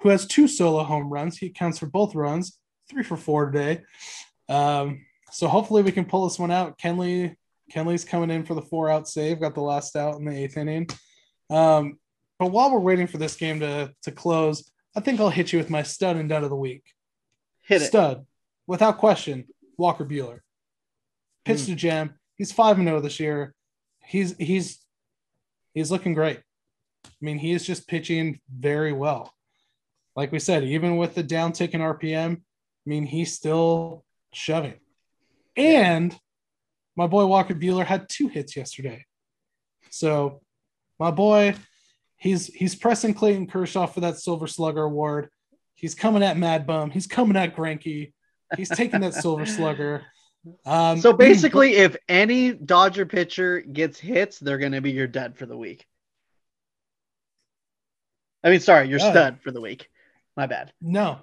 who 0.00 0.08
has 0.08 0.26
two 0.26 0.48
solo 0.48 0.82
home 0.82 1.10
runs. 1.10 1.38
He 1.38 1.46
accounts 1.46 1.78
for 1.78 1.86
both 1.86 2.14
runs, 2.14 2.58
three 2.90 3.02
for 3.02 3.16
four 3.16 3.50
today. 3.50 3.82
Um, 4.48 5.04
so 5.30 5.48
hopefully 5.48 5.82
we 5.82 5.92
can 5.92 6.04
pull 6.04 6.28
this 6.28 6.38
one 6.38 6.50
out. 6.50 6.78
Kenley, 6.78 7.36
Kenley's 7.72 8.04
coming 8.04 8.30
in 8.30 8.44
for 8.44 8.54
the 8.54 8.62
four 8.62 8.90
out 8.90 9.08
save. 9.08 9.40
Got 9.40 9.54
the 9.54 9.62
last 9.62 9.96
out 9.96 10.18
in 10.18 10.24
the 10.24 10.36
eighth 10.36 10.56
inning. 10.56 10.88
Um, 11.48 11.98
but 12.38 12.50
while 12.50 12.72
we're 12.72 12.80
waiting 12.80 13.06
for 13.06 13.18
this 13.18 13.36
game 13.36 13.60
to 13.60 13.94
to 14.02 14.12
close, 14.12 14.70
I 14.94 15.00
think 15.00 15.20
I'll 15.20 15.30
hit 15.30 15.52
you 15.52 15.58
with 15.58 15.70
my 15.70 15.82
stud 15.82 16.16
and 16.16 16.28
dud 16.28 16.42
of 16.42 16.50
the 16.50 16.56
week. 16.56 16.84
Hit 17.62 17.82
it. 17.82 17.86
Stud, 17.86 18.26
without 18.66 18.98
question, 18.98 19.46
Walker 19.82 20.04
Buehler. 20.04 20.40
Pitched 21.44 21.66
Hmm. 21.66 21.72
a 21.72 21.76
gem. 21.76 22.14
He's 22.36 22.52
five 22.52 22.78
and 22.78 22.86
zero 22.88 23.00
this 23.00 23.18
year. 23.20 23.54
He's 24.04 24.36
he's 24.38 24.78
he's 25.74 25.90
looking 25.90 26.14
great. 26.14 26.38
I 27.04 27.10
mean, 27.20 27.38
he 27.38 27.50
is 27.52 27.66
just 27.66 27.88
pitching 27.88 28.40
very 28.48 28.92
well. 28.92 29.34
Like 30.14 30.30
we 30.32 30.38
said, 30.38 30.62
even 30.64 30.96
with 30.96 31.14
the 31.14 31.24
downtick 31.24 31.70
in 31.70 31.80
RPM, 31.80 32.36
I 32.36 32.86
mean, 32.86 33.06
he's 33.06 33.32
still 33.34 34.04
shoving. 34.32 34.74
And 35.56 36.16
my 36.96 37.06
boy 37.06 37.26
Walker 37.26 37.54
Buehler 37.54 37.84
had 37.84 38.08
two 38.08 38.28
hits 38.28 38.56
yesterday. 38.56 39.04
So 39.90 40.40
my 40.98 41.10
boy, 41.10 41.54
he's 42.16 42.46
he's 42.46 42.74
pressing 42.76 43.14
Clayton 43.14 43.46
Kershaw 43.48 43.86
for 43.86 44.00
that 44.00 44.18
Silver 44.18 44.46
Slugger 44.46 44.82
award. 44.84 45.28
He's 45.74 45.94
coming 45.94 46.22
at 46.22 46.36
Mad 46.38 46.66
Bum. 46.66 46.90
He's 46.90 47.06
coming 47.08 47.36
at 47.36 47.56
Greinke. 47.56 48.12
He's 48.56 48.68
taking 48.68 49.00
that 49.00 49.14
Silver 49.14 49.46
Slugger. 49.46 50.04
Um, 50.64 50.98
So 51.00 51.12
basically, 51.12 51.74
if 51.76 51.96
any 52.08 52.52
Dodger 52.52 53.06
pitcher 53.06 53.60
gets 53.60 53.98
hits, 53.98 54.38
they're 54.38 54.58
going 54.58 54.72
to 54.72 54.80
be 54.80 54.90
your 54.92 55.06
dud 55.06 55.36
for 55.36 55.46
the 55.46 55.56
week. 55.56 55.86
I 58.44 58.50
mean, 58.50 58.60
sorry, 58.60 58.88
your 58.88 58.98
Yeah. 58.98 59.10
stud 59.10 59.40
for 59.42 59.50
the 59.50 59.60
week. 59.60 59.88
My 60.36 60.46
bad. 60.46 60.72
no, 60.80 61.22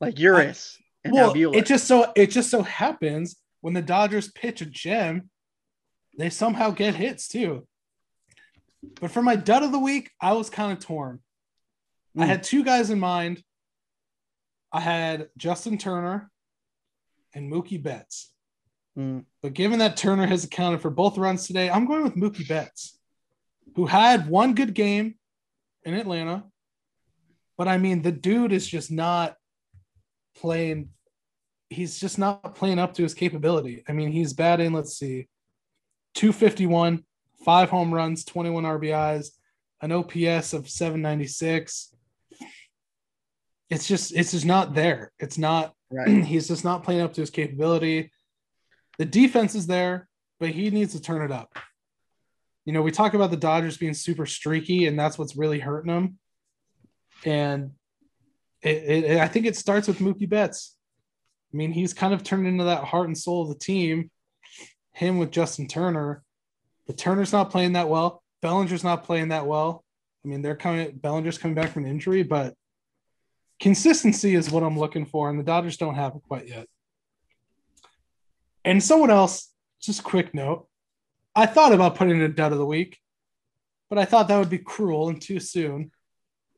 Like 0.00 0.16
Urías 0.16 0.76
and 1.04 1.12
well, 1.14 1.32
it 1.54 1.64
just 1.66 1.86
so 1.86 2.12
it 2.14 2.26
just 2.30 2.50
so 2.50 2.62
happens 2.62 3.36
when 3.60 3.72
the 3.74 3.82
Dodgers 3.82 4.30
pitch 4.30 4.60
a 4.60 4.66
gem, 4.66 5.30
they 6.18 6.28
somehow 6.28 6.70
get 6.70 6.94
hits 6.94 7.28
too. 7.28 7.66
But 9.00 9.10
for 9.12 9.22
my 9.22 9.36
dud 9.36 9.62
of 9.62 9.72
the 9.72 9.78
week, 9.78 10.10
I 10.20 10.32
was 10.32 10.50
kind 10.50 10.72
of 10.76 10.84
torn. 10.84 11.20
I 12.16 12.24
Mm. 12.24 12.26
had 12.26 12.42
two 12.42 12.62
guys 12.64 12.90
in 12.90 12.98
mind. 13.00 13.42
I 14.72 14.80
had 14.80 15.30
Justin 15.36 15.78
Turner 15.78 16.30
and 17.34 17.50
Mookie 17.50 17.82
Betts. 17.82 18.32
Mm. 18.98 19.24
But 19.42 19.54
given 19.54 19.78
that 19.78 19.96
Turner 19.96 20.26
has 20.26 20.44
accounted 20.44 20.80
for 20.80 20.90
both 20.90 21.18
runs 21.18 21.46
today, 21.46 21.70
I'm 21.70 21.86
going 21.86 22.02
with 22.02 22.16
Mookie 22.16 22.48
Betts, 22.48 22.98
who 23.76 23.86
had 23.86 24.28
one 24.28 24.54
good 24.54 24.74
game 24.74 25.14
in 25.84 25.94
Atlanta. 25.94 26.44
But 27.56 27.68
I 27.68 27.78
mean, 27.78 28.02
the 28.02 28.12
dude 28.12 28.52
is 28.52 28.66
just 28.66 28.90
not 28.90 29.36
playing. 30.36 30.90
He's 31.70 31.98
just 31.98 32.18
not 32.18 32.54
playing 32.54 32.78
up 32.78 32.94
to 32.94 33.02
his 33.02 33.14
capability. 33.14 33.82
I 33.88 33.92
mean, 33.92 34.12
he's 34.12 34.34
batting, 34.34 34.72
let's 34.72 34.98
see, 34.98 35.28
251, 36.14 37.04
five 37.44 37.70
home 37.70 37.92
runs, 37.94 38.24
21 38.24 38.64
RBIs, 38.64 39.30
an 39.80 39.92
OPS 39.92 40.52
of 40.52 40.68
796. 40.68 41.94
It's 43.72 43.88
just, 43.88 44.14
it's 44.14 44.32
just 44.32 44.44
not 44.44 44.74
there. 44.74 45.12
It's 45.18 45.38
not, 45.38 45.72
right. 45.90 46.24
he's 46.24 46.48
just 46.48 46.64
not 46.64 46.84
playing 46.84 47.00
up 47.00 47.14
to 47.14 47.22
his 47.22 47.30
capability. 47.30 48.12
The 48.98 49.06
defense 49.06 49.54
is 49.54 49.66
there, 49.66 50.08
but 50.38 50.50
he 50.50 50.70
needs 50.70 50.92
to 50.92 51.00
turn 51.00 51.22
it 51.22 51.32
up. 51.32 51.56
You 52.64 52.72
know, 52.72 52.82
we 52.82 52.90
talk 52.92 53.14
about 53.14 53.30
the 53.30 53.36
Dodgers 53.36 53.78
being 53.78 53.94
super 53.94 54.26
streaky, 54.26 54.86
and 54.86 54.98
that's 54.98 55.18
what's 55.18 55.36
really 55.36 55.58
hurting 55.58 55.92
them. 55.92 56.18
And 57.24 57.72
it, 58.60 59.04
it, 59.04 59.20
I 59.20 59.26
think 59.26 59.46
it 59.46 59.56
starts 59.56 59.88
with 59.88 59.98
Mookie 59.98 60.28
Betts. 60.28 60.76
I 61.52 61.56
mean, 61.56 61.72
he's 61.72 61.94
kind 61.94 62.14
of 62.14 62.22
turned 62.22 62.46
into 62.46 62.64
that 62.64 62.84
heart 62.84 63.06
and 63.06 63.16
soul 63.16 63.42
of 63.42 63.48
the 63.48 63.58
team. 63.58 64.10
Him 64.92 65.18
with 65.18 65.30
Justin 65.30 65.66
Turner, 65.66 66.22
but 66.86 66.98
Turner's 66.98 67.32
not 67.32 67.50
playing 67.50 67.72
that 67.72 67.88
well. 67.88 68.22
Bellinger's 68.42 68.84
not 68.84 69.04
playing 69.04 69.28
that 69.28 69.46
well. 69.46 69.82
I 70.22 70.28
mean, 70.28 70.42
they're 70.42 70.56
coming. 70.56 70.92
Bellinger's 70.96 71.38
coming 71.38 71.54
back 71.54 71.70
from 71.70 71.84
an 71.84 71.90
injury, 71.90 72.22
but 72.22 72.54
consistency 73.62 74.34
is 74.34 74.50
what 74.50 74.64
I'm 74.64 74.76
looking 74.76 75.06
for, 75.06 75.30
and 75.30 75.38
the 75.38 75.44
Dodgers 75.44 75.76
don't 75.76 75.94
have 75.94 76.16
it 76.16 76.22
quite 76.26 76.48
yet. 76.48 76.66
And 78.64 78.82
someone 78.82 79.10
else, 79.10 79.52
just 79.80 80.02
quick 80.02 80.34
note, 80.34 80.66
I 81.34 81.46
thought 81.46 81.72
about 81.72 81.94
putting 81.94 82.16
in 82.16 82.22
a 82.22 82.28
dud 82.28 82.50
of 82.50 82.58
the 82.58 82.66
week, 82.66 82.98
but 83.88 83.98
I 83.98 84.04
thought 84.04 84.26
that 84.28 84.38
would 84.38 84.50
be 84.50 84.58
cruel 84.58 85.08
and 85.08 85.22
too 85.22 85.38
soon. 85.38 85.92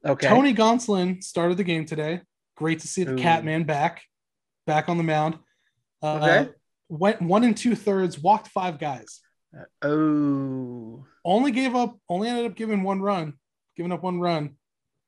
Okay. 0.05 0.28
Tony 0.28 0.55
Gonsolin 0.55 1.22
started 1.22 1.59
the 1.59 1.64
game 1.64 1.84
today. 1.84 2.22
Great 2.57 2.80
to 2.80 2.88
see 2.88 3.05
the 3.05 3.12
Ooh. 3.12 3.18
Catman 3.18 3.64
back, 3.64 4.02
back 4.66 4.88
on 4.88 4.96
the 4.96 5.05
mound. 5.05 5.38
Uh, 6.02 6.20
Okay. 6.22 6.50
Went 6.88 7.22
one 7.22 7.44
and 7.44 7.57
two 7.57 7.74
thirds, 7.74 8.18
walked 8.18 8.48
five 8.48 8.78
guys. 8.78 9.20
Oh. 9.82 11.05
Only 11.24 11.50
gave 11.50 11.74
up, 11.74 11.98
only 12.09 12.28
ended 12.28 12.46
up 12.46 12.57
giving 12.57 12.82
one 12.82 13.00
run, 13.00 13.34
giving 13.76 13.92
up 13.92 14.02
one 14.02 14.20
run, 14.20 14.57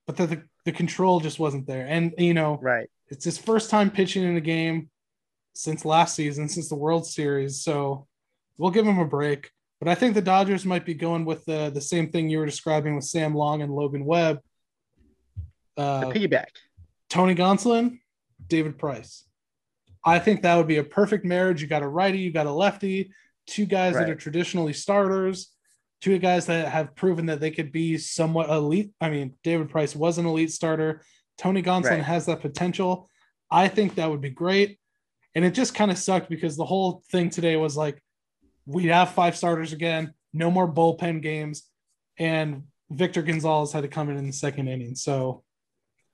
but 0.07 0.16
the, 0.16 0.26
the, 0.26 0.42
the 0.67 0.73
control 0.73 1.21
just 1.21 1.39
wasn't 1.39 1.67
there. 1.67 1.87
And, 1.87 2.12
you 2.19 2.35
know, 2.35 2.59
Right. 2.61 2.91
it's 3.09 3.25
his 3.25 3.39
first 3.39 3.71
time 3.71 3.89
pitching 3.91 4.25
in 4.25 4.37
a 4.37 4.41
game 4.41 4.91
since 5.55 5.85
last 5.85 6.14
season, 6.17 6.49
since 6.49 6.69
the 6.69 6.75
World 6.75 7.07
Series. 7.07 7.62
So 7.62 8.07
we'll 8.59 8.73
give 8.73 8.85
him 8.85 8.99
a 8.99 9.07
break. 9.07 9.51
But 9.79 9.89
I 9.89 9.95
think 9.95 10.14
the 10.14 10.23
Dodgers 10.23 10.64
might 10.67 10.85
be 10.85 10.93
going 10.95 11.25
with 11.25 11.45
the, 11.45 11.71
the 11.73 11.81
same 11.81 12.11
thing 12.11 12.29
you 12.29 12.39
were 12.39 12.47
describing 12.47 12.97
with 12.97 13.05
Sam 13.05 13.35
Long 13.35 13.62
and 13.62 13.73
Logan 13.73 14.05
Webb. 14.05 14.41
The 15.77 15.83
Uh, 15.83 16.05
piggyback. 16.12 16.49
Tony 17.09 17.35
Gonsolin, 17.37 18.01
David 18.49 18.77
Price. 18.77 19.25
I 20.05 20.19
think 20.19 20.43
that 20.43 20.57
would 20.57 20.67
be 20.67 20.79
a 20.79 20.85
perfect 20.85 21.25
marriage. 21.25 21.62
You 21.62 21.69
got 21.69 21.83
a 21.83 21.89
righty, 21.89 22.19
you 22.19 22.33
got 22.33 22.47
a 22.47 22.53
lefty, 22.53 23.12
two 23.47 23.67
guys 23.67 23.95
that 23.95 24.11
are 24.11 24.14
traditionally 24.17 24.73
starters, 24.73 25.53
two 26.07 26.18
guys 26.20 26.46
that 26.46 26.68
have 26.68 26.94
proven 26.94 27.26
that 27.26 27.40
they 27.40 27.50
could 27.50 27.72
be 27.72 27.98
somewhat 27.98 28.48
elite. 28.48 28.92
I 29.00 29.11
mean, 29.11 29.34
David 29.42 29.68
Price 29.70 29.96
was 29.96 30.18
an 30.18 30.26
elite 30.26 30.52
starter. 30.52 31.02
Tony 31.36 31.64
Gonsolin 31.64 31.90
Right. 31.90 32.02
has 32.02 32.26
that 32.26 32.40
potential. 32.42 33.11
I 33.50 33.66
think 33.66 33.96
that 33.96 34.09
would 34.09 34.20
be 34.20 34.30
great. 34.30 34.78
And 35.34 35.44
it 35.44 35.50
just 35.52 35.74
kind 35.74 35.90
of 35.90 35.98
sucked 35.98 36.30
because 36.30 36.57
the 36.57 36.64
whole 36.64 37.02
thing 37.11 37.28
today 37.28 37.57
was 37.57 37.76
like, 37.76 38.00
we 38.66 38.86
have 38.86 39.11
five 39.11 39.36
starters 39.36 39.72
again, 39.72 40.14
no 40.32 40.48
more 40.48 40.72
bullpen 40.72 41.22
games. 41.22 41.64
And 42.18 42.62
Victor 42.88 43.22
Gonzalez 43.22 43.72
had 43.72 43.82
to 43.82 43.88
come 43.88 44.09
in 44.09 44.16
in 44.16 44.28
the 44.28 44.32
second 44.32 44.68
inning. 44.68 44.94
So 44.94 45.42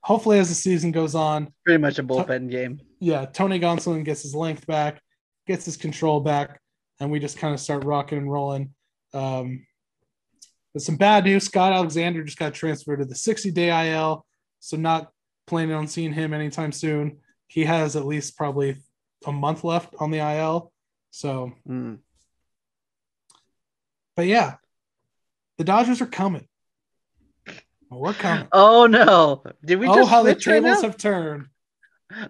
hopefully, 0.01 0.39
as 0.39 0.49
the 0.49 0.55
season 0.55 0.91
goes 0.91 1.15
on, 1.15 1.53
Pretty 1.67 1.83
much 1.83 1.99
a 1.99 2.03
bullpen 2.03 2.51
game. 2.51 2.81
yeah, 2.99 3.27
Tony 3.27 3.61
Gonsolin 3.61 4.07
gets 4.07 4.23
his 4.23 4.35
length 4.35 4.67
back, 4.67 5.03
gets 5.47 5.67
his 5.67 5.77
control 5.77 6.21
back, 6.21 6.59
and 6.99 7.11
we 7.11 7.19
just 7.21 7.37
kind 7.37 7.53
of 7.53 7.61
start 7.61 7.85
rocking 7.85 8.17
and 8.17 8.33
rolling. 8.33 8.71
Um, 9.13 9.67
but 10.73 10.83
some 10.83 10.97
bad 10.97 11.25
news: 11.25 11.45
Scott 11.45 11.73
Alexander 11.73 12.25
just 12.25 12.39
got 12.39 12.55
transferred 12.55 12.99
to 12.99 13.05
the 13.05 13.15
60-day 13.15 13.93
IL, 13.93 14.25
so 14.61 14.77
not 14.77 15.11
planning 15.47 15.75
on 15.75 15.87
seeing 15.89 16.13
him 16.13 16.33
anytime 16.33 16.73
soon. 16.73 17.19
He 17.47 17.65
has 17.65 17.97
at 17.97 18.07
least 18.07 18.37
probably 18.37 18.77
a 19.27 19.33
month 19.33 19.65
left 19.65 19.95
on 19.99 20.11
the 20.11 20.19
IL. 20.19 20.73
So, 21.11 21.53
Mm. 21.69 21.99
but 24.17 24.27
yeah, 24.27 24.55
the 25.59 25.65
Dodgers 25.65 26.01
are 26.01 26.07
coming. 26.07 26.49
We're 27.91 28.15
coming. 28.15 28.49
Oh 28.53 28.87
no! 28.87 29.43
Did 29.65 29.79
we 29.79 29.87
oh, 29.87 29.95
just 29.95 30.11
how 30.11 30.23
the 30.23 30.33
switch 30.33 30.47
right 30.47 30.63
tables 30.63 30.83
have 30.83 30.97
turned. 30.97 31.49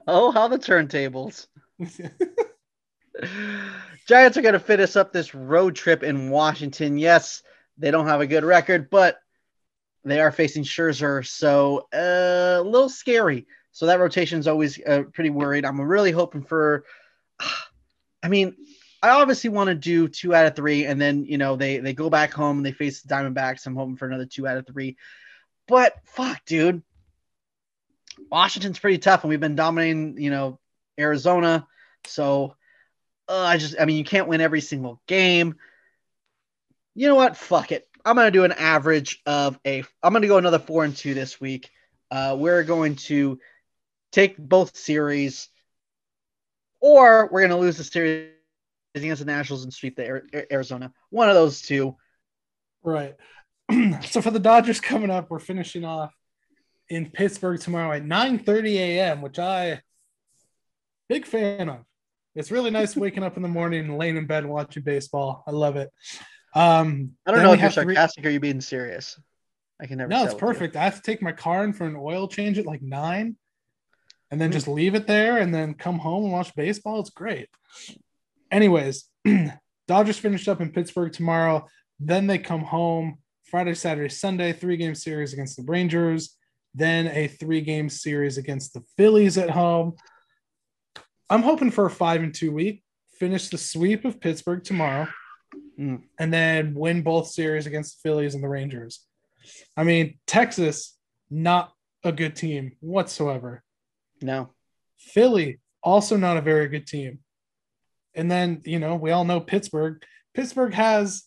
Oh, 0.09 0.33
how 0.33 0.49
the 0.49 0.59
turntables! 0.59 1.47
Giants 4.09 4.37
are 4.37 4.43
going 4.43 4.55
to 4.55 4.61
fit 4.61 4.81
us 4.81 4.97
up 4.97 5.13
this 5.13 5.35
road 5.35 5.77
trip 5.77 6.03
in 6.03 6.31
Washington. 6.31 6.99
Yes, 6.99 7.43
they 7.79 7.91
don't 7.91 8.07
have 8.07 8.21
a 8.21 8.27
good 8.27 8.45
record, 8.45 8.91
but 8.91 9.19
they 10.05 10.21
are 10.21 10.33
facing 10.33 10.65
Scherzer, 10.65 11.27
so 11.27 11.89
uh, 11.95 12.61
a 12.61 12.63
little 12.63 12.89
scary. 12.89 13.47
So 13.71 13.87
that 13.87 14.01
rotation 14.01 14.39
is 14.39 14.49
always 14.49 14.79
uh, 14.85 15.05
pretty 15.13 15.31
worried. 15.31 15.65
I'm 15.65 15.81
really 15.81 16.11
hoping 16.11 16.43
for. 16.43 16.85
I 18.25 18.29
mean, 18.29 18.55
I 19.03 19.11
obviously 19.11 19.51
want 19.51 19.69
to 19.69 19.75
do 19.75 20.07
two 20.07 20.35
out 20.35 20.47
of 20.47 20.55
three, 20.55 20.85
and 20.85 21.01
then 21.01 21.25
you 21.25 21.39
know 21.39 21.57
they 21.57 21.79
they 21.79 21.93
go 21.93 22.11
back 22.11 22.33
home 22.33 22.59
and 22.59 22.67
they 22.67 22.73
face 22.73 23.03
the 23.03 23.13
Diamondbacks. 23.13 23.67
I'm 23.67 23.77
hoping 23.77 23.97
for 23.97 24.07
another 24.07 24.27
two 24.27 24.47
out 24.47 24.59
of 24.59 24.67
three. 24.67 24.97
But 25.67 25.95
fuck, 26.05 26.45
dude, 26.45 26.83
Washington's 28.31 28.79
pretty 28.79 28.99
tough, 28.99 29.25
and 29.25 29.31
we've 29.31 29.41
been 29.41 29.57
dominating, 29.57 30.19
you 30.19 30.31
know, 30.31 30.59
Arizona. 30.99 31.67
So 32.07 32.57
uh, 33.29 33.41
I 33.41 33.57
just, 33.57 33.77
I 33.81 33.85
mean, 33.85 33.97
you 33.97 34.05
can't 34.05 34.29
win 34.29 34.41
every 34.41 34.61
single 34.61 35.01
game. 35.07 35.57
You 36.95 37.09
know 37.09 37.15
what? 37.15 37.37
Fuck 37.37 37.73
it. 37.73 37.89
I'm 38.05 38.17
gonna 38.17 38.31
do 38.31 38.45
an 38.45 38.53
average 38.53 39.21
of 39.27 39.59
a. 39.67 39.85
I'm 40.03 40.13
gonna 40.13 40.27
go 40.27 40.39
another 40.39 40.59
four 40.59 40.85
and 40.85 40.97
two 40.97 41.15
this 41.15 41.41
week. 41.41 41.71
Uh, 42.11 42.37
we're 42.39 42.65
going 42.65 42.97
to 42.97 43.39
take 44.11 44.37
both 44.37 44.77
series, 44.77 45.49
or 46.81 47.29
we're 47.33 47.43
gonna 47.43 47.59
lose 47.59 47.79
the 47.79 47.85
series 47.85 48.33
against 48.95 49.21
the 49.21 49.27
Nationals 49.27 49.65
and 49.65 49.73
sweep 49.73 49.97
the 49.97 50.23
Arizona. 50.53 50.93
One 51.11 51.29
of 51.29 51.35
those 51.35 51.63
two. 51.63 51.97
Right. 52.83 53.15
so 54.03 54.21
for 54.21 54.31
the 54.31 54.41
Dodgers 54.41 54.81
coming 54.81 55.11
up, 55.11 55.31
we're 55.31 55.39
finishing 55.39 55.85
off 55.85 56.13
in 56.89 57.11
Pittsburgh 57.11 57.61
tomorrow 57.61 57.93
at 57.93 58.05
9:30 58.05 58.75
a.m., 58.75 59.23
which 59.23 59.39
I 59.39 59.81
big 61.09 61.25
fan 61.27 61.69
of. 61.69 61.85
It's 62.35 62.51
really 62.51 62.71
nice 62.71 62.97
waking 62.97 63.23
up 63.23 63.37
in 63.37 63.43
the 63.43 63.49
morning 63.49 63.99
laying 63.99 64.17
in 64.17 64.27
bed 64.27 64.47
watching 64.47 64.83
baseball. 64.83 65.45
I 65.47 65.51
love 65.51 65.77
it. 65.77 65.91
Um, 66.55 67.13
I 67.27 67.33
don't 67.33 67.43
know 67.43 67.53
if 67.53 67.61
you're 67.61 67.71
sarcastic 67.71 68.25
re- 68.25 68.31
or 68.31 68.33
you 68.35 68.41
being 68.41 68.61
serious. 68.61 69.19
I 69.81 69.87
can 69.87 69.99
never. 69.99 70.09
No, 70.09 70.25
it's 70.25 70.35
perfect. 70.35 70.77
I 70.77 70.85
have 70.85 70.97
to 70.97 71.03
take 71.03 71.23
my 71.23 71.33
car 71.33 71.65
in 71.65 71.73
for 71.73 71.87
an 71.87 71.97
oil 71.97 72.29
change 72.29 72.59
at 72.59 72.67
like 72.67 72.83
nine, 72.83 73.37
and 74.31 74.41
then 74.41 74.51
mm-hmm. 74.51 74.57
just 74.57 74.69
leave 74.69 74.95
it 74.95 75.07
there, 75.07 75.39
and 75.39 75.55
then 75.55 75.75
come 75.75 75.99
home 75.99 76.25
and 76.25 76.33
watch 76.33 76.55
baseball. 76.55 77.01
It's 77.01 77.11
great. 77.11 77.49
Anyways, 78.51 79.05
Dodgers 79.89 80.19
finished 80.19 80.49
up 80.49 80.61
in 80.61 80.71
Pittsburgh 80.71 81.13
tomorrow. 81.13 81.67
Then 81.99 82.27
they 82.27 82.39
come 82.39 82.63
home 82.63 83.19
Friday, 83.45 83.75
Saturday, 83.75 84.09
Sunday, 84.09 84.53
three 84.53 84.77
game 84.77 84.95
series 84.95 85.33
against 85.33 85.57
the 85.57 85.65
Rangers. 85.65 86.37
Then 86.75 87.09
a 87.09 87.29
three 87.29 87.61
game 87.61 87.89
series 87.89 88.39
against 88.39 88.73
the 88.75 88.83
Phillies 88.97 89.37
at 89.37 89.51
home. 89.51 89.95
I'm 91.29 91.43
hoping 91.43 91.71
for 91.71 91.87
a 91.87 91.91
five 91.91 92.23
and 92.23 92.35
two 92.35 92.53
week. 92.53 92.83
Finish 93.19 93.49
the 93.49 93.59
sweep 93.59 94.05
of 94.05 94.21
Pittsburgh 94.21 94.65
tomorrow, 94.65 95.09
mm. 95.79 96.03
and 96.19 96.33
then 96.33 96.75
win 96.75 97.03
both 97.03 97.29
series 97.29 97.67
against 97.67 98.03
the 98.03 98.09
Phillies 98.09 98.35
and 98.35 98.43
the 98.43 98.49
Rangers. 98.49 99.05
I 99.77 99.85
mean, 99.85 100.19
Texas, 100.27 100.97
not 101.31 101.73
a 102.05 102.13
good 102.13 102.37
team 102.37 102.73
whatsoever. 102.81 103.63
No. 104.21 104.51
Philly, 104.99 105.61
also 105.83 106.17
not 106.17 106.37
a 106.37 106.43
very 106.43 106.69
good 106.69 106.87
team. 106.87 107.19
And 108.15 108.31
then, 108.31 108.61
you 108.65 108.79
know, 108.79 108.97
we 108.97 109.11
all 109.11 109.25
know 109.25 109.41
Pittsburgh. 109.41 110.03
Pittsburgh 110.35 110.75
has 110.75 111.25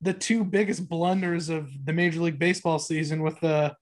the 0.00 0.12
two 0.12 0.44
biggest 0.44 0.88
blunders 0.88 1.48
of 1.48 1.70
the 1.84 1.92
Major 1.92 2.20
League 2.20 2.38
Baseball 2.38 2.78
season 2.78 3.22
with 3.22 3.38
the 3.40 3.74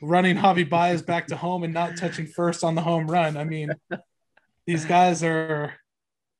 running 0.00 0.36
Javy 0.36 0.68
Baez 0.68 1.02
back 1.02 1.26
to 1.26 1.36
home 1.36 1.62
and 1.62 1.74
not 1.74 1.96
touching 1.96 2.26
first 2.26 2.64
on 2.64 2.74
the 2.74 2.80
home 2.80 3.06
run. 3.06 3.36
I 3.36 3.44
mean, 3.44 3.70
these 4.66 4.84
guys 4.84 5.22
are 5.22 5.74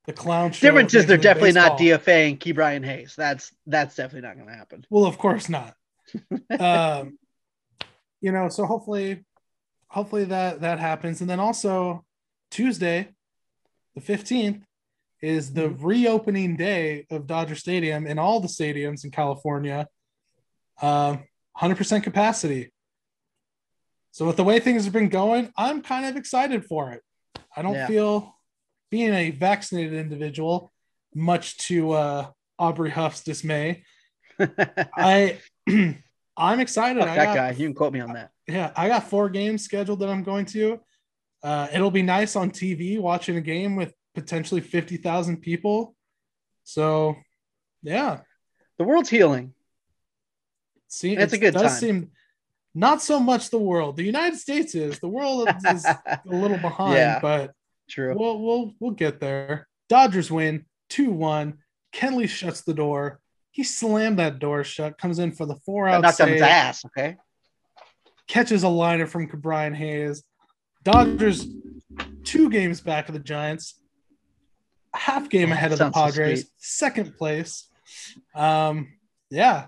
the 0.09 0.14
clown 0.14 0.50
show. 0.52 0.66
Difference 0.66 0.94
is 0.94 1.04
they're 1.04 1.18
definitely 1.18 1.52
baseball. 1.52 1.68
not 1.68 1.78
Ke'Bryan 1.78 2.82
Hayes. 2.84 3.14
That's 3.14 3.52
that's 3.66 3.94
definitely 3.94 4.26
not 4.26 4.36
going 4.36 4.48
to 4.48 4.54
happen. 4.54 4.84
Well, 4.88 5.04
of 5.04 5.18
course 5.18 5.50
not. 5.50 5.74
um, 6.59 7.18
you 8.22 8.32
know, 8.32 8.48
so 8.48 8.64
hopefully, 8.64 9.22
hopefully 9.88 10.24
that 10.24 10.62
that 10.62 10.78
happens, 10.80 11.20
and 11.20 11.28
then 11.28 11.38
also 11.38 12.06
Tuesday, 12.50 13.11
the 13.94 14.00
fifteenth, 14.00 14.64
is 15.20 15.52
the 15.52 15.68
mm-hmm. 15.68 15.86
reopening 15.86 16.56
day 16.56 17.06
of 17.11 17.26
Dodger 17.26 17.54
Stadium 17.54 18.06
and 18.06 18.18
all 18.18 18.40
the 18.40 18.48
stadiums 18.48 19.04
in 19.04 19.11
California. 19.11 19.86
Uh, 20.80 21.16
100% 21.61 22.04
capacity. 22.04 22.72
So 24.12 24.24
with 24.24 24.36
the 24.36 24.44
way 24.44 24.61
things 24.61 24.84
have 24.84 24.92
been 24.92 25.09
going, 25.09 25.52
I'm 25.56 25.82
kind 25.82 26.06
of 26.06 26.16
excited 26.16 26.64
for 26.64 26.92
it. 26.92 27.02
I 27.56 27.62
don't 27.62 27.74
yeah. 27.74 27.88
feel 27.88 28.38
being 28.91 29.12
a 29.12 29.30
vaccinated 29.30 29.95
individual, 29.95 30.72
much 31.14 31.57
to 31.59 31.93
uh, 31.93 32.26
Aubrey 32.59 32.91
Huff's 32.91 33.22
dismay. 33.22 33.84
I 34.97 35.39
I'm 36.36 36.61
excited. 36.61 37.03
That 37.03 37.34
guy. 37.34 37.51
You 37.51 37.66
can 37.66 37.74
quote 37.74 37.93
me 37.93 38.01
on 38.01 38.12
that. 38.12 38.30
Yeah, 38.47 38.72
I 38.76 38.89
got 38.89 39.09
four 39.09 39.28
games 39.28 39.64
scheduled 39.64 40.01
that 40.01 40.09
I'm 40.09 40.22
going 40.22 40.47
to. 40.47 40.80
Uh, 41.43 41.68
it'll 41.72 41.91
be 41.91 42.03
nice 42.03 42.36
on 42.36 42.51
TV 42.51 42.99
watching 42.99 43.36
a 43.36 43.41
game 43.41 43.76
with 43.76 43.93
potentially 44.14 44.61
50,000 44.61 45.39
people. 45.39 45.95
So, 46.64 47.16
yeah. 47.82 48.20
The 48.78 48.84
world's 48.84 49.11
healing. 49.11 49.55
See, 50.89 51.16
it's 51.16 51.32
a 51.32 51.39
good 51.39 51.55
does 51.55 51.72
time. 51.72 51.80
seem 51.80 52.11
not 52.74 53.03
so 53.03 53.20
much 53.20 53.51
the 53.51 53.59
world. 53.59 53.97
The 53.97 54.05
United 54.05 54.39
States 54.39 54.74
is. 54.74 54.99
The 55.01 55.09
world 55.09 55.49
is 55.70 55.84
a 56.07 56.20
little 56.24 56.59
behind, 56.59 56.95
yeah, 56.95 57.18
but 57.20 57.53
true. 57.89 58.14
We'll 58.16 58.41
we'll 58.41 58.74
we'll 58.80 58.91
get 58.93 59.20
there. 59.20 59.68
Dodgers 59.89 60.30
win 60.30 60.66
2-1. 60.91 61.55
Kenley 61.95 62.28
shuts 62.28 62.61
the 62.61 62.74
door. 62.74 63.20
He 63.51 63.64
slammed 63.64 64.18
that 64.18 64.39
door 64.39 64.62
shut, 64.62 64.99
comes 64.99 65.18
in 65.18 65.32
for 65.32 65.47
the 65.47 65.57
four 65.57 65.89
out. 65.89 66.03
Knocked 66.03 66.18
his 66.18 66.43
ass, 66.43 66.84
okay? 66.84 67.16
Catches 68.26 68.62
a 68.62 68.68
liner 68.68 69.07
from 69.07 69.26
Brian 69.26 69.74
Hayes. 69.74 70.22
Dodgers 70.84 71.47
two 72.24 72.51
games 72.51 72.80
back 72.80 73.09
of 73.09 73.14
the 73.14 73.20
Giants 73.20 73.80
half 74.95 75.28
game 75.28 75.53
ahead 75.53 75.72
of 75.72 75.78
the 75.78 75.91
Padres, 75.91 76.43
so 76.43 76.49
second 76.59 77.16
place. 77.16 77.68
Um, 78.34 78.89
yeah, 79.30 79.66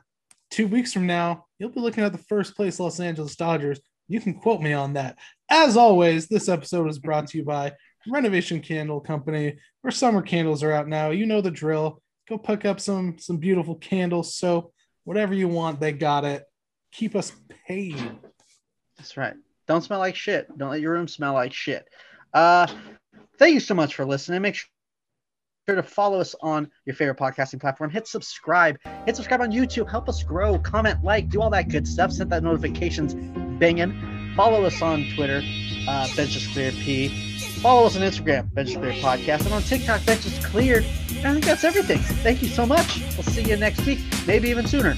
two 0.51 0.67
weeks 0.67 0.93
from 0.93 1.07
now, 1.07 1.47
you'll 1.59 1.71
be 1.71 1.81
looking 1.81 2.05
at 2.05 2.13
the 2.13 2.19
first 2.19 2.57
place 2.57 2.81
Los 2.81 3.01
Angeles 3.01 3.37
Dodgers. 3.37 3.81
You 4.09 4.21
can 4.21 4.35
quote 4.35 4.61
me 4.61 4.73
on 4.73 4.95
that. 4.95 5.19
As 5.49 5.77
always, 5.77 6.27
this 6.27 6.49
episode 6.49 6.89
is 6.89 6.99
brought 6.99 7.29
to 7.29 7.39
you 7.39 7.45
by 7.45 7.73
Renovation 8.09 8.61
Candle 8.61 9.01
Company, 9.01 9.57
where 9.83 9.91
summer 9.91 10.23
candles 10.23 10.63
are 10.63 10.73
out 10.73 10.89
now. 10.89 11.11
You 11.11 11.27
know 11.27 11.41
the 11.41 11.51
drill. 11.51 12.03
Go 12.29 12.39
pick 12.39 12.65
up 12.65 12.81
some 12.81 13.19
some 13.19 13.39
beautiful 13.39 13.75
candles, 13.75 14.35
soap, 14.35 14.73
whatever 15.05 15.35
you 15.35 15.49
want. 15.49 15.81
They 15.81 15.93
got 15.93 16.25
it. 16.25 16.45
Keep 16.93 17.17
us 17.17 17.33
paid. 17.67 17.97
That's 18.97 19.17
right. 19.17 19.35
Don't 19.67 19.83
smell 19.83 19.99
like 19.99 20.17
shit. 20.17 20.47
Don't 20.57 20.71
let 20.71 20.81
your 20.81 20.93
room 20.93 21.09
smell 21.09 21.35
like 21.35 21.53
shit. 21.53 21.87
Uh, 22.35 22.67
thank 23.39 23.55
you 23.55 23.61
so 23.61 23.75
much 23.75 23.95
for 23.95 24.05
listening. 24.05 24.43
Make 24.43 24.57
sure 24.57 25.77
to 25.77 25.83
follow 25.83 26.21
us 26.21 26.35
on 26.43 26.71
your 26.87 26.95
favorite 26.95 27.19
podcasting 27.19 27.61
platform. 27.61 27.91
Hit 27.91 28.07
subscribe. 28.07 28.79
Hit 29.07 29.17
subscribe 29.17 29.41
on 29.41 29.53
YouTube. 29.53 29.89
Help 29.89 30.09
us 30.09 30.23
grow. 30.23 30.59
Comment, 30.59 31.03
like, 31.05 31.29
do 31.29 31.41
all 31.41 31.51
that 31.51 31.69
good 31.69 31.87
stuff. 31.87 32.13
Set 32.13 32.29
that 32.31 32.43
notifications 32.43 33.15
banging. 33.61 34.35
Follow 34.37 34.65
us 34.65 34.81
on 34.83 35.07
Twitter, 35.15 35.41
uh, 35.89 36.09
Benches 36.17 36.47
Clear 36.49 36.73
P. 36.73 37.30
Follow 37.61 37.87
us 37.87 37.97
on 37.97 38.03
Instagram, 38.03 38.53
Benches 38.55 38.77
Clear 38.77 38.93
Podcast, 38.93 39.45
and 39.45 39.55
on 39.55 39.63
TikTok, 39.63 40.05
Benches 40.07 40.45
Cleared. 40.45 40.85
I 40.85 41.33
think 41.33 41.45
that's 41.45 41.65
everything. 41.65 41.99
Thank 41.99 42.43
you 42.43 42.49
so 42.49 42.65
much. 42.65 43.01
We'll 43.17 43.25
see 43.25 43.43
you 43.43 43.57
next 43.57 43.85
week, 43.87 44.01
maybe 44.27 44.49
even 44.49 44.67
sooner. 44.67 44.97